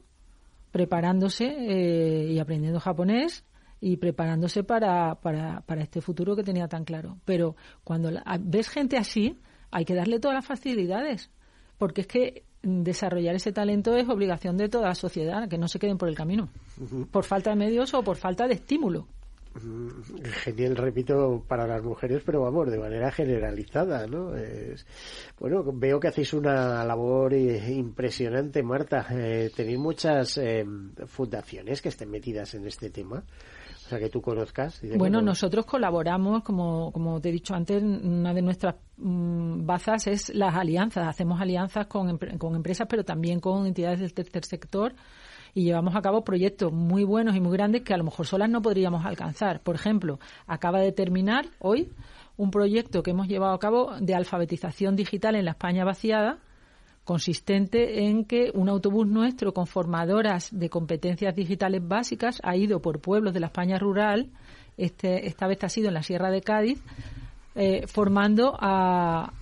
preparándose 0.71 1.47
eh, 1.47 2.33
y 2.33 2.39
aprendiendo 2.39 2.81
japonés 2.81 3.45
y 3.81 3.97
preparándose 3.97 4.63
para, 4.63 5.17
para, 5.17 5.63
para, 5.63 5.83
este 5.83 6.01
futuro 6.01 6.37
que 6.37 6.45
tenía 6.45 6.69
tan 6.69 6.85
claro. 6.85 7.19
Pero 7.25 7.57
cuando 7.83 8.11
ves 8.41 8.69
gente 8.69 8.97
así, 8.99 9.39
hay 9.71 9.85
que 9.85 9.95
darle 9.95 10.21
todas 10.21 10.37
las 10.37 10.47
facilidades, 10.47 11.31
porque 11.79 12.03
es 12.03 12.07
que 12.07 12.45
desarrollar 12.63 13.35
ese 13.35 13.53
talento 13.53 13.97
es 13.97 14.09
obligación 14.09 14.57
de 14.57 14.69
toda 14.69 14.89
la 14.89 14.95
sociedad, 14.95 15.49
que 15.49 15.59
no 15.59 15.69
se 15.69 15.79
queden 15.79 15.99
por 15.99 16.09
el 16.09 16.15
camino, 16.15 16.49
por 17.11 17.25
falta 17.25 17.51
de 17.51 17.57
medios 17.57 17.95
o 17.95 18.03
por 18.03 18.17
falta 18.17 18.47
de 18.47 18.55
estímulo. 18.55 19.07
Genial, 20.45 20.77
repito, 20.77 21.43
para 21.49 21.67
las 21.67 21.83
mujeres, 21.83 22.23
pero 22.25 22.43
vamos, 22.43 22.71
de 22.71 22.79
manera 22.79 23.11
generalizada, 23.11 24.07
¿no? 24.07 24.33
bueno, 25.41 25.65
veo 25.75 25.99
que 25.99 26.07
hacéis 26.07 26.33
una 26.35 26.85
labor 26.85 27.33
impresionante, 27.35 28.63
Marta. 28.63 29.07
Eh, 29.11 29.51
tenéis 29.55 29.79
muchas 29.79 30.39
eh, 30.39 30.65
fundaciones 31.07 31.83
que 31.83 31.89
estén 31.89 32.11
metidas 32.11 32.55
en 32.55 32.67
este 32.69 32.91
tema 32.91 33.25
sea, 33.91 33.99
que 33.99 34.09
tú 34.09 34.23
conozcas. 34.23 34.81
bueno, 34.97 35.21
nosotros 35.21 35.67
colaboramos, 35.67 36.43
como, 36.43 36.93
como 36.93 37.21
te 37.21 37.29
he 37.29 37.33
dicho 37.33 37.55
antes, 37.55 37.83
una 37.83 38.33
de 38.33 38.43
nuestras 38.43 38.77
mm, 38.97 39.67
bazas 39.67 40.07
es 40.07 40.35
las 40.35 40.55
alianzas. 40.55 41.07
Hacemos 41.07 41.41
alianzas 41.41 41.87
con, 41.87 42.19
con 42.19 42.55
empresas, 42.55 42.87
pero 42.89 43.05
también 43.05 43.41
con 43.41 43.67
entidades 43.67 44.01
del 44.01 44.15
tercer 44.15 44.45
sector 44.45 44.95
y 45.55 45.65
llevamos 45.65 45.97
a 45.97 46.01
cabo 46.01 46.23
proyectos 46.25 46.73
muy 46.73 47.05
buenos 47.05 47.37
y 47.37 47.41
muy 47.41 47.53
grandes 47.53 47.83
que 47.83 47.95
a 47.95 47.97
lo 47.97 48.05
mejor 48.05 48.27
solas 48.27 48.49
no 48.49 48.63
podríamos 48.63 49.05
alcanzar. 49.05 49.61
Por 49.61 49.75
ejemplo, 49.75 50.19
acaba 50.47 50.81
de 50.81 50.93
terminar 50.93 51.47
hoy 51.59 51.93
un 52.37 52.51
proyecto 52.51 53.03
que 53.03 53.11
hemos 53.11 53.29
llevado 53.29 53.53
a 53.53 53.59
cabo 53.59 53.93
de 54.01 54.15
alfabetización 54.15 54.97
digital 54.97 55.35
en 55.35 55.45
la 55.45 55.53
España 55.53 55.85
vaciada 55.85 56.39
consistente 57.05 58.05
en 58.05 58.25
que 58.25 58.51
un 58.55 58.69
autobús 58.69 59.07
nuestro 59.07 59.53
con 59.53 59.67
formadoras 59.67 60.49
de 60.53 60.69
competencias 60.69 61.35
digitales 61.35 61.87
básicas 61.87 62.41
ha 62.45 62.57
ido 62.57 62.81
por 62.81 63.01
pueblos 63.01 63.35
de 63.35 63.41
la 63.41 63.47
España 63.47 63.79
rural, 63.79 64.31
este, 64.77 65.27
esta 65.27 65.47
vez 65.47 65.63
ha 65.65 65.69
sido 65.69 65.89
en 65.89 65.95
la 65.95 66.03
Sierra 66.03 66.31
de 66.31 66.41
Cádiz, 66.41 66.81
eh, 67.55 67.87
formando 67.87 68.57
a, 68.59 69.33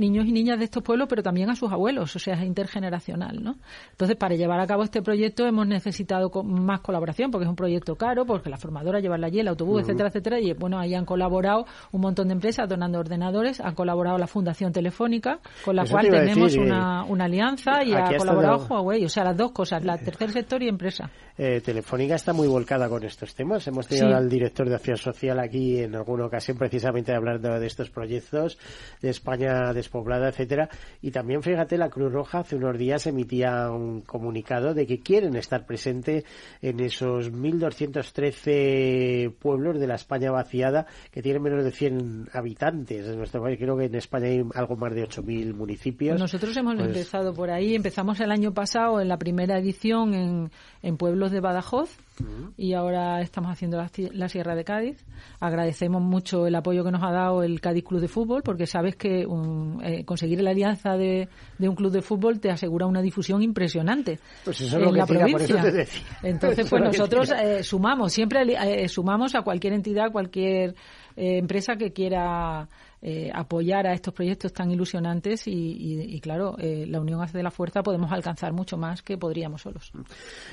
niños 0.00 0.26
y 0.26 0.32
niñas 0.32 0.58
de 0.58 0.64
estos 0.64 0.82
pueblos, 0.82 1.06
pero 1.08 1.22
también 1.22 1.50
a 1.50 1.54
sus 1.54 1.70
abuelos, 1.70 2.16
o 2.16 2.18
sea, 2.18 2.34
es 2.34 2.42
intergeneracional, 2.42 3.42
¿no? 3.42 3.56
Entonces, 3.92 4.16
para 4.16 4.34
llevar 4.34 4.58
a 4.58 4.66
cabo 4.66 4.82
este 4.82 5.02
proyecto 5.02 5.46
hemos 5.46 5.66
necesitado 5.66 6.30
más 6.42 6.80
colaboración, 6.80 7.30
porque 7.30 7.44
es 7.44 7.50
un 7.50 7.56
proyecto 7.56 7.94
caro, 7.94 8.24
porque 8.24 8.50
la 8.50 8.56
formadora 8.56 9.00
llevarla 9.00 9.28
allí, 9.28 9.40
el 9.40 9.48
autobús, 9.48 9.82
etcétera, 9.82 10.08
etcétera, 10.08 10.40
y 10.40 10.52
bueno, 10.54 10.78
ahí 10.78 10.94
han 10.94 11.04
colaborado 11.04 11.66
un 11.92 12.00
montón 12.00 12.28
de 12.28 12.34
empresas 12.34 12.68
donando 12.68 12.98
ordenadores, 12.98 13.60
ha 13.60 13.72
colaborado 13.74 14.18
la 14.18 14.26
Fundación 14.26 14.72
Telefónica, 14.72 15.38
con 15.64 15.76
la 15.76 15.84
cual 15.84 16.08
tenemos 16.08 16.56
una, 16.56 17.04
una, 17.04 17.24
alianza 17.24 17.84
y 17.84 17.92
ha 17.92 18.16
colaborado 18.16 18.66
Huawei, 18.66 19.04
o 19.04 19.08
sea, 19.08 19.24
las 19.24 19.36
dos 19.36 19.52
cosas, 19.52 19.84
la 19.84 19.98
tercer 19.98 20.32
sector 20.32 20.62
y 20.62 20.68
empresa. 20.68 21.10
Eh, 21.36 21.60
Telefónica 21.60 22.16
está 22.16 22.32
muy 22.32 22.48
volcada 22.48 22.88
con 22.88 23.04
estos 23.04 23.34
temas. 23.34 23.66
Hemos 23.66 23.86
tenido 23.86 24.14
al 24.14 24.28
director 24.28 24.68
de 24.68 24.74
Acción 24.74 24.96
Social 24.96 25.38
aquí 25.38 25.78
en 25.78 25.94
alguna 25.94 26.26
ocasión 26.26 26.58
precisamente 26.58 27.14
hablando 27.14 27.58
de 27.58 27.66
estos 27.66 27.90
proyectos 27.90 28.58
de 29.00 29.10
España 29.10 29.72
despoblada, 29.90 30.28
etcétera. 30.28 30.68
Y 31.02 31.10
también, 31.10 31.42
fíjate, 31.42 31.76
la 31.76 31.90
Cruz 31.90 32.12
Roja 32.12 32.40
hace 32.40 32.54
unos 32.54 32.78
días 32.78 33.08
emitía 33.08 33.70
un 33.70 34.02
comunicado 34.02 34.72
de 34.72 34.86
que 34.86 35.00
quieren 35.00 35.34
estar 35.34 35.66
presente 35.66 36.24
en 36.62 36.78
esos 36.78 37.32
1.213 37.32 39.34
pueblos 39.34 39.80
de 39.80 39.88
la 39.88 39.96
España 39.96 40.30
vaciada 40.30 40.86
que 41.10 41.22
tienen 41.22 41.42
menos 41.42 41.64
de 41.64 41.72
100 41.72 42.28
habitantes 42.32 43.08
en 43.08 43.18
nuestro 43.18 43.42
país. 43.42 43.58
Creo 43.58 43.76
que 43.76 43.86
en 43.86 43.96
España 43.96 44.26
hay 44.26 44.44
algo 44.54 44.76
más 44.76 44.94
de 44.94 45.08
8.000 45.08 45.54
municipios. 45.54 46.12
Pues 46.12 46.20
nosotros 46.20 46.56
hemos 46.56 46.76
pues 46.76 46.86
empezado 46.86 47.34
por 47.34 47.50
ahí. 47.50 47.74
Empezamos 47.74 48.20
el 48.20 48.30
año 48.30 48.54
pasado 48.54 49.00
en 49.00 49.08
la 49.08 49.18
primera 49.18 49.58
edición 49.58 50.14
en, 50.14 50.50
en 50.82 50.96
pueblos 50.96 51.32
de 51.32 51.40
Badajoz 51.40 51.98
y 52.56 52.74
ahora 52.74 53.20
estamos 53.20 53.50
haciendo 53.50 53.78
la, 53.78 54.28
Sierra 54.28 54.54
de 54.54 54.64
Cádiz. 54.64 55.04
Agradecemos 55.40 56.02
mucho 56.02 56.46
el 56.46 56.54
apoyo 56.54 56.84
que 56.84 56.90
nos 56.90 57.02
ha 57.02 57.10
dado 57.10 57.42
el 57.42 57.60
Cádiz 57.60 57.84
Club 57.84 58.00
de 58.00 58.08
Fútbol, 58.08 58.42
porque 58.42 58.66
sabes 58.66 58.96
que 58.96 59.26
eh, 59.82 60.04
conseguir 60.04 60.42
la 60.42 60.50
alianza 60.50 60.96
de, 60.96 61.28
un 61.58 61.74
club 61.74 61.92
de 61.92 62.02
fútbol 62.02 62.40
te 62.40 62.50
asegura 62.50 62.86
una 62.86 63.02
difusión 63.02 63.42
impresionante 63.42 64.18
pues 64.44 64.60
eso 64.60 64.78
es 64.78 64.86
en 64.86 64.96
la 64.96 65.06
provincia. 65.06 65.64
Entonces, 66.22 66.68
pues 66.68 66.82
nosotros 66.82 67.32
eh, 67.32 67.62
sumamos, 67.62 68.12
siempre 68.12 68.42
eh, 68.42 68.88
sumamos 68.88 69.34
a 69.34 69.42
cualquier 69.42 69.72
entidad, 69.72 70.10
cualquier 70.12 70.74
empresa 71.16 71.76
que 71.76 71.92
quiera 71.92 72.68
eh, 73.02 73.30
apoyar 73.32 73.86
a 73.86 73.94
estos 73.94 74.12
proyectos 74.12 74.52
tan 74.52 74.70
ilusionantes 74.70 75.44
y, 75.46 76.20
claro, 76.20 76.56
eh, 76.58 76.84
la 76.86 77.00
unión 77.00 77.22
hace 77.22 77.38
de 77.38 77.42
la 77.42 77.50
fuerza, 77.50 77.82
podemos 77.82 78.12
alcanzar 78.12 78.52
mucho 78.52 78.76
más 78.76 79.00
que 79.00 79.16
podríamos 79.16 79.62
solos. 79.62 79.90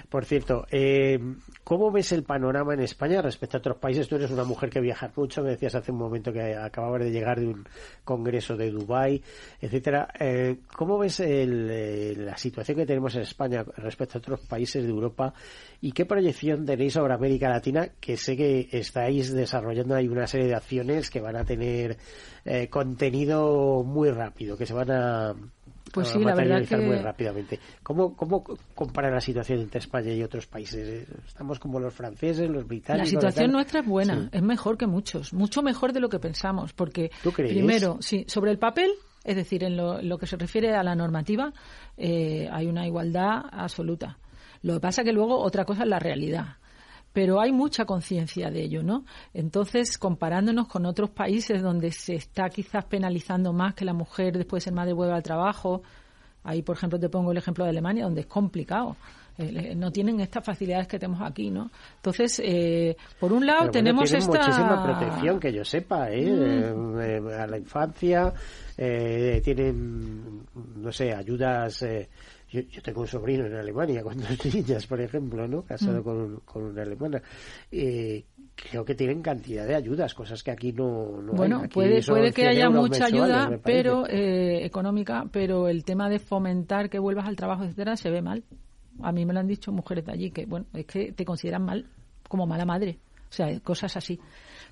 Por 0.10 0.24
cierto, 0.24 0.66
eh, 0.72 1.20
¿cómo 1.66 1.92
ves 1.92 2.14
el 2.14 2.24
panorama 2.24 2.74
en 2.74 2.80
España 2.80 3.22
respecto 3.22 3.58
a 3.58 3.60
otros 3.60 3.78
países? 3.78 4.08
Tú 4.08 4.16
eres 4.16 4.32
una 4.32 4.46
mujer 4.46 4.70
que 4.70 4.80
viaja 4.80 5.12
mucho, 5.16 5.44
me 5.44 5.50
decías 5.50 5.76
hace 5.76 5.92
un 5.92 5.98
momento 5.98 6.32
que 6.32 6.56
acababas 6.56 7.04
de 7.04 7.12
llegar 7.12 7.40
de 7.40 7.48
un 7.48 7.68
congreso 8.06 8.56
de 8.56 8.72
Dubái, 8.72 9.22
etcétera. 9.60 10.08
¿Cómo 10.76 10.98
ves 10.98 11.20
la 11.20 12.38
situación 12.38 12.78
que 12.78 12.86
tenemos 12.86 13.14
en 13.16 13.24
España 13.24 13.66
respecto 13.76 14.18
a 14.18 14.20
otros 14.20 14.40
países 14.42 14.84
de 14.84 14.90
Europa 14.90 15.34
y 15.82 15.92
qué 15.92 16.06
proyección 16.06 16.66
tenéis 16.66 16.94
sobre 16.94 17.14
América 17.14 17.50
Latina? 17.50 17.90
Que 18.00 18.18
sé 18.18 18.36
que 18.36 18.70
estáis 18.72 19.34
desarrollando 19.34 19.96
ahí 19.96 20.08
una 20.08 20.28
serie 20.28 20.48
de 20.48 20.56
acciones 20.56 21.10
que 21.10 21.22
van 21.22 21.36
a 21.36 21.46
tener 21.46 21.98
eh, 22.46 22.68
contenido 22.70 23.84
muy 23.84 24.10
rápido, 24.10 24.58
que 24.58 24.66
se 24.66 24.74
van 24.74 24.92
a, 24.92 25.36
pues 25.92 26.10
sí, 26.10 26.20
la 26.20 26.36
verdad 26.36 26.66
que... 26.66 26.78
muy 26.78 26.98
rápidamente. 26.98 27.60
¿Cómo, 27.84 28.16
¿Cómo 28.16 28.44
compara 28.76 29.10
la 29.10 29.22
situación 29.22 29.60
entre 29.62 29.80
España 29.80 30.14
y 30.14 30.24
otros 30.24 30.48
países? 30.48 31.08
¿Estamos 31.26 31.60
como 31.60 31.80
los 31.80 31.94
franceses, 31.94 32.50
los 32.50 32.68
británicos? 32.68 33.12
La 33.12 33.20
situación 33.20 33.52
nuestra 33.52 33.82
es 33.82 33.86
buena, 33.86 34.30
es 34.32 34.42
mejor 34.42 34.78
que 34.78 34.88
muchos, 34.88 35.34
mucho 35.34 35.62
mejor 35.62 35.94
de 35.94 36.00
lo 36.00 36.10
que 36.10 36.20
pensamos, 36.20 36.74
porque 36.74 37.12
primero, 37.36 37.98
sí, 38.02 38.26
sobre 38.28 38.52
el 38.52 38.60
papel, 38.60 38.92
es 39.24 39.36
decir, 39.36 39.64
en 39.64 39.78
lo, 39.78 40.18
que 40.18 40.26
se 40.26 40.38
refiere 40.38 40.76
a 40.76 40.84
la 40.84 40.96
normativa, 40.96 41.54
eh, 41.98 42.48
hay 42.52 42.68
una 42.68 42.86
igualdad 42.86 43.42
absoluta. 43.52 44.18
Lo 44.62 44.76
que 44.76 44.80
pasa 44.80 45.04
que 45.04 45.14
luego 45.14 45.38
otra 45.40 45.66
cosa 45.66 45.84
es 45.84 45.90
la 45.90 46.00
realidad 46.00 46.58
pero 47.18 47.42
hay 47.42 47.52
mucha 47.52 47.86
conciencia 47.86 48.52
de 48.52 48.62
ello, 48.62 48.84
¿no? 48.84 49.04
Entonces, 49.34 49.98
comparándonos 49.98 50.68
con 50.68 50.86
otros 50.86 51.10
países 51.10 51.64
donde 51.64 51.92
se 51.92 52.14
está 52.14 52.48
quizás 52.48 52.86
penalizando 52.86 53.54
más 53.54 53.74
que 53.74 53.86
la 53.86 53.94
mujer 53.94 54.38
después 54.38 54.62
de 54.62 54.66
ser 54.66 54.74
madre 54.76 54.94
vuelva 54.94 55.16
al 55.16 55.24
trabajo, 55.24 55.82
ahí, 56.44 56.62
por 56.62 56.78
ejemplo, 56.78 57.00
te 57.00 57.10
pongo 57.10 57.32
el 57.32 57.38
ejemplo 57.38 57.64
de 57.64 57.72
Alemania, 57.72 58.04
donde 58.04 58.22
es 58.22 58.28
complicado. 58.28 58.96
eh, 59.40 59.74
no 59.76 59.92
tienen 59.92 60.20
estas 60.20 60.46
facilidades 60.46 60.88
que 60.88 61.00
tenemos 61.00 61.22
aquí, 61.24 61.50
¿no? 61.50 61.72
Entonces, 61.96 62.40
eh, 62.44 62.96
por 63.20 63.34
un 63.34 63.48
lado 63.48 63.72
tenemos 63.72 64.12
esta 64.12 64.40
muchísima 64.40 64.84
protección 64.84 65.40
que 65.40 65.52
yo 65.52 65.66
sepa, 65.66 66.12
¿eh? 66.12 66.72
Mm. 66.72 67.00
Eh, 67.00 67.36
a 67.36 67.48
la 67.48 67.58
infancia 67.58 68.32
eh, 68.78 69.42
tienen, 69.44 70.44
no 70.76 70.92
sé, 70.92 71.16
ayudas. 71.16 71.84
Yo, 72.50 72.62
yo 72.62 72.82
tengo 72.82 73.02
un 73.02 73.08
sobrino 73.08 73.46
en 73.46 73.56
Alemania 73.56 74.04
con 74.04 74.18
dos 74.18 74.54
niñas, 74.54 74.88
por 74.88 75.02
ejemplo, 75.02 75.48
¿no? 75.48 75.60
Mm. 75.60 75.64
Casado 75.64 76.04
con, 76.04 76.42
con 76.46 76.64
una 76.64 76.82
alemana. 76.84 77.22
Eh, 77.72 78.24
creo 78.56 78.84
que 78.86 78.96
tienen 78.96 79.22
cantidad 79.22 79.68
de 79.68 79.76
ayudas, 79.76 80.14
cosas 80.14 80.42
que 80.44 80.52
aquí 80.52 80.72
no, 80.72 81.22
no 81.22 81.32
hay. 81.32 81.38
Bueno, 81.38 81.58
Aquí 81.60 81.74
puede, 81.74 82.02
puede 82.04 82.32
que 82.32 82.42
100 82.42 82.48
haya 82.48 82.70
mucha 82.70 83.10
mensuales, 83.10 83.36
ayuda, 83.36 83.60
pero 83.64 84.08
eh, 84.08 84.66
económica, 84.66 85.26
pero 85.32 85.68
el 85.68 85.84
tema 85.84 86.10
de 86.10 86.20
fomentar 86.20 86.90
que 86.90 87.00
vuelvas 87.00 87.28
al 87.28 87.36
trabajo, 87.36 87.64
etcétera, 87.64 87.96
se 87.96 88.10
ve 88.10 88.22
mal. 88.22 88.44
A 89.02 89.12
mí 89.12 89.26
me 89.26 89.34
lo 89.34 89.40
han 89.40 89.48
dicho 89.48 89.72
mujeres 89.72 90.06
de 90.06 90.12
allí 90.12 90.32
que, 90.32 90.46
bueno, 90.46 90.66
es 90.74 90.86
que 90.86 91.12
te 91.12 91.24
consideran 91.24 91.64
mal, 91.64 91.86
como 92.28 92.48
mala 92.48 92.66
madre. 92.66 92.98
O 93.30 93.34
sea, 93.34 93.60
cosas 93.60 93.96
así. 93.98 94.20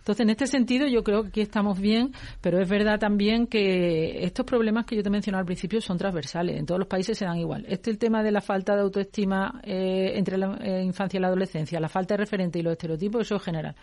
Entonces, 0.05 0.21
en 0.21 0.29
este 0.29 0.45
sentido, 0.45 0.85
yo 0.85 1.03
creo 1.03 1.23
que 1.23 1.29
aquí 1.29 1.41
estamos 1.41 1.79
bien, 1.79 2.13
pero 2.39 2.61
es 2.61 2.69
verdad 2.69 2.99
también 2.99 3.47
que 3.47 4.23
estos 4.23 4.45
problemas 4.45 4.85
que 4.85 4.95
yo 4.95 5.01
te 5.01 5.09
mencionaba 5.09 5.39
al 5.39 5.47
principio 5.47 5.81
son 5.81 5.97
transversales. 5.97 6.59
En 6.59 6.67
todos 6.67 6.77
los 6.77 6.87
países 6.87 7.17
se 7.17 7.25
dan 7.25 7.39
igual. 7.39 7.65
Este 7.67 7.89
el 7.89 7.97
tema 7.97 8.21
de 8.21 8.31
la 8.31 8.39
falta 8.39 8.75
de 8.75 8.81
autoestima 8.81 9.59
eh, 9.63 10.13
entre 10.15 10.37
la 10.37 10.59
eh, 10.61 10.83
infancia 10.83 11.17
y 11.17 11.21
la 11.21 11.29
adolescencia, 11.29 11.79
la 11.79 11.89
falta 11.89 12.13
de 12.13 12.17
referente 12.19 12.59
y 12.59 12.61
los 12.61 12.73
estereotipos, 12.73 13.23
eso 13.23 13.37
es 13.37 13.41
general. 13.41 13.75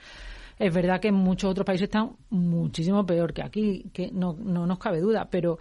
Es 0.61 0.73
verdad 0.73 1.01
que 1.01 1.09
en 1.09 1.17
muchos 1.17 1.51
otros 1.51 1.67
países 1.67 1.87
están 1.87 2.13
muchísimo 2.31 3.05
peor 3.05 3.33
que 3.33 3.43
aquí, 3.43 3.91
que 3.93 4.13
no, 4.13 4.37
no 4.39 4.65
nos 4.65 4.79
cabe 4.79 5.01
duda, 5.01 5.27
pero 5.29 5.59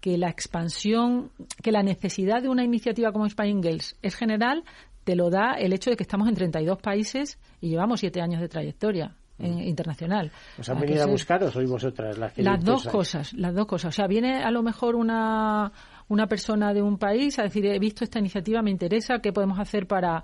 que 0.00 0.16
la 0.16 0.28
expansión, 0.28 1.32
que 1.60 1.72
la 1.72 1.82
necesidad 1.82 2.40
de 2.40 2.48
una 2.48 2.62
iniciativa 2.62 3.10
como 3.10 3.26
Spain 3.26 3.60
Girls 3.64 3.96
es 4.00 4.14
general, 4.14 4.62
te 5.02 5.16
lo 5.16 5.28
da 5.28 5.54
el 5.54 5.72
hecho 5.72 5.90
de 5.90 5.96
que 5.96 6.04
estamos 6.04 6.28
en 6.28 6.36
32 6.36 6.78
países 6.78 7.36
y 7.60 7.70
llevamos 7.70 7.98
siete 7.98 8.20
años 8.20 8.40
de 8.40 8.48
trayectoria 8.48 9.16
en- 9.38 9.60
internacional. 9.60 10.30
¿Os 10.58 10.68
han 10.68 10.76
venido 10.80 11.02
a 11.02 11.06
buscar 11.12 11.42
o 11.42 11.50
sois 11.50 11.68
vosotras 11.68 12.16
las 12.18 12.32
que 12.32 12.42
las 12.42 12.64
dos 12.64 12.82
cosas, 12.92 13.32
las 13.34 13.54
dos 13.54 13.66
cosas. 13.66 13.88
O 13.88 13.92
sea, 13.92 14.06
viene 14.06 14.42
a 14.44 14.50
lo 14.50 14.62
mejor 14.62 14.94
una, 14.96 15.72
una 16.08 16.26
persona 16.26 16.72
de 16.72 16.82
un 16.82 16.98
país 16.98 17.38
a 17.38 17.42
decir, 17.42 17.66
he 17.66 17.78
visto 17.78 18.04
esta 18.04 18.18
iniciativa, 18.18 18.62
me 18.62 18.70
interesa, 18.70 19.18
¿qué 19.20 19.32
podemos 19.32 19.58
hacer 19.58 19.86
para, 19.86 20.22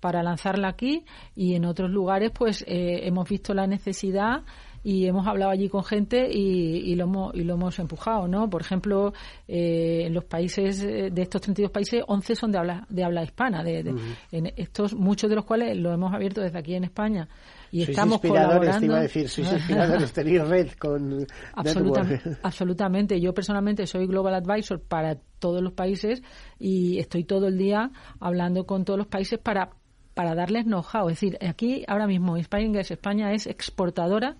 para 0.00 0.22
lanzarla 0.22 0.68
aquí? 0.68 1.04
Y 1.36 1.54
en 1.54 1.64
otros 1.64 1.90
lugares, 1.90 2.30
pues, 2.32 2.62
eh, 2.66 3.06
hemos 3.06 3.28
visto 3.28 3.54
la 3.54 3.66
necesidad 3.66 4.42
y 4.82 5.04
hemos 5.06 5.26
hablado 5.26 5.50
allí 5.50 5.68
con 5.68 5.84
gente 5.84 6.26
y, 6.32 6.90
y 6.90 6.94
lo, 6.94 7.04
hemos, 7.04 7.34
y 7.34 7.44
lo 7.44 7.52
hemos 7.52 7.78
empujado, 7.78 8.26
¿no? 8.26 8.48
Por 8.48 8.62
ejemplo, 8.62 9.12
eh, 9.46 10.04
en 10.06 10.14
los 10.14 10.24
países, 10.24 10.82
eh, 10.82 11.10
de 11.12 11.20
estos 11.22 11.42
32 11.42 11.70
países, 11.70 12.02
11 12.06 12.34
son 12.34 12.50
de 12.50 12.58
habla, 12.58 12.86
de 12.88 13.04
habla 13.04 13.22
hispana. 13.22 13.62
De, 13.62 13.82
de- 13.82 13.94
en 14.32 14.46
estos, 14.56 14.94
muchos 14.94 15.28
de 15.28 15.36
los 15.36 15.44
cuales 15.44 15.76
lo 15.76 15.92
hemos 15.92 16.14
abierto 16.14 16.40
desde 16.40 16.58
aquí 16.58 16.74
en 16.74 16.84
España. 16.84 17.28
Y 17.72 17.78
sois 17.84 17.90
estamos 17.90 18.14
inspiradores, 18.14 18.58
colaborando. 18.58 18.80
te 18.80 18.86
iba 18.86 18.96
a 18.98 19.02
decir, 19.02 19.28
sois 19.28 19.52
inspiradores, 19.52 20.12
tenéis 20.12 20.48
red 20.48 20.68
con 20.78 21.26
Absoluta- 21.54 22.04
absolutamente. 22.42 23.20
Yo 23.20 23.32
personalmente 23.34 23.86
soy 23.86 24.06
Global 24.06 24.34
Advisor 24.34 24.80
para 24.80 25.16
todos 25.38 25.62
los 25.62 25.72
países 25.72 26.22
y 26.58 26.98
estoy 26.98 27.24
todo 27.24 27.46
el 27.48 27.56
día 27.58 27.90
hablando 28.18 28.66
con 28.66 28.84
todos 28.84 28.98
los 28.98 29.06
países 29.06 29.38
para, 29.38 29.70
para 30.14 30.34
darles 30.34 30.64
know-how. 30.64 31.08
Es 31.08 31.20
decir, 31.20 31.38
aquí 31.46 31.84
ahora 31.86 32.06
mismo 32.06 32.36
Girls 32.36 32.90
España 32.90 33.32
es 33.32 33.46
exportadora 33.46 34.36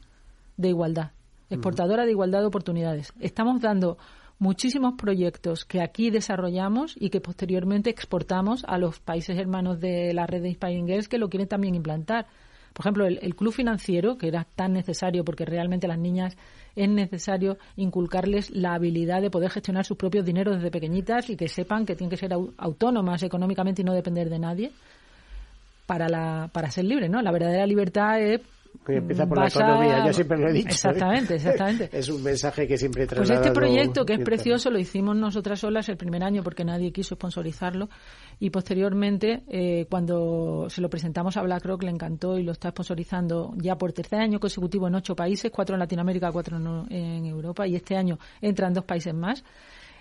de 0.56 0.68
igualdad, 0.68 1.12
exportadora 1.48 2.04
de 2.04 2.10
igualdad 2.10 2.40
de 2.40 2.46
oportunidades. 2.46 3.12
Estamos 3.20 3.60
dando 3.60 3.96
muchísimos 4.38 4.94
proyectos 4.98 5.64
que 5.64 5.80
aquí 5.82 6.10
desarrollamos 6.10 6.96
y 6.98 7.10
que 7.10 7.20
posteriormente 7.20 7.90
exportamos 7.90 8.64
a 8.66 8.76
los 8.78 8.98
países 9.00 9.38
hermanos 9.38 9.80
de 9.80 10.12
la 10.14 10.26
red 10.26 10.42
de 10.42 10.50
Spain 10.50 10.86
Girls 10.86 11.08
que 11.08 11.18
lo 11.18 11.28
quieren 11.28 11.46
también 11.48 11.74
implantar. 11.74 12.26
Por 12.72 12.84
ejemplo, 12.84 13.06
el, 13.06 13.18
el 13.22 13.34
club 13.34 13.52
financiero, 13.52 14.16
que 14.16 14.28
era 14.28 14.46
tan 14.56 14.72
necesario 14.72 15.24
porque 15.24 15.44
realmente 15.44 15.88
las 15.88 15.98
niñas 15.98 16.36
es 16.76 16.88
necesario 16.88 17.58
inculcarles 17.76 18.50
la 18.50 18.74
habilidad 18.74 19.20
de 19.20 19.30
poder 19.30 19.50
gestionar 19.50 19.84
sus 19.84 19.96
propios 19.96 20.24
dineros 20.24 20.56
desde 20.56 20.70
pequeñitas 20.70 21.28
y 21.30 21.36
que 21.36 21.48
sepan 21.48 21.84
que 21.84 21.96
tienen 21.96 22.10
que 22.10 22.16
ser 22.16 22.30
au- 22.30 22.52
autónomas 22.58 23.22
económicamente 23.24 23.82
y 23.82 23.84
no 23.84 23.92
depender 23.92 24.30
de 24.30 24.38
nadie 24.38 24.72
para, 25.86 26.08
la, 26.08 26.48
para 26.52 26.70
ser 26.70 26.84
libres, 26.84 27.10
¿no? 27.10 27.20
La 27.22 27.32
verdadera 27.32 27.66
libertad 27.66 28.20
es 28.20 28.40
Que 28.86 28.96
empieza 28.96 29.26
por 29.26 29.38
la 29.38 29.48
economía, 29.48 30.06
yo 30.06 30.12
siempre 30.12 30.38
lo 30.38 30.48
he 30.48 30.52
dicho. 30.52 30.68
¿eh? 30.68 30.72
Exactamente, 30.72 31.34
exactamente. 31.34 31.90
Es 31.92 32.08
un 32.08 32.22
mensaje 32.22 32.66
que 32.66 32.78
siempre 32.78 33.02
he 33.02 33.06
Pues 33.06 33.16
trasladado. 33.28 33.46
este 33.46 33.58
proyecto, 33.60 34.06
que 34.06 34.14
es 34.14 34.20
precioso, 34.20 34.70
lo 34.70 34.78
hicimos 34.78 35.16
nosotras 35.16 35.60
solas 35.60 35.88
el 35.88 35.96
primer 35.96 36.22
año 36.24 36.42
porque 36.42 36.64
nadie 36.64 36.90
quiso 36.92 37.14
sponsorizarlo 37.14 37.88
y 38.38 38.50
posteriormente, 38.50 39.42
eh, 39.48 39.86
cuando 39.90 40.66
se 40.70 40.80
lo 40.80 40.88
presentamos 40.88 41.36
a 41.36 41.42
BlackRock, 41.42 41.82
le 41.82 41.90
encantó 41.90 42.38
y 42.38 42.42
lo 42.42 42.52
está 42.52 42.70
sponsorizando 42.70 43.52
ya 43.58 43.76
por 43.76 43.92
tercer 43.92 44.20
año 44.20 44.40
consecutivo 44.40 44.88
en 44.88 44.94
ocho 44.94 45.14
países, 45.14 45.50
cuatro 45.50 45.74
en 45.74 45.80
Latinoamérica, 45.80 46.32
cuatro 46.32 46.56
en, 46.56 46.92
en 46.92 47.26
Europa 47.26 47.66
y 47.66 47.76
este 47.76 47.96
año 47.96 48.18
entran 48.40 48.72
dos 48.72 48.84
países 48.84 49.12
más. 49.14 49.44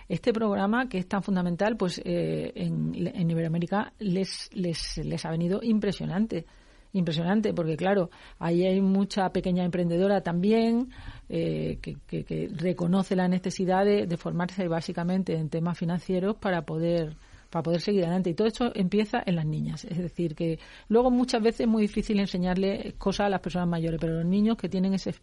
Este 0.08 0.34
programa, 0.34 0.88
que 0.90 0.98
es 0.98 1.08
tan 1.08 1.22
fundamental, 1.22 1.76
pues 1.78 2.02
eh, 2.04 2.52
en, 2.56 2.94
en 2.96 3.30
Iberoamérica 3.30 3.94
les, 4.00 4.50
les, 4.54 4.98
les 5.04 5.26
ha 5.26 5.30
venido 5.30 5.60
impresionante 5.62 6.46
impresionante 6.94 7.54
porque 7.54 7.78
claro 7.78 8.10
ahí 8.40 8.66
hay 8.66 8.82
mucha 8.82 9.30
pequeña 9.32 9.64
emprendedora 9.64 10.22
también 10.22 10.90
eh, 11.30 11.78
que, 11.82 11.98
que- 12.08 12.24
que 12.24 12.50
reconoce 12.56 13.16
la 13.16 13.28
necesidad 13.28 13.86
de, 13.86 14.08
de 14.08 14.18
formarse 14.18 14.68
básicamente 14.68 15.36
en 15.36 15.50
temas 15.50 15.78
financieros 15.78 16.36
para 16.38 16.64
poder 16.64 17.16
para 17.50 17.64
poder 17.64 17.82
seguir 17.82 18.04
adelante 18.04 18.30
y 18.30 18.34
todo 18.34 18.48
esto 18.48 18.72
empieza 18.76 19.22
en 19.26 19.36
las 19.36 19.46
niñas 19.46 19.86
es 19.86 19.98
decir 19.98 20.36
que 20.36 20.60
luego 20.88 21.10
muchas 21.12 21.42
veces 21.42 21.62
es 21.62 21.68
muy 21.68 21.82
difícil 21.84 22.20
enseñarle 22.20 22.94
cosas 22.98 23.26
a 23.28 23.30
las 23.30 23.42
personas 23.42 23.68
mayores 23.68 24.00
pero 24.00 24.14
los 24.14 24.26
niños 24.26 24.58
que 24.58 24.70
tienen 24.70 24.94
ese 24.94 25.14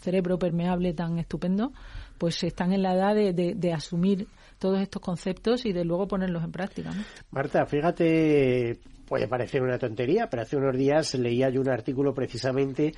cerebro 0.00 0.38
permeable 0.38 0.92
tan 0.94 1.18
estupendo 1.18 1.72
pues 2.18 2.42
están 2.42 2.72
en 2.72 2.82
la 2.82 2.94
edad 2.94 3.14
de, 3.14 3.32
de- 3.32 3.54
de 3.54 3.72
asumir 3.72 4.26
todos 4.58 4.80
estos 4.80 5.00
conceptos 5.00 5.64
y 5.66 5.72
de 5.72 5.84
luego 5.84 6.08
ponerlos 6.08 6.42
en 6.42 6.50
práctica 6.50 6.90
¿no? 6.90 7.02
Marta, 7.30 7.64
fíjate, 7.66 8.78
puede 9.06 9.28
parecer 9.28 9.62
una 9.62 9.78
tontería, 9.78 10.28
pero 10.28 10.42
hace 10.42 10.56
unos 10.56 10.76
días 10.76 11.14
leía 11.14 11.48
yo 11.48 11.60
un 11.60 11.68
artículo 11.68 12.12
precisamente 12.12 12.92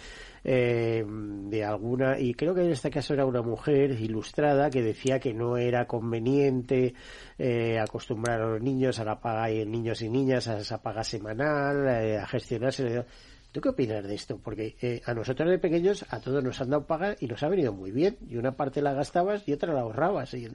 eh, 0.45 1.05
de 1.07 1.65
alguna, 1.65 2.19
y 2.19 2.35
creo 2.35 2.55
que 2.55 2.63
en 2.63 2.71
este 2.71 2.91
caso 2.91 3.15
era 3.15 3.27
una 3.27 3.43
mujer 3.43 3.93
ilustrada 3.93 4.71
que 4.71 4.83
decía 4.83 5.19
que 5.19 5.35
no 5.35 5.57
era 5.57 5.87
conveniente 5.87 6.95
eh, 7.39 7.79
acostumbrar 7.79 8.41
a 8.41 8.47
los 8.47 8.63
niños 8.63 8.99
a 8.99 9.05
la 9.05 9.21
paga, 9.21 9.51
y 9.51 9.65
niños 9.67 10.03
y 10.03 10.09
niñas 10.09 10.49
a 10.49 10.59
esa 10.59 10.83
paga 10.83 11.05
semanal, 11.05 11.87
eh, 11.89 12.19
a 12.19 12.27
gestionarse. 12.27 13.05
¿Tú 13.53 13.61
qué 13.61 13.71
opinas 13.71 14.07
de 14.07 14.15
esto? 14.15 14.39
Porque 14.43 14.77
eh, 14.81 15.03
a 15.05 15.15
nosotros 15.15 15.51
de 15.51 15.59
pequeños 15.59 16.05
a 16.11 16.21
todos 16.21 16.43
nos 16.43 16.61
han 16.61 16.71
dado 16.71 16.87
paga 16.87 17.17
y 17.21 17.27
nos 17.27 17.43
ha 17.43 17.49
venido 17.49 17.73
muy 17.73 17.91
bien. 17.91 18.17
Y 18.29 18.37
una 18.37 18.53
parte 18.53 18.81
la 18.81 18.93
gastabas 18.93 19.47
y 19.49 19.53
otra 19.53 19.73
la 19.75 19.81
ahorrabas. 19.81 20.35
Y, 20.35 20.49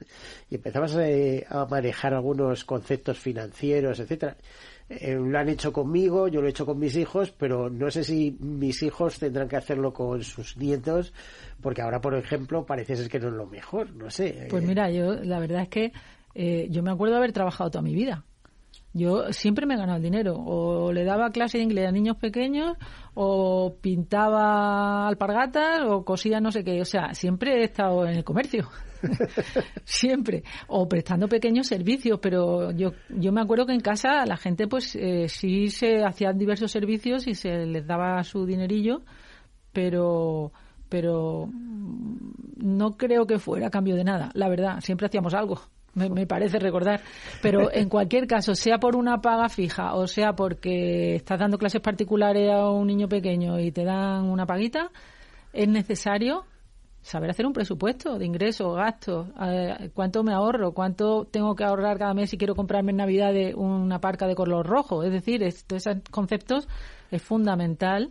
y 0.50 0.54
empezabas 0.54 0.96
eh, 0.96 1.44
a 1.48 1.66
manejar 1.66 2.14
algunos 2.14 2.64
conceptos 2.64 3.18
financieros, 3.18 4.00
etcétera. 4.00 4.36
Eh, 4.88 5.14
lo 5.14 5.36
han 5.36 5.48
hecho 5.48 5.72
conmigo, 5.72 6.28
yo 6.28 6.40
lo 6.40 6.46
he 6.46 6.50
hecho 6.50 6.64
con 6.64 6.78
mis 6.78 6.96
hijos, 6.96 7.32
pero 7.32 7.68
no 7.68 7.90
sé 7.90 8.04
si 8.04 8.36
mis 8.38 8.82
hijos 8.84 9.18
tendrán 9.18 9.48
que 9.48 9.56
hacerlo 9.56 9.92
con 9.92 10.22
sus 10.22 10.56
nietos, 10.56 11.12
porque 11.60 11.82
ahora, 11.82 12.00
por 12.00 12.14
ejemplo, 12.14 12.64
parece 12.64 12.94
ser 12.94 13.08
que 13.08 13.18
no 13.18 13.28
es 13.28 13.34
lo 13.34 13.46
mejor, 13.46 13.90
no 13.94 14.10
sé. 14.10 14.46
Pues 14.48 14.62
Eh, 14.62 14.66
mira, 14.66 14.88
yo 14.90 15.14
la 15.14 15.40
verdad 15.40 15.62
es 15.62 15.68
que 15.68 15.92
eh, 16.34 16.68
yo 16.70 16.84
me 16.84 16.92
acuerdo 16.92 17.14
de 17.14 17.18
haber 17.18 17.32
trabajado 17.32 17.70
toda 17.70 17.82
mi 17.82 17.94
vida. 17.94 18.24
Yo 18.96 19.30
siempre 19.30 19.66
me 19.66 19.74
he 19.74 19.76
ganado 19.76 19.98
el 19.98 20.02
dinero. 20.02 20.36
O 20.38 20.90
le 20.90 21.04
daba 21.04 21.30
clase 21.30 21.58
de 21.58 21.64
inglés 21.64 21.86
a 21.86 21.92
niños 21.92 22.16
pequeños, 22.16 22.78
o 23.12 23.76
pintaba 23.80 25.06
alpargatas, 25.06 25.82
o 25.86 26.02
cosía 26.02 26.40
no 26.40 26.50
sé 26.50 26.64
qué. 26.64 26.80
O 26.80 26.84
sea, 26.86 27.12
siempre 27.12 27.60
he 27.60 27.64
estado 27.64 28.06
en 28.06 28.16
el 28.16 28.24
comercio. 28.24 28.70
siempre. 29.84 30.44
O 30.68 30.88
prestando 30.88 31.28
pequeños 31.28 31.66
servicios. 31.66 32.18
Pero 32.22 32.72
yo, 32.72 32.92
yo 33.10 33.32
me 33.32 33.42
acuerdo 33.42 33.66
que 33.66 33.74
en 33.74 33.80
casa 33.80 34.24
la 34.24 34.38
gente, 34.38 34.66
pues 34.66 34.96
eh, 34.96 35.28
sí 35.28 35.68
se 35.68 36.02
hacían 36.02 36.38
diversos 36.38 36.72
servicios 36.72 37.26
y 37.26 37.34
se 37.34 37.66
les 37.66 37.86
daba 37.86 38.24
su 38.24 38.46
dinerillo, 38.46 39.02
pero 39.72 40.52
pero 40.88 41.48
no 41.50 42.96
creo 42.96 43.26
que 43.26 43.38
fuera 43.38 43.66
a 43.66 43.70
cambio 43.70 43.96
de 43.96 44.04
nada, 44.04 44.30
la 44.34 44.48
verdad, 44.48 44.80
siempre 44.80 45.08
hacíamos 45.08 45.34
algo, 45.34 45.60
me, 45.96 46.08
me 46.08 46.26
parece 46.26 46.60
recordar, 46.60 47.00
pero 47.42 47.68
en 47.72 47.88
cualquier 47.88 48.28
caso, 48.28 48.54
sea 48.54 48.78
por 48.78 48.94
una 48.94 49.20
paga 49.20 49.48
fija 49.48 49.94
o 49.94 50.06
sea 50.06 50.34
porque 50.34 51.16
estás 51.16 51.40
dando 51.40 51.58
clases 51.58 51.80
particulares 51.80 52.50
a 52.52 52.70
un 52.70 52.86
niño 52.86 53.08
pequeño 53.08 53.58
y 53.58 53.72
te 53.72 53.84
dan 53.84 54.24
una 54.30 54.46
paguita, 54.46 54.90
es 55.52 55.66
necesario 55.68 56.44
saber 57.02 57.30
hacer 57.30 57.46
un 57.46 57.52
presupuesto 57.52 58.18
de 58.18 58.26
ingresos, 58.26 58.74
gastos, 58.76 59.28
eh, 59.40 59.90
cuánto 59.94 60.24
me 60.24 60.32
ahorro, 60.34 60.72
cuánto 60.72 61.24
tengo 61.24 61.54
que 61.54 61.62
ahorrar 61.64 61.98
cada 61.98 62.14
mes 62.14 62.30
si 62.30 62.36
quiero 62.36 62.56
comprarme 62.56 62.90
en 62.90 62.96
Navidad 62.96 63.32
de 63.32 63.54
una 63.54 64.00
parca 64.00 64.26
de 64.26 64.34
color 64.34 64.66
rojo. 64.66 65.04
Es 65.04 65.12
decir, 65.12 65.42
es- 65.44 65.64
todos 65.64 65.86
esos 65.86 66.02
conceptos 66.10 66.66
es 67.12 67.22
fundamental 67.22 68.10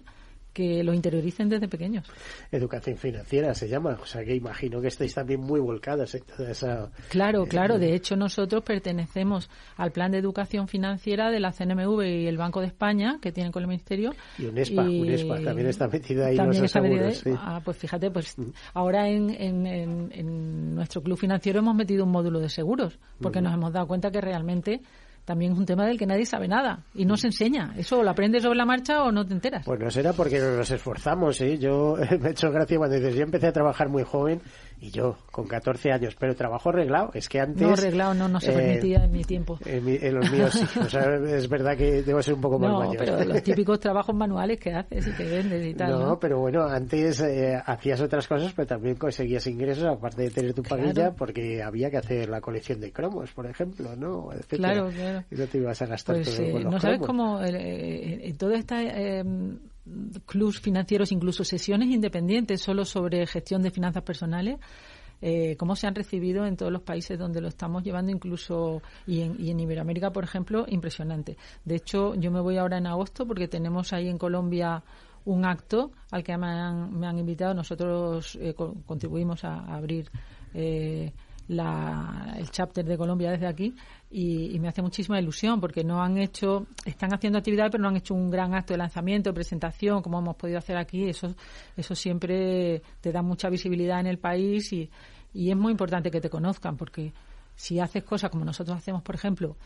que 0.55 0.81
lo 0.85 0.93
interioricen 0.93 1.49
desde 1.49 1.67
pequeños. 1.67 2.07
Educación 2.49 2.95
financiera 2.95 3.53
se 3.53 3.67
llama, 3.67 3.97
o 4.01 4.05
sea 4.05 4.23
que 4.23 4.33
imagino 4.33 4.79
que 4.79 4.87
estáis 4.87 5.13
también 5.13 5.41
muy 5.41 5.59
volcadas 5.59 6.15
en 6.15 6.23
toda 6.23 6.49
esa... 6.49 6.89
Claro, 7.09 7.43
eh, 7.43 7.47
claro, 7.49 7.77
de 7.77 7.93
hecho 7.93 8.15
nosotros 8.15 8.63
pertenecemos 8.63 9.49
al 9.75 9.91
plan 9.91 10.11
de 10.11 10.19
educación 10.19 10.69
financiera 10.69 11.29
de 11.29 11.41
la 11.41 11.51
CNMV 11.51 12.01
y 12.03 12.27
el 12.27 12.37
Banco 12.37 12.61
de 12.61 12.67
España, 12.67 13.19
que 13.21 13.33
tienen 13.33 13.51
con 13.51 13.63
el 13.63 13.67
Ministerio. 13.67 14.13
Y 14.39 14.45
UNESPA, 14.45 14.83
UNESPA 14.83 15.41
también 15.41 15.67
está 15.67 15.89
metida 15.89 16.27
ahí 16.27 16.37
también 16.37 16.61
los 16.61 16.71
seguros, 16.71 17.23
Ah, 17.37 17.59
pues 17.63 17.75
fíjate, 17.75 18.09
pues 18.09 18.39
mm. 18.39 18.51
ahora 18.75 19.09
en, 19.09 19.31
en, 19.31 20.09
en, 20.13 20.73
nuestro 20.73 21.03
club 21.03 21.17
financiero 21.17 21.59
hemos 21.59 21.75
metido 21.75 22.05
un 22.05 22.11
módulo 22.11 22.39
de 22.39 22.47
seguros, 22.47 22.97
porque 23.19 23.41
nos 23.41 23.53
hemos 23.53 23.73
dado 23.73 23.87
cuenta 23.87 24.09
que 24.09 24.21
realmente 24.21 24.79
también 25.25 25.53
es 25.53 25.57
un 25.57 25.65
tema 25.65 25.85
del 25.85 25.97
que 25.97 26.05
nadie 26.05 26.25
sabe 26.25 26.47
nada 26.47 26.83
y 26.93 27.05
no 27.05 27.17
se 27.17 27.27
enseña. 27.27 27.73
Eso 27.77 28.03
lo 28.03 28.09
aprendes 28.09 28.43
sobre 28.43 28.57
la 28.57 28.65
marcha 28.65 29.03
o 29.03 29.11
no 29.11 29.25
te 29.25 29.33
enteras. 29.33 29.65
Pues 29.65 29.79
no 29.79 29.89
será 29.89 30.13
porque 30.13 30.39
nos 30.39 30.69
esforzamos, 30.69 31.41
¿eh? 31.41 31.57
Yo 31.57 31.97
me 32.19 32.29
he 32.29 32.31
hecho 32.31 32.51
gracia 32.51 32.77
cuando 32.77 32.95
dices, 32.95 33.15
yo 33.15 33.23
empecé 33.23 33.47
a 33.47 33.51
trabajar 33.51 33.89
muy 33.89 34.03
joven 34.03 34.41
y 34.79 34.91
yo 34.91 35.17
con 35.31 35.47
14 35.47 35.91
años, 35.91 36.15
pero 36.19 36.35
trabajo 36.35 36.69
arreglado. 36.69 37.11
Es 37.13 37.29
que 37.29 37.39
antes. 37.39 37.61
No, 37.61 37.73
arreglado 37.73 38.13
no, 38.13 38.27
no 38.27 38.39
se 38.39 38.51
eh, 38.51 38.55
permitía 38.55 39.05
en 39.05 39.11
mi 39.11 39.23
tiempo. 39.23 39.57
En, 39.65 40.15
los 40.15 40.31
míos 40.31 40.53
sí. 40.53 40.79
O 40.79 40.89
sea, 40.89 41.15
es 41.15 41.47
verdad 41.47 41.77
que 41.77 42.03
debo 42.03 42.21
ser 42.21 42.35
un 42.35 42.41
poco 42.41 42.59
más 42.59 42.71
no, 42.71 42.91
pero 42.97 43.23
los 43.23 43.43
típicos 43.43 43.79
trabajos 43.79 44.15
manuales 44.15 44.59
que 44.59 44.73
haces 44.73 45.07
y 45.07 45.11
que 45.13 45.23
vendes 45.23 45.65
y 45.65 45.73
tal. 45.73 45.91
No, 45.91 46.19
pero 46.19 46.39
bueno, 46.39 46.63
antes 46.63 47.21
eh, 47.21 47.59
hacías 47.65 48.01
otras 48.01 48.27
cosas, 48.27 48.53
pero 48.53 48.67
también 48.67 48.95
conseguías 48.95 49.47
ingresos, 49.47 49.85
aparte 49.85 50.23
de 50.23 50.29
tener 50.31 50.53
tu 50.53 50.63
paguilla, 50.63 51.11
porque 51.11 51.61
había 51.63 51.89
que 51.89 51.97
hacer 51.97 52.29
la 52.29 52.41
colección 52.41 52.79
de 52.79 52.91
cromos, 52.91 53.31
por 53.31 53.45
ejemplo, 53.45 53.95
¿no? 53.95 54.29
Claro, 54.49 54.89
claro. 54.89 55.23
Y 55.31 55.35
no 55.35 55.47
te 55.47 55.57
ibas 55.57 55.81
a 55.81 55.85
gastar 55.85 56.17
pues, 56.17 56.35
todo 56.35 56.51
con 56.51 56.63
los 56.63 56.73
No 56.73 56.79
sabes 56.79 56.99
cómo. 56.99 57.41
en 57.41 58.37
toda 58.37 58.55
esta 58.55 58.81
clubs 60.25 60.59
financieros, 60.59 61.11
incluso 61.11 61.43
sesiones 61.43 61.89
independientes 61.89 62.61
solo 62.61 62.85
sobre 62.85 63.25
gestión 63.27 63.61
de 63.61 63.71
finanzas 63.71 64.03
personales, 64.03 64.59
eh, 65.21 65.55
cómo 65.57 65.75
se 65.75 65.87
han 65.87 65.95
recibido 65.95 66.45
en 66.45 66.57
todos 66.57 66.71
los 66.71 66.81
países 66.81 67.17
donde 67.17 67.41
lo 67.41 67.47
estamos 67.47 67.83
llevando, 67.83 68.11
incluso 68.11 68.81
y 69.07 69.21
en, 69.21 69.35
y 69.39 69.49
en, 69.49 69.59
Iberoamérica, 69.59 70.11
por 70.11 70.23
ejemplo, 70.23 70.65
impresionante. 70.67 71.37
De 71.63 71.75
hecho, 71.75 72.15
yo 72.15 72.31
me 72.31 72.41
voy 72.41 72.57
ahora 72.57 72.77
en 72.77 72.87
agosto 72.87 73.25
porque 73.25 73.47
tenemos 73.47 73.93
ahí 73.93 74.09
en 74.09 74.17
Colombia 74.17 74.83
un 75.25 75.45
acto 75.45 75.91
al 76.11 76.23
que 76.23 76.37
me 76.37 76.47
han, 76.47 76.93
me 76.99 77.07
han 77.07 77.17
invitado. 77.17 77.53
Nosotros 77.53 78.37
eh, 78.41 78.53
contribuimos 78.53 79.43
a, 79.43 79.59
abrir 79.75 80.09
eh, 80.53 81.11
la, 81.47 82.35
el 82.37 82.49
chapter 82.49 82.85
de 82.85 82.97
Colombia 82.97 83.31
desde 83.31 83.47
aquí 83.47 83.75
y, 84.17 84.57
me 84.59 84.69
hace 84.69 84.81
muchísima 84.81 85.19
ilusión 85.19 85.59
porque 85.59 85.83
no 85.83 86.01
han 86.01 86.17
hecho, 86.17 86.67
están 86.85 87.13
haciendo 87.13 87.37
actividad 87.37 87.69
pero 87.69 87.81
no 87.81 87.89
han 87.89 87.97
hecho 87.97 88.13
un 88.13 88.29
gran 88.31 88.53
acto 88.53 88.73
de 88.73 88.77
lanzamiento, 88.77 89.33
presentación 89.33 90.01
como 90.01 90.19
hemos 90.19 90.37
podido 90.37 90.57
hacer 90.57 90.77
aquí. 90.77 91.09
Eso, 91.09 91.35
eso 91.75 91.95
siempre 91.95 92.81
te 93.01 93.11
da 93.11 93.21
mucha 93.21 93.49
visibilidad 93.49 93.99
en 93.99 94.07
el 94.07 94.17
país 94.17 94.71
y, 94.71 94.89
y 95.33 95.49
es 95.49 95.57
muy 95.57 95.71
importante 95.71 96.09
que 96.11 96.21
te 96.21 96.29
conozcan 96.29 96.77
porque 96.77 97.13
si 97.55 97.81
haces 97.81 98.05
cosas 98.05 98.29
como 98.29 98.45
nosotros 98.45 98.77
hacemos, 98.77 99.01
por 99.01 99.15
ejemplo, 99.15 99.57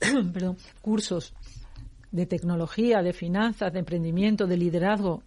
cursos 0.82 1.32
de 2.10 2.26
tecnología, 2.26 3.00
de 3.00 3.14
finanzas, 3.14 3.72
de 3.72 3.78
emprendimiento, 3.78 4.46
de 4.46 4.58
liderazgo, 4.58 5.22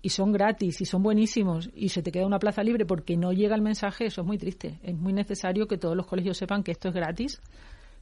y 0.00 0.08
son 0.08 0.32
gratis 0.32 0.80
y 0.80 0.84
son 0.84 1.02
buenísimos 1.02 1.70
y 1.74 1.90
se 1.90 2.02
te 2.02 2.10
queda 2.10 2.26
una 2.26 2.40
plaza 2.40 2.62
libre 2.64 2.84
porque 2.84 3.16
no 3.16 3.32
llega 3.32 3.54
el 3.54 3.62
mensaje, 3.62 4.06
eso 4.06 4.22
es 4.22 4.26
muy 4.26 4.36
triste. 4.36 4.80
Es 4.82 4.96
muy 4.96 5.12
necesario 5.12 5.68
que 5.68 5.78
todos 5.78 5.96
los 5.96 6.06
colegios 6.06 6.36
sepan 6.36 6.64
que 6.64 6.72
esto 6.72 6.88
es 6.88 6.94
gratis, 6.94 7.40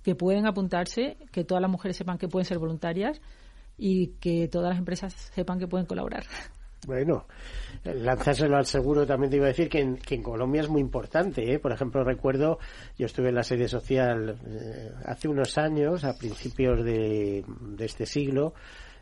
que 0.02 0.14
pueden 0.14 0.46
apuntarse, 0.46 1.16
que 1.32 1.44
todas 1.44 1.60
las 1.60 1.70
mujeres 1.70 1.96
sepan 1.96 2.18
que 2.18 2.28
pueden 2.28 2.46
ser 2.46 2.58
voluntarias 2.58 3.20
y 3.76 4.08
que 4.20 4.48
todas 4.48 4.70
las 4.70 4.78
empresas 4.78 5.12
sepan 5.34 5.58
que 5.58 5.66
pueden 5.66 5.86
colaborar. 5.86 6.24
Bueno, 6.86 7.26
lanzárselo 7.84 8.56
al 8.56 8.64
seguro 8.64 9.06
también 9.06 9.30
te 9.30 9.36
iba 9.36 9.44
a 9.44 9.48
decir 9.48 9.68
que 9.68 9.80
en, 9.80 9.96
que 9.96 10.14
en 10.14 10.22
Colombia 10.22 10.62
es 10.62 10.68
muy 10.68 10.80
importante. 10.80 11.52
¿eh? 11.52 11.58
Por 11.58 11.72
ejemplo, 11.72 12.02
recuerdo, 12.04 12.58
yo 12.96 13.06
estuve 13.06 13.28
en 13.28 13.34
la 13.34 13.42
sede 13.42 13.68
social 13.68 14.38
eh, 14.46 14.90
hace 15.04 15.28
unos 15.28 15.58
años, 15.58 16.04
a 16.04 16.16
principios 16.16 16.82
de, 16.82 17.44
de 17.60 17.84
este 17.84 18.06
siglo, 18.06 18.54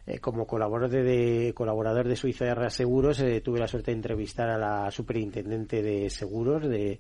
eh, 0.07 0.19
como 0.19 0.45
colaborador 0.45 1.05
de, 1.05 1.53
colaborador 1.55 2.09
de 2.09 2.17
Suiza 2.17 2.47
de 2.47 2.71
Seguros, 2.71 3.21
eh, 3.21 3.41
tuve 3.43 3.61
la 3.61 3.69
suerte 3.69 3.93
de 3.93 3.97
entrevistar 3.97 4.49
a 4.51 4.59
la 4.59 4.91
superintendente 4.91 5.81
de 5.81 6.11
seguros 6.11 6.69
de, 6.69 6.99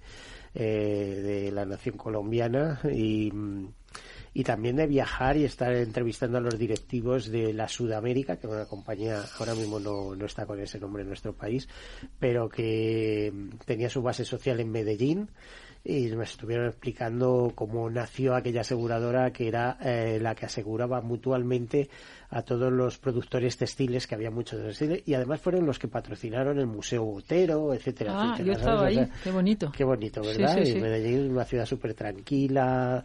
de 0.55 1.51
la 1.53 1.65
nación 1.65 1.97
colombiana 1.97 2.81
y, 2.93 3.33
y 4.35 4.45
también 4.45 4.77
de 4.77 4.87
viajar 4.87 5.37
y 5.37 5.45
estar 5.45 5.73
entrevistando 5.75 6.39
a 6.39 6.41
los 6.41 6.59
directivos 6.59 7.31
de 7.31 7.53
la 7.53 7.69
Sudamérica, 7.69 8.37
que 8.37 8.47
es 8.47 8.53
una 8.53 8.67
compañía 8.67 9.23
ahora 9.39 9.55
mismo 9.55 9.81
no, 9.81 10.15
no 10.15 10.27
está 10.27 10.47
con 10.47 10.61
ese 10.61 10.79
nombre 10.79 11.03
en 11.03 11.09
nuestro 11.09 11.33
país, 11.33 11.69
pero 12.19 12.49
que 12.49 13.33
tenía 13.65 13.89
su 13.89 14.03
base 14.03 14.25
social 14.25 14.61
en 14.61 14.71
Medellín 14.71 15.29
y 15.85 16.09
me 16.17 16.25
estuvieron 16.25 16.67
explicando 16.67 17.53
cómo 17.55 17.89
nació 17.89 18.35
aquella 18.35 18.61
aseguradora 18.61 19.33
que 19.33 19.49
era 19.49 19.79
la 20.21 20.35
que 20.35 20.47
aseguraba 20.47 21.01
mutualmente 21.01 21.89
a 22.31 22.43
todos 22.43 22.71
los 22.71 22.99
productores 22.99 23.57
textiles, 23.57 24.07
que 24.07 24.15
había 24.15 24.31
muchos 24.31 24.61
textiles, 24.61 25.03
y 25.07 25.15
además 25.15 25.41
fueron 25.41 25.65
los 25.65 25.79
que 25.79 25.89
patrocinaron 25.89 26.59
el 26.59 26.67
Museo 26.67 27.05
Botero, 27.05 27.73
etcétera, 27.73 28.13
ah, 28.15 28.39
yo 28.43 28.53
estaba 28.53 28.87
ahí, 28.87 29.09
qué 29.25 29.31
bonito. 29.31 29.73
Qué 29.75 29.85
bonito, 29.85 30.21
¿verdad? 30.21 30.57
Medellín, 30.57 31.31
una 31.31 31.45
ciudad 31.45 31.65
súper 31.65 31.95
tranquila, 31.95 33.03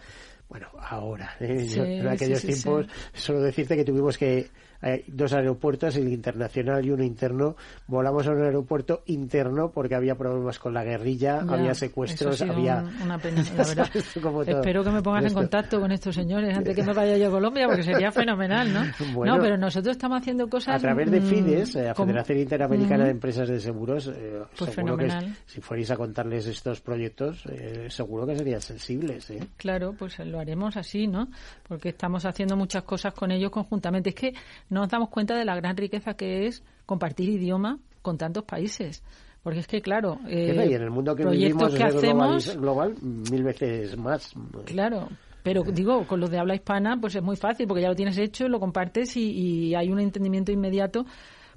bueno, 0.53 0.67
ahora, 0.87 1.35
¿eh? 1.39 1.65
en 1.75 2.07
aquellos 2.07 2.43
tiempos, 2.43 2.85
solo 3.11 3.41
decirte 3.41 3.75
que 3.75 3.83
tuvimos 3.83 4.19
que 4.19 4.51
hay 4.83 5.03
dos 5.07 5.31
aeropuertos, 5.33 5.95
el 5.95 6.09
internacional 6.09 6.85
y 6.85 6.91
uno 6.91 7.03
interno. 7.03 7.55
Volamos 7.87 8.27
a 8.27 8.31
un 8.31 8.43
aeropuerto 8.43 9.03
interno 9.05 9.71
porque 9.71 9.95
había 9.95 10.15
problemas 10.15 10.59
con 10.59 10.73
la 10.73 10.83
guerrilla, 10.83 11.39
había 11.39 11.73
secuestros, 11.73 12.41
había... 12.41 12.83
una 13.01 13.17
pena, 13.17 13.43
la 13.55 13.63
verdad. 13.67 13.89
Espero 13.93 14.83
que 14.83 14.91
me 14.91 15.01
pongas 15.01 15.25
en 15.25 15.33
contacto 15.33 15.79
con 15.79 15.91
estos 15.91 16.15
señores 16.15 16.55
antes 16.55 16.75
que 16.75 16.83
me 16.83 16.93
vaya 16.93 17.17
yo 17.17 17.29
a 17.29 17.31
Colombia 17.31 17.67
porque 17.67 17.83
sería 17.83 18.11
fenomenal, 18.11 18.73
¿no? 18.73 19.25
no, 19.25 19.39
pero 19.39 19.57
nosotros 19.57 19.93
estamos 19.93 20.21
haciendo 20.21 20.49
cosas... 20.49 20.75
A 20.75 20.79
través 20.79 21.09
de 21.09 21.21
mm, 21.21 21.23
FIDES, 21.23 21.75
la 21.75 21.91
eh, 21.91 21.95
Federación 21.95 22.39
Interamericana 22.39 23.05
de 23.05 23.11
Empresas 23.11 23.47
de 23.47 23.59
Seguros, 23.59 24.07
eh, 24.07 24.41
pues 24.57 24.75
fenomenal. 24.75 25.35
si 25.45 25.61
fuerais 25.61 25.91
a 25.91 25.95
contarles 25.95 26.45
estos 26.47 26.81
proyectos, 26.81 27.45
eh, 27.45 27.87
seguro 27.89 28.27
que 28.27 28.35
serían 28.35 28.61
sensibles. 28.61 29.31
Claro, 29.57 29.93
pues 29.97 30.19
lo 30.19 30.39
haremos 30.39 30.75
así, 30.75 31.07
¿no? 31.07 31.29
Porque 31.67 31.89
estamos 31.89 32.25
haciendo 32.25 32.57
muchas 32.57 32.83
cosas 32.83 33.13
con 33.13 33.31
ellos 33.31 33.51
conjuntamente. 33.51 34.09
Es 34.09 34.15
que 34.15 34.33
nos 34.73 34.89
damos 34.89 35.09
cuenta 35.09 35.37
de 35.37 35.45
la 35.45 35.55
gran 35.55 35.77
riqueza 35.77 36.15
que 36.15 36.47
es 36.47 36.63
compartir 36.85 37.29
idioma 37.29 37.79
con 38.01 38.17
tantos 38.17 38.43
países. 38.43 39.03
Porque 39.43 39.59
es 39.59 39.67
que, 39.67 39.81
claro, 39.81 40.19
eh, 40.27 40.51
en 40.51 40.81
el 40.81 40.89
mundo 40.89 41.15
que 41.15 41.25
vivimos 41.25 41.75
que 41.75 41.83
hacemos, 41.83 42.55
global, 42.55 42.95
mil 43.01 43.43
veces 43.43 43.97
más. 43.97 44.33
Claro, 44.65 45.09
pero 45.43 45.63
digo, 45.63 46.07
con 46.07 46.21
los 46.21 46.31
de 46.31 46.39
habla 46.39 46.55
hispana, 46.55 46.97
pues 46.99 47.15
es 47.15 47.21
muy 47.21 47.35
fácil, 47.35 47.67
porque 47.67 47.81
ya 47.81 47.89
lo 47.89 47.95
tienes 47.95 48.17
hecho, 48.17 48.47
lo 48.47 48.61
compartes 48.61 49.17
y, 49.17 49.31
y, 49.31 49.75
hay 49.75 49.91
un 49.91 49.99
entendimiento 49.99 50.53
inmediato. 50.53 51.05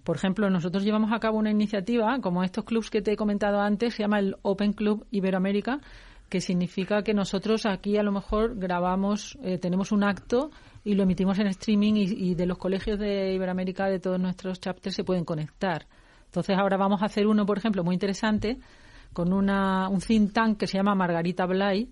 Por 0.02 0.16
ejemplo, 0.16 0.50
nosotros 0.50 0.82
llevamos 0.82 1.12
a 1.12 1.20
cabo 1.20 1.38
una 1.38 1.50
iniciativa, 1.50 2.18
como 2.20 2.42
estos 2.42 2.64
clubs 2.64 2.90
que 2.90 3.02
te 3.02 3.12
he 3.12 3.16
comentado 3.16 3.60
antes, 3.60 3.94
se 3.94 4.02
llama 4.02 4.18
el 4.18 4.36
Open 4.42 4.72
Club 4.72 5.06
Iberoamérica, 5.12 5.80
que 6.28 6.40
significa 6.40 7.02
que 7.02 7.14
nosotros 7.14 7.66
aquí 7.66 7.96
a 7.96 8.02
lo 8.02 8.10
mejor 8.10 8.56
grabamos, 8.56 9.38
eh, 9.42 9.58
tenemos 9.58 9.92
un 9.92 10.02
acto 10.02 10.50
y 10.86 10.94
lo 10.94 11.02
emitimos 11.02 11.36
en 11.40 11.48
streaming 11.48 11.94
y, 11.96 12.36
de 12.36 12.46
los 12.46 12.58
colegios 12.58 12.96
de 12.96 13.34
Iberoamérica, 13.34 13.86
de 13.86 13.98
todos 13.98 14.20
nuestros 14.20 14.60
chapters, 14.60 14.94
se 14.94 15.02
pueden 15.02 15.24
conectar. 15.24 15.84
Entonces 16.26 16.56
ahora 16.56 16.76
vamos 16.76 17.02
a 17.02 17.06
hacer 17.06 17.26
uno, 17.26 17.44
por 17.44 17.58
ejemplo, 17.58 17.82
muy 17.82 17.94
interesante, 17.94 18.58
con 19.12 19.32
una, 19.32 19.88
un 19.88 19.98
think 19.98 20.32
tank 20.32 20.58
que 20.58 20.68
se 20.68 20.78
llama 20.78 20.94
Margarita 20.94 21.44
Blay, 21.44 21.90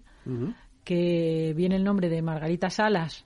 que 0.84 1.53
viene 1.57 1.74
el 1.74 1.82
nombre 1.82 2.09
de 2.09 2.22
Margarita 2.22 2.70
Salas 2.70 3.24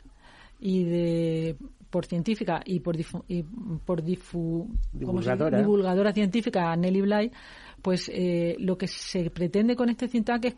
y 0.59 0.85
de 0.85 1.57
por 1.91 2.07
científica 2.07 2.63
y 2.65 2.81
por, 2.81 2.97
y 3.29 3.43
por 3.85 4.03
divulgadora. 4.03 5.59
divulgadora 5.59 6.13
científica 6.15 6.75
Nelly 6.77 7.03
Bly, 7.03 7.33
pues 7.83 8.11
eh, 8.11 8.57
lo 8.59 8.79
que 8.79 8.87
se 8.87 9.29
pretende 9.29 9.77
con 9.77 9.91
este 9.91 10.09
think 10.09 10.25
tank 10.25 10.47
es 10.47 10.55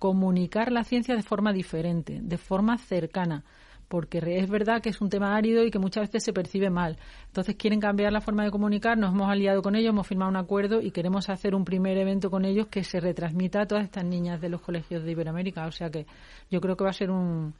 comunicar 0.00 0.72
la 0.72 0.82
ciencia 0.82 1.14
de 1.14 1.22
forma 1.22 1.52
diferente, 1.52 2.18
de 2.20 2.38
forma 2.38 2.76
cercana 2.76 3.44
porque 3.88 4.18
es 4.18 4.48
verdad 4.48 4.82
que 4.82 4.90
es 4.90 5.00
un 5.00 5.08
tema 5.08 5.34
árido 5.34 5.64
y 5.64 5.70
que 5.70 5.78
muchas 5.78 6.04
veces 6.04 6.22
se 6.24 6.32
percibe 6.32 6.70
mal. 6.70 6.98
Entonces 7.26 7.56
quieren 7.56 7.80
cambiar 7.80 8.12
la 8.12 8.20
forma 8.20 8.44
de 8.44 8.50
comunicar, 8.50 8.96
nos 8.98 9.14
hemos 9.14 9.28
aliado 9.30 9.62
con 9.62 9.74
ellos, 9.74 9.90
hemos 9.90 10.06
firmado 10.06 10.30
un 10.30 10.36
acuerdo 10.36 10.80
y 10.80 10.90
queremos 10.90 11.28
hacer 11.28 11.54
un 11.54 11.64
primer 11.64 11.96
evento 11.96 12.30
con 12.30 12.44
ellos 12.44 12.68
que 12.68 12.84
se 12.84 13.00
retransmita 13.00 13.62
a 13.62 13.66
todas 13.66 13.84
estas 13.84 14.04
niñas 14.04 14.40
de 14.40 14.50
los 14.50 14.60
colegios 14.60 15.02
de 15.02 15.12
Iberoamérica. 15.12 15.66
O 15.66 15.72
sea 15.72 15.90
que 15.90 16.06
yo 16.50 16.60
creo 16.60 16.76
que 16.76 16.84
va 16.84 16.90
a 16.90 16.94
ser 16.94 17.10
un, 17.10 17.54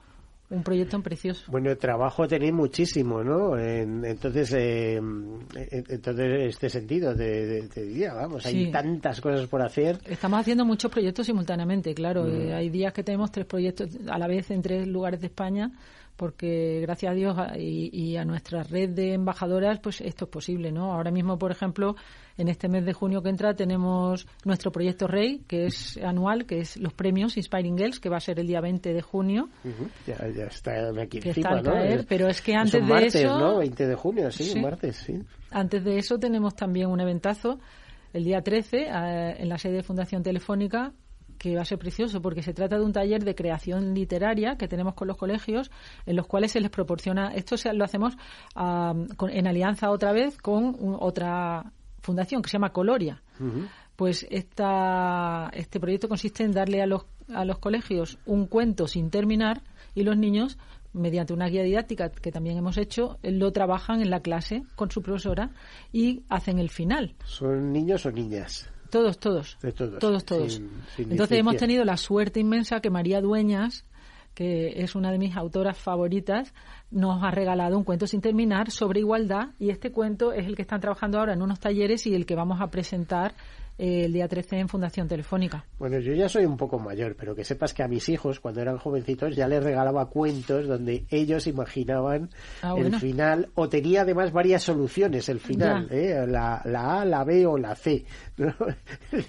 un 0.51 0.62
proyecto 0.62 1.01
precioso. 1.03 1.51
Bueno, 1.51 1.74
trabajo 1.76 2.26
tenéis 2.26 2.53
muchísimo, 2.53 3.22
¿no? 3.22 3.59
entonces, 3.59 4.53
eh, 4.55 5.01
entonces, 5.55 6.49
este 6.49 6.70
sentido 6.70 7.14
de, 7.14 7.68
de, 7.68 8.09
vamos, 8.09 8.45
hay 8.47 8.70
tantas 8.70 9.20
cosas 9.20 9.47
por 9.47 9.62
hacer. 9.62 9.99
Estamos 10.05 10.41
haciendo 10.41 10.64
muchos 10.64 10.91
proyectos 10.91 11.26
simultáneamente, 11.26 11.95
claro. 11.95 12.24
Mm. 12.24 12.41
Eh, 12.41 12.55
hay 12.55 12.70
días 12.70 12.93
que 12.93 13.03
tenemos 13.03 13.31
tres 13.31 13.47
proyectos 13.47 13.91
a 14.09 14.18
la 14.18 14.26
vez 14.26 14.51
en 14.51 14.62
tres 14.62 14.87
lugares 14.87 15.20
de 15.20 15.26
España 15.26 15.70
porque 16.19 16.81
gracias 16.83 17.12
a 17.12 17.14
Dios 17.14 17.37
y, 17.57 18.16
a 18.16 18.25
nuestra 18.25 18.64
red 18.64 18.91
de 18.91 19.14
embajadoras, 19.14 19.79
pues 19.79 20.01
esto 20.01 20.25
es 20.25 20.31
posible, 20.31 20.73
¿no? 20.73 20.93
Ahora 20.93 21.12
mismo, 21.12 21.39
por 21.39 21.53
ejemplo, 21.53 21.95
en 22.37 22.49
este 22.49 22.69
mes 22.69 22.85
de 22.85 22.93
junio 22.93 23.23
que 23.23 23.29
entra 23.29 23.55
tenemos 23.55 24.27
nuestro 24.45 24.73
proyecto 24.73 25.07
Rey, 25.07 25.45
que 25.47 25.66
es 25.66 25.97
anual, 25.99 26.45
que 26.45 26.59
es 26.59 26.77
los 26.77 26.93
premios 26.93 27.37
Inspiring 27.37 27.79
Girls, 27.79 28.01
que 28.01 28.09
va 28.09 28.16
a 28.16 28.21
ser 28.21 28.41
el 28.41 28.49
día 28.49 28.61
20 28.61 28.93
de 28.93 29.01
junio. 29.01 29.49
ya, 30.09 30.16
está 30.47 30.91
aquí 31.01 31.21
encima, 31.23 31.62
¿no? 31.62 31.73
pero 32.09 32.27
es 32.27 32.43
que 32.43 32.57
antes 32.57 32.85
de 32.85 33.07
eso... 33.07 33.39
¿no? 33.39 33.59
20 33.59 33.87
de 33.87 33.95
junio, 33.95 34.31
sí, 34.33 34.43
sí, 34.43 34.61
martes, 34.61 34.97
sí. 34.97 35.23
Antes 35.53 35.85
de 35.85 35.99
eso 35.99 36.19
tenemos 36.19 36.57
también 36.57 36.89
un 36.89 37.01
eventazo 37.01 37.61
el 38.12 38.25
día 38.25 38.43
13 38.43 38.77
eh, 38.77 39.37
en 39.39 39.49
la 39.49 39.57
sede 39.57 39.75
de 39.75 39.83
Fundación 39.85 40.25
Telefónica 40.25 40.93
que 41.39 41.55
va 41.55 41.62
a 41.62 41.64
ser 41.64 41.78
precioso 41.78 42.20
porque 42.20 42.43
se 42.43 42.53
trata 42.53 42.78
de 42.78 42.84
un 42.84 42.93
taller 42.93 43.24
de 43.24 43.34
creación 43.34 43.95
literaria 43.95 44.57
que 44.57 44.68
tenemos 44.68 44.95
con 44.95 45.09
los 45.09 45.16
colegios 45.16 45.70
en 46.07 46.16
los 46.16 46.26
cuales 46.26 46.53
se 46.53 46.61
les 46.61 46.70
proporciona 46.70 47.34
esto 47.34 47.57
lo 47.72 47.84
hacemos 47.84 48.16
en 48.57 49.47
alianza 49.47 49.91
otra 49.91 50.12
vez 50.12 50.36
con 50.39 50.76
otra 51.01 51.72
fundación 52.01 52.43
que 52.43 52.51
se 52.51 52.55
llama 52.55 52.72
Coloria 52.72 53.22
pues 53.97 54.26
esta, 54.30 55.51
este 55.55 55.80
proyecto 55.80 56.09
consiste 56.09 56.45
en 56.45 56.53
darle 56.53 56.82
a 56.82 56.86
los 56.86 57.07
a 57.34 57.45
los 57.45 57.59
colegios 57.59 58.18
un 58.26 58.47
cuento 58.47 58.86
sin 58.86 59.11
terminar 59.11 59.62
y 59.95 60.03
los 60.03 60.16
niños 60.16 60.59
mediante 60.93 61.32
una 61.32 61.49
guía 61.49 61.62
didáctica 61.62 62.11
que 62.11 62.32
también 62.32 62.57
hemos 62.57 62.78
hecho, 62.78 63.18
lo 63.22 63.53
trabajan 63.53 64.01
en 64.01 64.11
la 64.11 64.20
clase 64.20 64.64
con 64.74 64.91
su 64.91 65.03
profesora 65.03 65.51
y 65.93 66.22
hacen 66.28 66.59
el 66.59 66.70
final. 66.70 67.14
¿Son 67.24 67.72
niños 67.72 68.07
o 68.07 68.11
niñas? 68.11 68.70
Todos, 68.91 69.18
todos. 69.18 69.59
todos. 69.74 70.24
Todos, 70.24 70.61
Entonces 70.97 71.39
hemos 71.39 71.57
tenido 71.57 71.84
la 71.84 71.97
suerte 71.97 72.41
inmensa 72.41 72.80
que 72.80 72.91
María 72.91 73.20
Dueñas, 73.20 73.84
que 74.34 74.82
es 74.82 74.95
una 74.95 75.11
de 75.11 75.18
mis 75.18 75.36
autoras 75.36 75.76
favoritas, 75.76 76.55
nos 76.91 77.22
ha 77.22 77.30
regalado 77.30 77.76
un 77.76 77.84
cuento 77.84 78.07
sin 78.07 78.20
terminar 78.20 78.70
sobre 78.70 79.01
igualdad 79.01 79.51
y 79.59 79.70
este 79.70 79.93
cuento 79.93 80.32
es 80.32 80.47
el 80.47 80.57
que 80.57 80.62
están 80.62 80.80
trabajando 80.80 81.18
ahora 81.18 81.34
en 81.34 81.43
unos 81.43 81.61
talleres 81.61 82.07
y 82.07 82.14
el 82.14 82.24
que 82.24 82.34
vamos 82.34 82.61
a 82.61 82.68
presentar 82.68 83.34
eh, 83.78 84.07
el 84.07 84.12
día 84.12 84.26
13 84.26 84.59
en 84.59 84.68
Fundación 84.68 85.07
Telefónica. 85.07 85.64
Bueno, 85.78 86.01
yo 86.01 86.12
ya 86.12 86.28
soy 86.28 86.45
un 86.45 86.57
poco 86.57 86.80
mayor, 86.80 87.14
pero 87.14 87.36
que 87.36 87.45
sepas 87.45 87.72
que 87.72 87.84
a 87.84 87.89
mis 87.89 88.09
hijos, 88.09 88.41
cuando 88.41 88.61
eran 88.61 88.76
jovencitos, 88.76 89.36
ya 89.36 89.47
les 89.47 89.62
regalaba 89.62 90.07
cuentos 90.07 90.66
donde 90.66 91.07
ellos 91.11 91.47
imaginaban 91.47 92.28
ah, 92.62 92.74
el 92.76 92.97
final, 92.97 93.51
o 93.55 93.68
tenía 93.68 94.03
además 94.03 94.32
varias 94.32 94.64
soluciones 94.64 95.28
el 95.28 95.39
final, 95.39 95.86
¿eh? 95.93 96.26
la, 96.26 96.57
A, 96.64 97.05
la 97.05 97.22
B 97.22 97.47
o 97.47 97.57
la 97.57 97.76
C. 97.76 98.05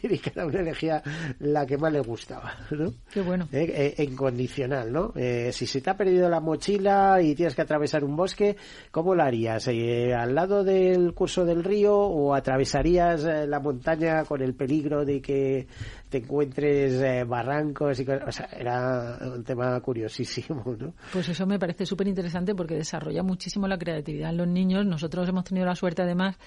y 0.04 0.18
cada 0.20 0.46
uno 0.46 0.60
elegía 0.60 1.02
la 1.40 1.66
que 1.66 1.78
más 1.78 1.92
le 1.92 2.02
gustaba. 2.02 2.54
¿no? 2.72 2.94
Qué 3.12 3.22
bueno. 3.22 3.48
¿Eh? 3.52 4.10
condicional, 4.16 4.92
¿no? 4.92 5.14
si 5.52 5.66
se 5.66 5.82
te 5.82 5.90
ha 5.90 5.98
perdido 5.98 6.30
la 6.30 6.40
mochila 6.40 7.22
y 7.22 7.36
tienes 7.36 7.56
que 7.56 7.62
atravesar 7.62 8.04
un 8.04 8.16
bosque, 8.16 8.58
¿cómo 8.92 9.16
lo 9.16 9.24
harías? 9.24 9.68
¿Al 9.68 10.36
lado 10.36 10.64
del 10.64 11.14
curso 11.14 11.46
del 11.46 11.64
río 11.64 11.96
o 11.96 12.34
atravesarías 12.34 13.24
la 13.24 13.60
montaña 13.60 14.26
con 14.26 14.42
el 14.42 14.54
peligro 14.54 15.06
de 15.06 15.22
que 15.22 15.68
te 16.10 16.18
encuentres 16.18 16.94
eh, 17.02 17.24
barrancos 17.24 18.00
y 18.00 18.06
cosas. 18.06 18.28
O 18.28 18.32
sea, 18.32 18.50
era 18.58 19.20
un 19.22 19.44
tema 19.44 19.80
curiosísimo, 19.80 20.64
¿no? 20.78 20.94
Pues 21.14 21.30
eso 21.30 21.46
me 21.46 21.60
parece 21.60 21.86
súper 21.86 22.08
interesante 22.08 22.56
porque 22.56 22.76
desarrolla 22.76 23.24
muchísimo 23.24 23.68
la 23.68 23.78
creatividad 23.78 24.32
en 24.32 24.38
los 24.38 24.48
niños. 24.48 24.86
Nosotros 24.86 25.30
hemos 25.30 25.44
tenido 25.44 25.66
la 25.66 25.76
suerte, 25.76 26.02
además, 26.02 26.38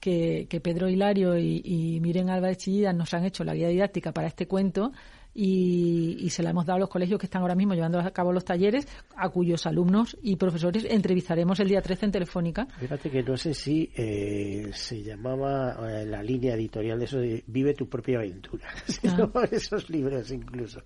que, 0.00 0.60
Pedro 0.62 0.88
Hilario 0.88 1.38
y, 1.38 1.62
y 1.64 2.00
Miren 2.00 2.30
Álvarez 2.30 2.58
Chillida 2.58 2.92
nos 2.92 3.12
han 3.14 3.24
hecho 3.24 3.44
la 3.44 3.54
guía 3.54 3.68
didáctica 3.68 4.12
para 4.12 4.28
este 4.28 4.46
cuento 4.46 4.92
y, 5.36 6.30
se 6.30 6.42
la 6.42 6.50
hemos 6.50 6.66
dado 6.66 6.76
a 6.76 6.80
los 6.80 6.88
colegios 6.88 7.20
que 7.20 7.26
están 7.26 7.42
ahora 7.42 7.54
mismo 7.54 7.74
llevando 7.74 8.00
a 8.00 8.10
cabo 8.10 8.32
los 8.32 8.44
talleres, 8.44 8.88
a 9.14 9.28
cuyos 9.28 9.66
alumnos 9.66 10.16
y 10.22 10.36
profesores 10.36 10.86
entrevistaremos 10.88 11.60
el 11.60 11.68
día 11.68 11.82
13 11.82 12.06
en 12.06 12.12
Telefónica. 12.12 12.66
Fíjate 12.78 13.10
que 13.10 13.22
no 13.22 13.36
sé 13.36 13.52
si 13.52 13.90
eh, 13.94 14.70
se 14.72 15.02
llamaba 15.02 15.76
eh, 15.88 16.06
la 16.06 16.22
línea 16.22 16.54
editorial 16.54 16.98
de 16.98 17.04
eso 17.04 17.18
de 17.18 17.44
Vive 17.46 17.74
tu 17.74 17.88
propia 17.88 18.18
aventura, 18.18 18.66
ah. 19.08 19.28
esos 19.50 19.90
libros 19.90 20.30
incluso. 20.30 20.80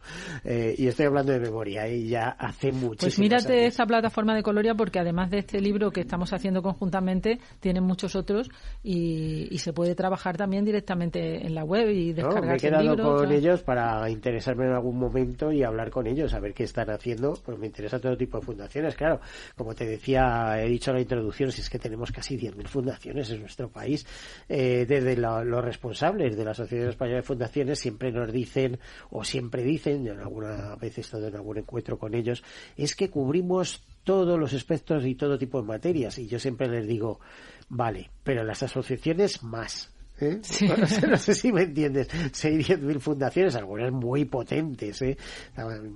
Eh, 0.45 0.75
y 0.77 0.87
estoy 0.89 1.07
hablando 1.07 1.33
de 1.33 1.41
memoria, 1.41 1.89
y 1.89 2.09
ya 2.09 2.31
hace 2.31 2.73
mucho. 2.73 3.07
Pues 3.07 3.19
mírate 3.19 3.67
esa 3.67 3.87
plataforma 3.87 4.35
de 4.35 4.43
Coloria 4.43 4.75
porque 4.75 4.99
además 4.99 5.31
de 5.31 5.39
este 5.39 5.61
libro 5.61 5.91
que 5.91 6.01
estamos 6.01 6.33
haciendo 6.33 6.63
conjuntamente, 6.63 7.39
tienen 7.61 7.85
muchos 7.85 8.17
otros 8.17 8.49
y, 8.83 9.59
se 9.61 9.75
puede 9.75 9.95
trabajar 9.95 10.39
también 10.39 10.65
directamente 10.65 11.47
en 11.47 11.55
la 11.55 11.65
web 11.65 11.91
y 11.91 12.15
descargar 12.15 12.45
no, 12.45 12.49
me 12.49 12.57
he 12.57 12.59
quedado 12.59 13.17
con 13.19 13.31
ellos 13.31 13.63
para 13.63 14.09
interesar 14.09 14.40
interesarme 14.41 14.65
en 14.65 14.73
algún 14.73 14.99
momento 14.99 15.53
y 15.53 15.63
hablar 15.63 15.91
con 15.91 16.07
ellos, 16.07 16.33
a 16.33 16.41
ver 16.41 16.55
qué 16.55 16.65
están 16.65 16.89
haciendo. 16.89 17.35
Pues 17.45 17.59
me 17.59 17.67
interesa 17.67 18.01
todo 18.01 18.17
tipo 18.17 18.41
de 18.41 18.47
fundaciones. 18.47 18.95
Claro, 18.95 19.21
como 19.55 19.75
te 19.75 19.85
decía, 19.85 20.55
he 20.63 20.67
dicho 20.67 20.91
en 20.91 20.97
la 20.97 21.03
introducción, 21.03 21.53
si 21.53 21.61
es 21.61 21.69
que 21.69 21.79
tenemos 21.79 22.11
casi 22.11 22.39
10.000 22.39 22.67
fundaciones 22.67 23.31
en 23.31 23.41
nuestro 23.41 23.69
país, 23.69 24.07
eh, 24.49 24.87
desde 24.89 25.17
los 25.17 25.63
responsables 25.63 26.37
de 26.37 26.45
la 26.45 26.53
Asociación 26.53 26.89
Española 26.89 27.17
de 27.17 27.23
Fundaciones 27.23 27.79
siempre 27.79 28.11
nos 28.11 28.33
dicen, 28.33 28.79
o 29.11 29.25
siempre 29.25 29.63
dicen, 29.63 30.05
yo 30.05 30.13
alguna 30.13 30.75
vez 30.77 30.97
he 30.97 31.03
estado 31.03 31.29
en 31.29 31.37
algún 31.37 31.59
encuentro 31.59 31.99
con 31.99 32.15
ellos, 32.15 32.43
es 32.79 32.97
que 32.97 33.11
cubrimos 33.11 33.85
todos 34.05 34.39
los 34.39 34.55
espectros 34.55 35.05
y 35.05 35.17
todo 35.17 35.37
tipo 35.37 35.61
de 35.61 35.69
materias. 35.69 36.19
Y 36.19 36.29
yo 36.29 36.39
siempre 36.39 36.67
les 36.67 36.87
digo, 36.87 37.21
vale, 37.69 38.11
pero 38.25 38.43
las 38.43 38.63
asociaciones 38.63 39.43
más. 39.43 39.93
¿Eh? 40.23 40.41
No, 41.09 41.17
sé, 41.17 41.35
si 41.35 41.53
me 41.53 41.63
entiendes. 41.63 42.09
6, 42.33 42.81
mil 42.81 43.01
fundaciones, 43.01 43.55
algunas 43.57 43.93
muy 43.93 44.25
potentes. 44.25 45.03
¿eh? 45.03 45.17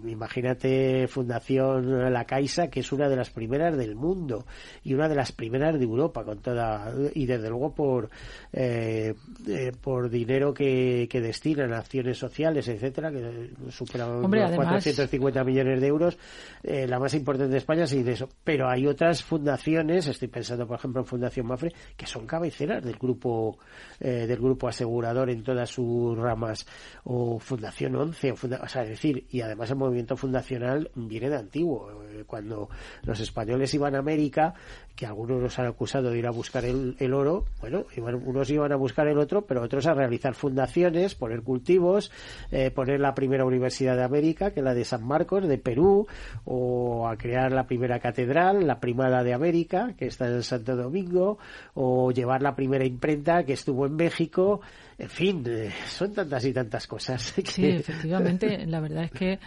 Imagínate 0.07 1.07
Fundación 1.09 2.13
La 2.13 2.25
Caixa, 2.25 2.69
que 2.69 2.81
es 2.81 2.93
una 2.93 3.09
de 3.09 3.17
las 3.17 3.31
primeras 3.31 3.77
del 3.77 3.95
mundo 3.95 4.47
y 4.83 4.95
una 4.95 5.09
de 5.09 5.15
las 5.15 5.33
primeras 5.33 5.79
de 5.79 5.85
Europa, 5.85 6.25
con 6.25 6.39
toda 6.39 6.93
y 7.15 7.27
desde 7.27 7.49
luego 7.49 7.75
por 7.75 8.11
eh, 8.53 9.15
eh 9.47 9.73
por 9.81 10.11
dinero 10.11 10.53
que, 10.55 11.09
que 11.11 11.21
destinan 11.21 11.73
a 11.73 11.79
acciones 11.79 12.19
sociales, 12.19 12.69
etcétera, 12.69 13.11
que 13.11 13.51
superan 13.71 14.23
los 14.23 14.31
450 14.31 15.45
millones 15.45 15.81
de 15.81 15.87
euros. 15.87 16.19
Eh, 16.63 16.87
la 16.87 16.99
más 16.99 17.15
importante 17.15 17.53
de 17.53 17.59
España, 17.59 17.87
sin 17.87 18.07
eso. 18.09 18.29
Pero 18.43 18.69
hay 18.69 18.87
otras 18.87 19.23
fundaciones, 19.23 20.07
estoy 20.07 20.29
pensando 20.29 20.67
por 20.67 20.79
ejemplo 20.79 21.03
en 21.03 21.07
Fundación 21.07 21.47
Mafre, 21.47 21.73
que 21.97 22.07
son 22.07 22.27
cabeceras 22.27 22.83
del 22.83 22.97
grupo. 22.97 23.59
Eh, 24.01 24.14
del 24.15 24.39
grupo 24.39 24.69
asegurador 24.69 25.31
en 25.31 25.43
todas 25.43 25.71
sus 25.71 26.17
ramas 26.17 26.67
o 27.05 27.39
Fundación 27.39 27.97
11 27.97 28.33
o, 28.33 28.69
sea, 28.69 28.83
es 28.83 28.89
decir, 28.89 29.27
y 29.31 29.41
además 29.41 29.71
el 29.71 29.77
movimiento 29.77 30.17
fundacional 30.17 30.91
viene 30.95 31.31
de 31.31 31.37
antiguo. 31.37 31.91
Eh, 32.11 32.25
cuando 32.27 32.69
los 33.03 33.21
españoles 33.21 33.73
iban 33.75 33.95
a 33.95 33.99
América, 33.99 34.55
que 34.95 35.07
algunos 35.07 35.41
nos 35.41 35.59
han 35.59 35.67
acusado 35.67 36.11
de 36.11 36.19
ir 36.19 36.27
a 36.27 36.31
buscar 36.31 36.65
el, 36.65 37.15
oro, 37.15 37.47
bueno, 37.61 37.85
unos 38.25 38.51
iban 38.51 38.73
a 38.73 38.77
buscar 38.77 39.09
el 39.09 39.19
otro, 39.19 39.43
pero 39.43 39.63
otros 39.63 39.87
a 39.87 39.95
realizar 39.95 40.35
fundaciones, 40.35 41.15
poner 41.15 41.43
cultivos, 41.43 42.13
eh, 42.51 42.71
poner 42.71 43.01
la 43.01 43.15
primera 43.15 43.45
universidad 43.45 43.97
de 43.97 44.05
América, 44.05 44.53
que 44.53 44.61
es 44.61 44.65
la 44.65 44.75
de 44.75 44.85
San 44.85 45.05
Marcos, 45.05 45.47
de 45.49 45.59
Perú, 45.59 46.07
o 46.45 47.09
a 47.09 47.17
crear 47.17 47.53
la 47.53 47.67
primera 47.67 47.99
catedral, 47.99 48.67
la 48.67 48.79
primada 48.79 49.23
de 49.25 49.35
América, 49.35 49.95
que 49.99 50.07
está 50.07 50.27
en 50.27 50.43
Santo 50.43 50.77
Domingo, 50.77 51.39
o 51.75 52.13
llevar 52.13 52.43
la 52.43 52.55
primera 52.55 52.85
imprenta 52.85 53.45
que 53.45 53.55
estuvo 53.55 53.87
en 53.87 53.97
México, 54.05 54.61
en 54.99 55.09
fin, 55.09 55.45
eh, 55.47 55.71
son 55.87 56.13
tantas 56.13 56.45
y 56.45 56.53
tantas 56.53 56.87
cosas. 56.87 57.35
Sí, 57.45 57.67
efectivamente, 57.67 58.67
la 58.67 58.81
verdad 58.81 59.05
es 59.05 59.11
que 59.11 59.39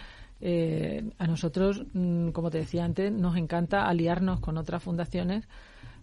eh, 0.42 1.04
a 1.18 1.28
nosotros, 1.28 1.84
mm, 1.94 2.30
como 2.30 2.50
te 2.50 2.60
decía 2.60 2.84
antes, 2.84 3.12
nos 3.12 3.38
encanta 3.38 3.88
aliarnos 3.88 4.40
con 4.40 4.58
otras 4.58 4.82
fundaciones 4.82 5.48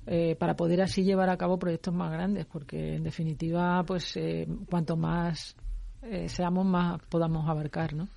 eh, 0.07 0.37
para 0.39 0.55
poder 0.55 0.83
así 0.83 1.03
llevar 1.03 1.31
a 1.31 1.37
cabo 1.37 1.59
proyectos 1.59 1.95
más 1.95 2.13
grandes, 2.13 2.47
porque 2.47 2.97
en 2.97 3.05
definitiva, 3.05 3.83
pues 3.85 4.19
cuanto 4.69 4.97
más 4.97 5.57
seamos, 6.27 6.67
más 6.67 7.01
podamos 7.09 7.49
abarcar, 7.49 7.95
¿no? 7.95 8.09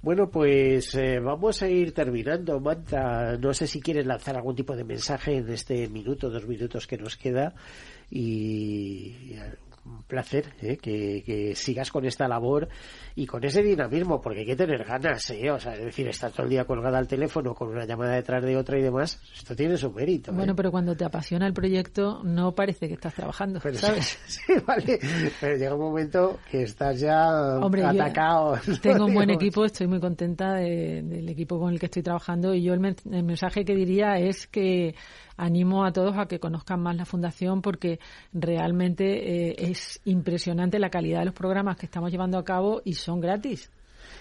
Bueno, 0.00 0.30
pues 0.30 0.96
vamos 1.22 1.60
a 1.62 1.68
ir 1.68 1.92
terminando, 1.92 2.58
Manta. 2.60 3.36
No 3.36 3.52
sé 3.52 3.66
si 3.66 3.82
quieres 3.82 4.06
lanzar 4.06 4.36
algún 4.36 4.56
tipo 4.56 4.74
de 4.74 4.84
mensaje 4.84 5.36
en 5.36 5.48
este 5.50 5.86
minuto, 5.88 6.30
dos 6.30 6.46
minutos 6.46 6.86
que 6.86 6.96
nos 6.96 7.18
queda 7.18 7.52
y, 8.10 9.36
un 9.88 10.02
placer 10.02 10.52
¿eh? 10.60 10.76
que, 10.76 11.54
sigas 11.54 11.90
con 11.90 12.04
esta 12.04 12.28
labor 12.28 12.68
y 13.14 13.26
con 13.26 13.42
ese 13.44 13.62
dinamismo, 13.62 14.20
porque 14.20 14.40
hay 14.40 14.46
que 14.46 14.56
tener 14.56 14.84
ganas, 14.84 15.28
¿eh? 15.30 15.50
O 15.50 15.58
sea, 15.58 15.74
es 15.74 15.84
decir, 15.84 16.06
estar 16.08 16.30
todo 16.30 16.44
el 16.44 16.50
día 16.50 16.64
colgada 16.64 16.98
al 16.98 17.08
teléfono 17.08 17.54
con 17.54 17.68
una 17.68 17.84
llamada 17.84 18.14
detrás 18.14 18.44
de 18.44 18.56
otra 18.56 18.78
y 18.78 18.82
demás, 18.82 19.20
esto 19.34 19.56
tiene 19.56 19.76
su 19.76 19.90
mérito. 19.90 20.32
Bueno, 20.32 20.52
¿eh? 20.52 20.56
pero 20.56 20.70
cuando 20.70 20.96
te 20.96 21.04
apasiona 21.04 21.46
el 21.46 21.52
proyecto, 21.52 22.22
no 22.22 22.54
parece 22.54 22.86
que 22.86 22.94
estás 22.94 23.14
trabajando, 23.14 23.60
¿sabes? 23.60 24.18
Sí, 24.28 24.52
vale, 24.66 24.98
pero 25.40 25.56
llega 25.56 25.74
un 25.74 25.80
momento 25.80 26.38
que 26.50 26.62
estás 26.62 27.00
ya 27.00 27.56
atacado. 27.56 28.58
Tengo 28.80 29.06
un 29.06 29.14
buen 29.14 29.30
equipo, 29.30 29.64
estoy 29.64 29.86
muy 29.86 30.00
contenta 30.00 30.54
del 30.54 31.28
equipo 31.28 31.58
con 31.58 31.72
el 31.72 31.80
que 31.80 31.86
estoy 31.86 32.02
trabajando 32.02 32.54
y 32.54 32.62
yo 32.62 32.74
el 32.74 32.80
mensaje 32.80 33.64
que 33.64 33.74
diría 33.74 34.18
es 34.18 34.46
que 34.46 34.94
animo 35.38 35.84
a 35.84 35.92
todos 35.92 36.18
a 36.18 36.26
que 36.26 36.38
conozcan 36.38 36.80
más 36.80 36.96
la 36.96 37.06
Fundación 37.06 37.62
porque 37.62 37.98
realmente 38.34 39.50
eh, 39.50 39.70
es 39.70 40.00
impresionante 40.04 40.78
la 40.78 40.90
calidad 40.90 41.20
de 41.20 41.26
los 41.26 41.34
programas 41.34 41.78
que 41.78 41.86
estamos 41.86 42.10
llevando 42.10 42.36
a 42.36 42.44
cabo 42.44 42.82
y 42.84 42.92
son 42.94 43.20
gratis. 43.20 43.70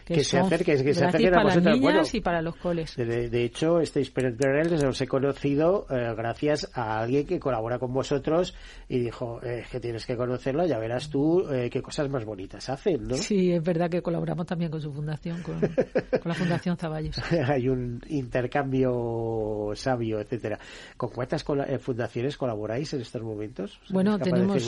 Que, 0.07 0.23
se 0.23 0.39
acerquen, 0.39 0.83
que 0.83 0.93
se 0.93 1.05
acerquen 1.05 1.35
a 1.35 1.43
vosotros. 1.43 1.63
Para 1.63 1.75
las 1.75 1.81
niñas 1.81 2.15
y 2.15 2.21
para 2.21 2.41
los 2.41 2.55
coles. 2.55 2.95
De, 2.95 3.43
hecho, 3.43 3.79
este 3.79 3.99
Spirit 4.01 4.37
Girls 4.41 4.83
os 4.83 5.01
he 5.01 5.07
conocido 5.07 5.85
eh, 5.89 6.13
gracias 6.15 6.69
a 6.73 6.99
alguien 6.99 7.25
que 7.25 7.39
colabora 7.39 7.77
con 7.77 7.93
vosotros 7.93 8.55
y 8.87 8.99
dijo 8.99 9.39
eh, 9.43 9.63
que 9.69 9.79
tienes 9.79 10.05
que 10.05 10.15
conocerlo, 10.15 10.65
ya 10.65 10.79
verás 10.79 11.09
tú 11.09 11.47
eh, 11.51 11.69
qué 11.69 11.81
cosas 11.81 12.09
más 12.09 12.25
bonitas 12.25 12.69
hacen, 12.69 13.07
¿no? 13.07 13.15
Sí, 13.15 13.51
es 13.51 13.63
verdad 13.63 13.89
que 13.89 14.01
colaboramos 14.01 14.45
también 14.45 14.71
con 14.71 14.81
su 14.81 14.91
fundación, 14.93 15.41
con, 15.41 15.59
la 16.23 16.33
Fundación 16.33 16.77
Zaballos. 16.77 17.17
Hay 17.47 17.67
un 17.67 18.01
intercambio 18.07 19.71
sabio, 19.75 20.19
etcétera. 20.19 20.59
¿Con 20.95 21.09
cuántas 21.09 21.43
fundaciones 21.79 22.37
colaboráis 22.37 22.93
en 22.93 23.01
estos 23.01 23.21
momentos? 23.21 23.79
Bueno, 23.89 24.17
tenemos. 24.19 24.63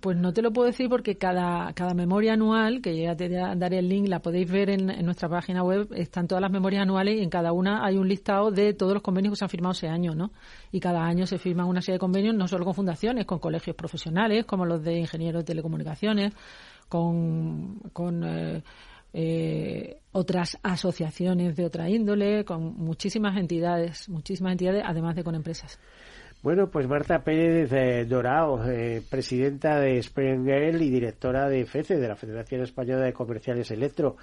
Pues 0.00 0.16
no 0.16 0.32
te 0.32 0.42
lo 0.42 0.52
puedo 0.52 0.66
decir 0.66 0.88
porque 0.88 1.16
cada, 1.16 1.72
cada 1.72 1.94
memoria 1.94 2.34
anual, 2.34 2.80
que 2.80 2.96
ya 2.96 3.16
te 3.16 3.28
daré 3.28 3.78
el 3.78 3.88
link, 3.88 4.08
la 4.08 4.20
podéis 4.20 4.50
ver 4.50 4.70
en, 4.70 4.77
nuestra 4.86 5.28
página 5.28 5.62
web, 5.62 5.88
están 5.94 6.26
todas 6.26 6.42
las 6.42 6.50
memorias 6.50 6.82
anuales 6.82 7.18
y 7.18 7.22
en 7.22 7.30
cada 7.30 7.52
una 7.52 7.84
hay 7.84 7.96
un 7.96 8.08
listado 8.08 8.50
de 8.50 8.74
todos 8.74 8.94
los 8.94 9.02
convenios 9.02 9.32
que 9.32 9.36
se 9.36 9.44
han 9.44 9.50
firmado 9.50 9.72
ese 9.72 9.88
año, 9.88 10.14
¿no? 10.14 10.30
Y 10.72 10.80
cada 10.80 11.04
año 11.04 11.26
se 11.26 11.38
firman 11.38 11.66
una 11.66 11.80
serie 11.80 11.94
de 11.94 12.00
convenios, 12.00 12.34
no 12.34 12.48
solo 12.48 12.64
con 12.64 12.74
fundaciones, 12.74 13.26
con 13.26 13.38
colegios 13.38 13.76
profesionales, 13.76 14.44
como 14.44 14.64
los 14.64 14.82
de 14.82 14.98
ingenieros 14.98 15.42
de 15.42 15.46
telecomunicaciones, 15.46 16.32
con. 16.88 17.80
con 17.92 18.24
eh, 18.24 18.62
eh, 19.14 20.00
otras 20.12 20.58
asociaciones 20.62 21.56
de 21.56 21.64
otra 21.64 21.88
índole, 21.88 22.44
con 22.44 22.76
muchísimas 22.76 23.36
entidades, 23.38 24.08
muchísimas 24.08 24.52
entidades, 24.52 24.82
además 24.84 25.16
de 25.16 25.24
con 25.24 25.34
empresas. 25.34 25.78
Bueno, 26.40 26.68
pues 26.68 26.86
Marta 26.86 27.18
Pérez 27.24 27.72
eh, 27.72 28.04
Dorao, 28.04 28.62
eh, 28.64 29.02
presidenta 29.10 29.80
de 29.80 30.00
Girl 30.00 30.80
y 30.80 30.88
directora 30.88 31.48
de 31.48 31.66
FECE, 31.66 31.96
de 31.96 32.06
la 32.06 32.14
Federación 32.14 32.62
Española 32.62 33.04
de 33.04 33.12
Comerciales 33.12 33.72
Electro. 33.72 34.16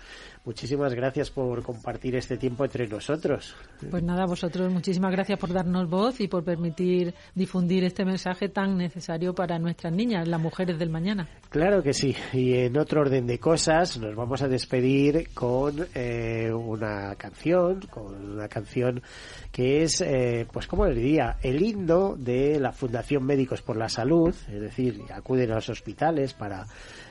Muchísimas 0.45 0.93
gracias 0.93 1.29
por 1.29 1.61
compartir 1.61 2.15
este 2.15 2.37
tiempo 2.37 2.63
entre 2.63 2.87
nosotros. 2.87 3.53
Pues 3.91 4.01
nada, 4.01 4.25
vosotros 4.25 4.71
muchísimas 4.71 5.11
gracias 5.11 5.37
por 5.37 5.51
darnos 5.51 5.89
voz 5.89 6.21
y 6.21 6.29
por 6.29 6.45
permitir 6.45 7.13
difundir 7.33 7.83
este 7.83 8.05
mensaje 8.05 8.47
tan 8.47 8.77
necesario 8.77 9.35
para 9.35 9.59
nuestras 9.59 9.91
niñas, 9.91 10.25
las 10.25 10.39
mujeres 10.39 10.79
del 10.79 10.91
mañana. 10.91 11.27
Claro 11.49 11.83
que 11.83 11.93
sí. 11.93 12.15
Y 12.31 12.53
en 12.53 12.77
otro 12.77 13.01
orden 13.01 13.27
de 13.27 13.39
cosas, 13.39 13.97
nos 13.97 14.15
vamos 14.15 14.41
a 14.41 14.47
despedir 14.47 15.33
con 15.33 15.85
eh, 15.93 16.49
una 16.53 17.15
canción, 17.15 17.81
con 17.89 18.35
una 18.35 18.47
canción 18.47 19.01
que 19.51 19.83
es, 19.83 19.99
eh, 19.99 20.47
pues 20.51 20.67
como 20.67 20.85
les 20.85 20.95
diría, 20.95 21.37
el 21.41 21.61
himno 21.61 22.04
de 22.13 22.59
la 22.59 22.71
Fundación 22.71 23.23
Médicos 23.23 23.63
por 23.63 23.77
la 23.77 23.89
Salud, 23.89 24.35
es 24.51 24.61
decir, 24.61 25.01
acuden 25.11 25.51
a 25.51 25.55
los 25.55 25.69
hospitales 25.69 26.33
para 26.33 26.65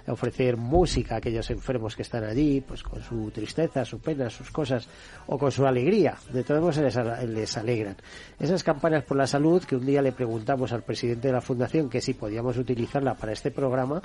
ofrecer 0.07 0.57
música 0.57 1.15
a 1.15 1.19
aquellos 1.19 1.51
enfermos 1.51 1.97
que 1.97 2.03
están 2.03 2.25
allí, 2.25 2.61
pues 2.61 2.83
con 2.83 3.03
su 3.03 3.31
tristeza, 3.31 3.85
su 3.85 4.01
pena, 4.01 4.31
sus 4.31 4.51
cosas, 4.51 4.89
o 5.27 5.39
con 5.39 5.51
su 5.51 5.67
alegría. 5.67 6.17
De 6.33 6.45
todos 6.45 6.61
modos 6.61 6.79
les, 6.79 6.97
les 7.29 7.57
alegran. 7.57 7.97
Esas 8.39 8.63
campañas 8.63 9.05
por 9.05 9.17
la 9.17 9.27
salud 9.27 9.63
que 9.65 9.77
un 9.77 9.87
día 9.87 10.03
le 10.03 10.13
preguntamos 10.13 10.73
al 10.73 10.83
presidente 10.83 11.29
de 11.29 11.35
la 11.35 11.41
fundación 11.41 11.89
que 11.89 12.01
si 12.01 12.15
podíamos 12.15 12.57
utilizarla 12.59 13.15
para 13.15 13.33
este 13.33 13.51
programa 13.51 14.03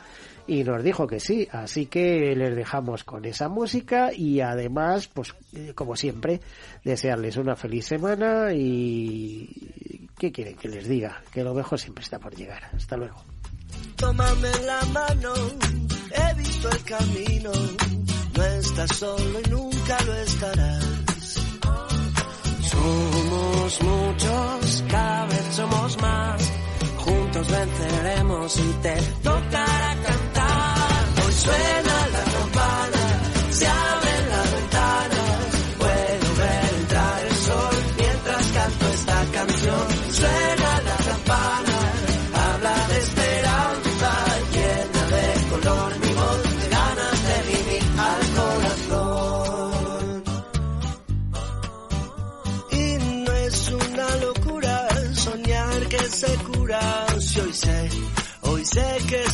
y 0.47 0.63
nos 0.63 0.83
dijo 0.83 1.07
que 1.07 1.19
sí. 1.19 1.47
Así 1.51 1.87
que 1.87 2.35
les 2.35 2.55
dejamos 2.55 3.03
con 3.03 3.25
esa 3.25 3.49
música 3.49 4.11
y 4.13 4.41
además, 4.41 5.07
pues 5.07 5.35
eh, 5.53 5.73
como 5.75 5.95
siempre, 5.95 6.39
desearles 6.83 7.37
una 7.37 7.55
feliz 7.55 7.85
semana 7.85 8.53
y 8.53 10.09
¿qué 10.17 10.31
quieren 10.31 10.55
que 10.55 10.69
les 10.69 10.87
diga? 10.87 11.21
Que 11.33 11.43
lo 11.43 11.53
mejor 11.53 11.79
siempre 11.79 12.03
está 12.03 12.19
por 12.19 12.35
llegar. 12.35 12.63
Hasta 12.73 12.97
luego. 12.97 13.28
Tómame 13.99 14.51
la 14.65 14.81
mano, 14.93 15.33
he 16.11 16.33
visto 16.35 16.69
el 16.69 16.83
camino, 16.83 17.51
no 18.33 18.43
estás 18.43 18.95
solo 18.95 19.39
y 19.45 19.49
nunca 19.49 19.97
lo 20.05 20.13
estarás. 20.15 20.85
Somos 22.71 23.81
muchos, 23.83 24.83
cada 24.89 25.25
vez 25.25 25.45
somos 25.55 26.01
más, 26.01 26.51
juntos 26.97 27.47
venceremos 27.49 28.57
y 28.57 28.73
te 28.81 28.95
tocará 29.21 29.95
cantar. 30.07 31.25
Hoy 31.25 31.33
suena 31.33 32.07
la 32.13 32.18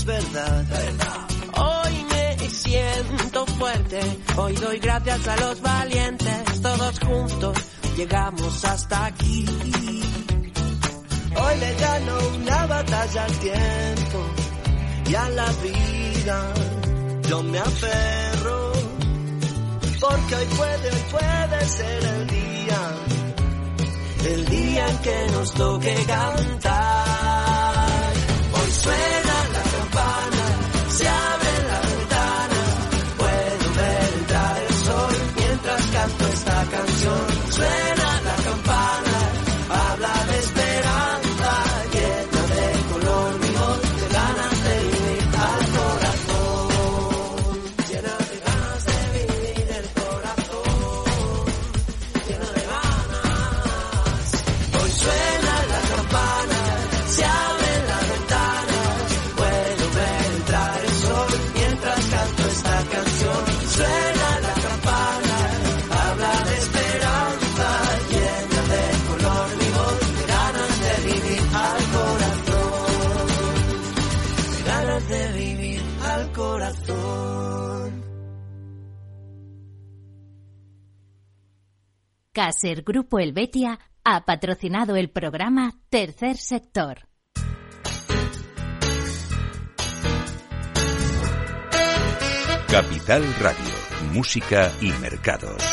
verdad. 0.05 0.65
Hoy 1.57 2.05
me 2.09 2.49
siento 2.49 3.45
fuerte, 3.45 3.99
hoy 4.37 4.53
doy 4.55 4.79
gracias 4.79 5.27
a 5.27 5.37
los 5.37 5.61
valientes, 5.61 6.61
todos 6.61 6.99
juntos 6.99 7.57
llegamos 7.97 8.65
hasta 8.65 9.05
aquí. 9.05 9.45
Hoy 11.37 11.59
le 11.59 11.73
gano 11.75 12.17
una 12.37 12.65
batalla 12.65 13.25
al 13.25 13.31
tiempo 13.39 14.25
y 15.09 15.15
a 15.15 15.29
la 15.29 15.51
vida. 15.63 16.53
Yo 17.29 17.43
me 17.43 17.59
aferro, 17.59 18.71
porque 19.99 20.35
hoy 20.35 20.45
puede, 20.45 20.91
hoy 20.91 21.03
puede 21.11 21.65
ser 21.65 22.03
el 22.03 22.27
día 22.27 22.45
el 24.27 24.45
día 24.47 24.87
en 24.87 24.97
que 24.99 25.27
nos 25.33 25.51
toque 25.53 25.95
cantar. 26.07 27.85
Hoy 28.53 28.71
suena 28.71 29.24
canción. 37.05 37.51
Suena 37.51 37.94
Caser 82.35 82.83
Grupo 82.83 83.17
Helvetia 83.17 83.79
ha 84.03 84.25
patrocinado 84.25 84.97
el 84.97 85.09
programa 85.09 85.73
Tercer 85.89 86.35
Sector. 86.35 87.07
Capital 92.67 93.23
Radio, 93.39 93.73
Música 94.11 94.69
y 94.81 94.91
Mercados. 94.99 95.63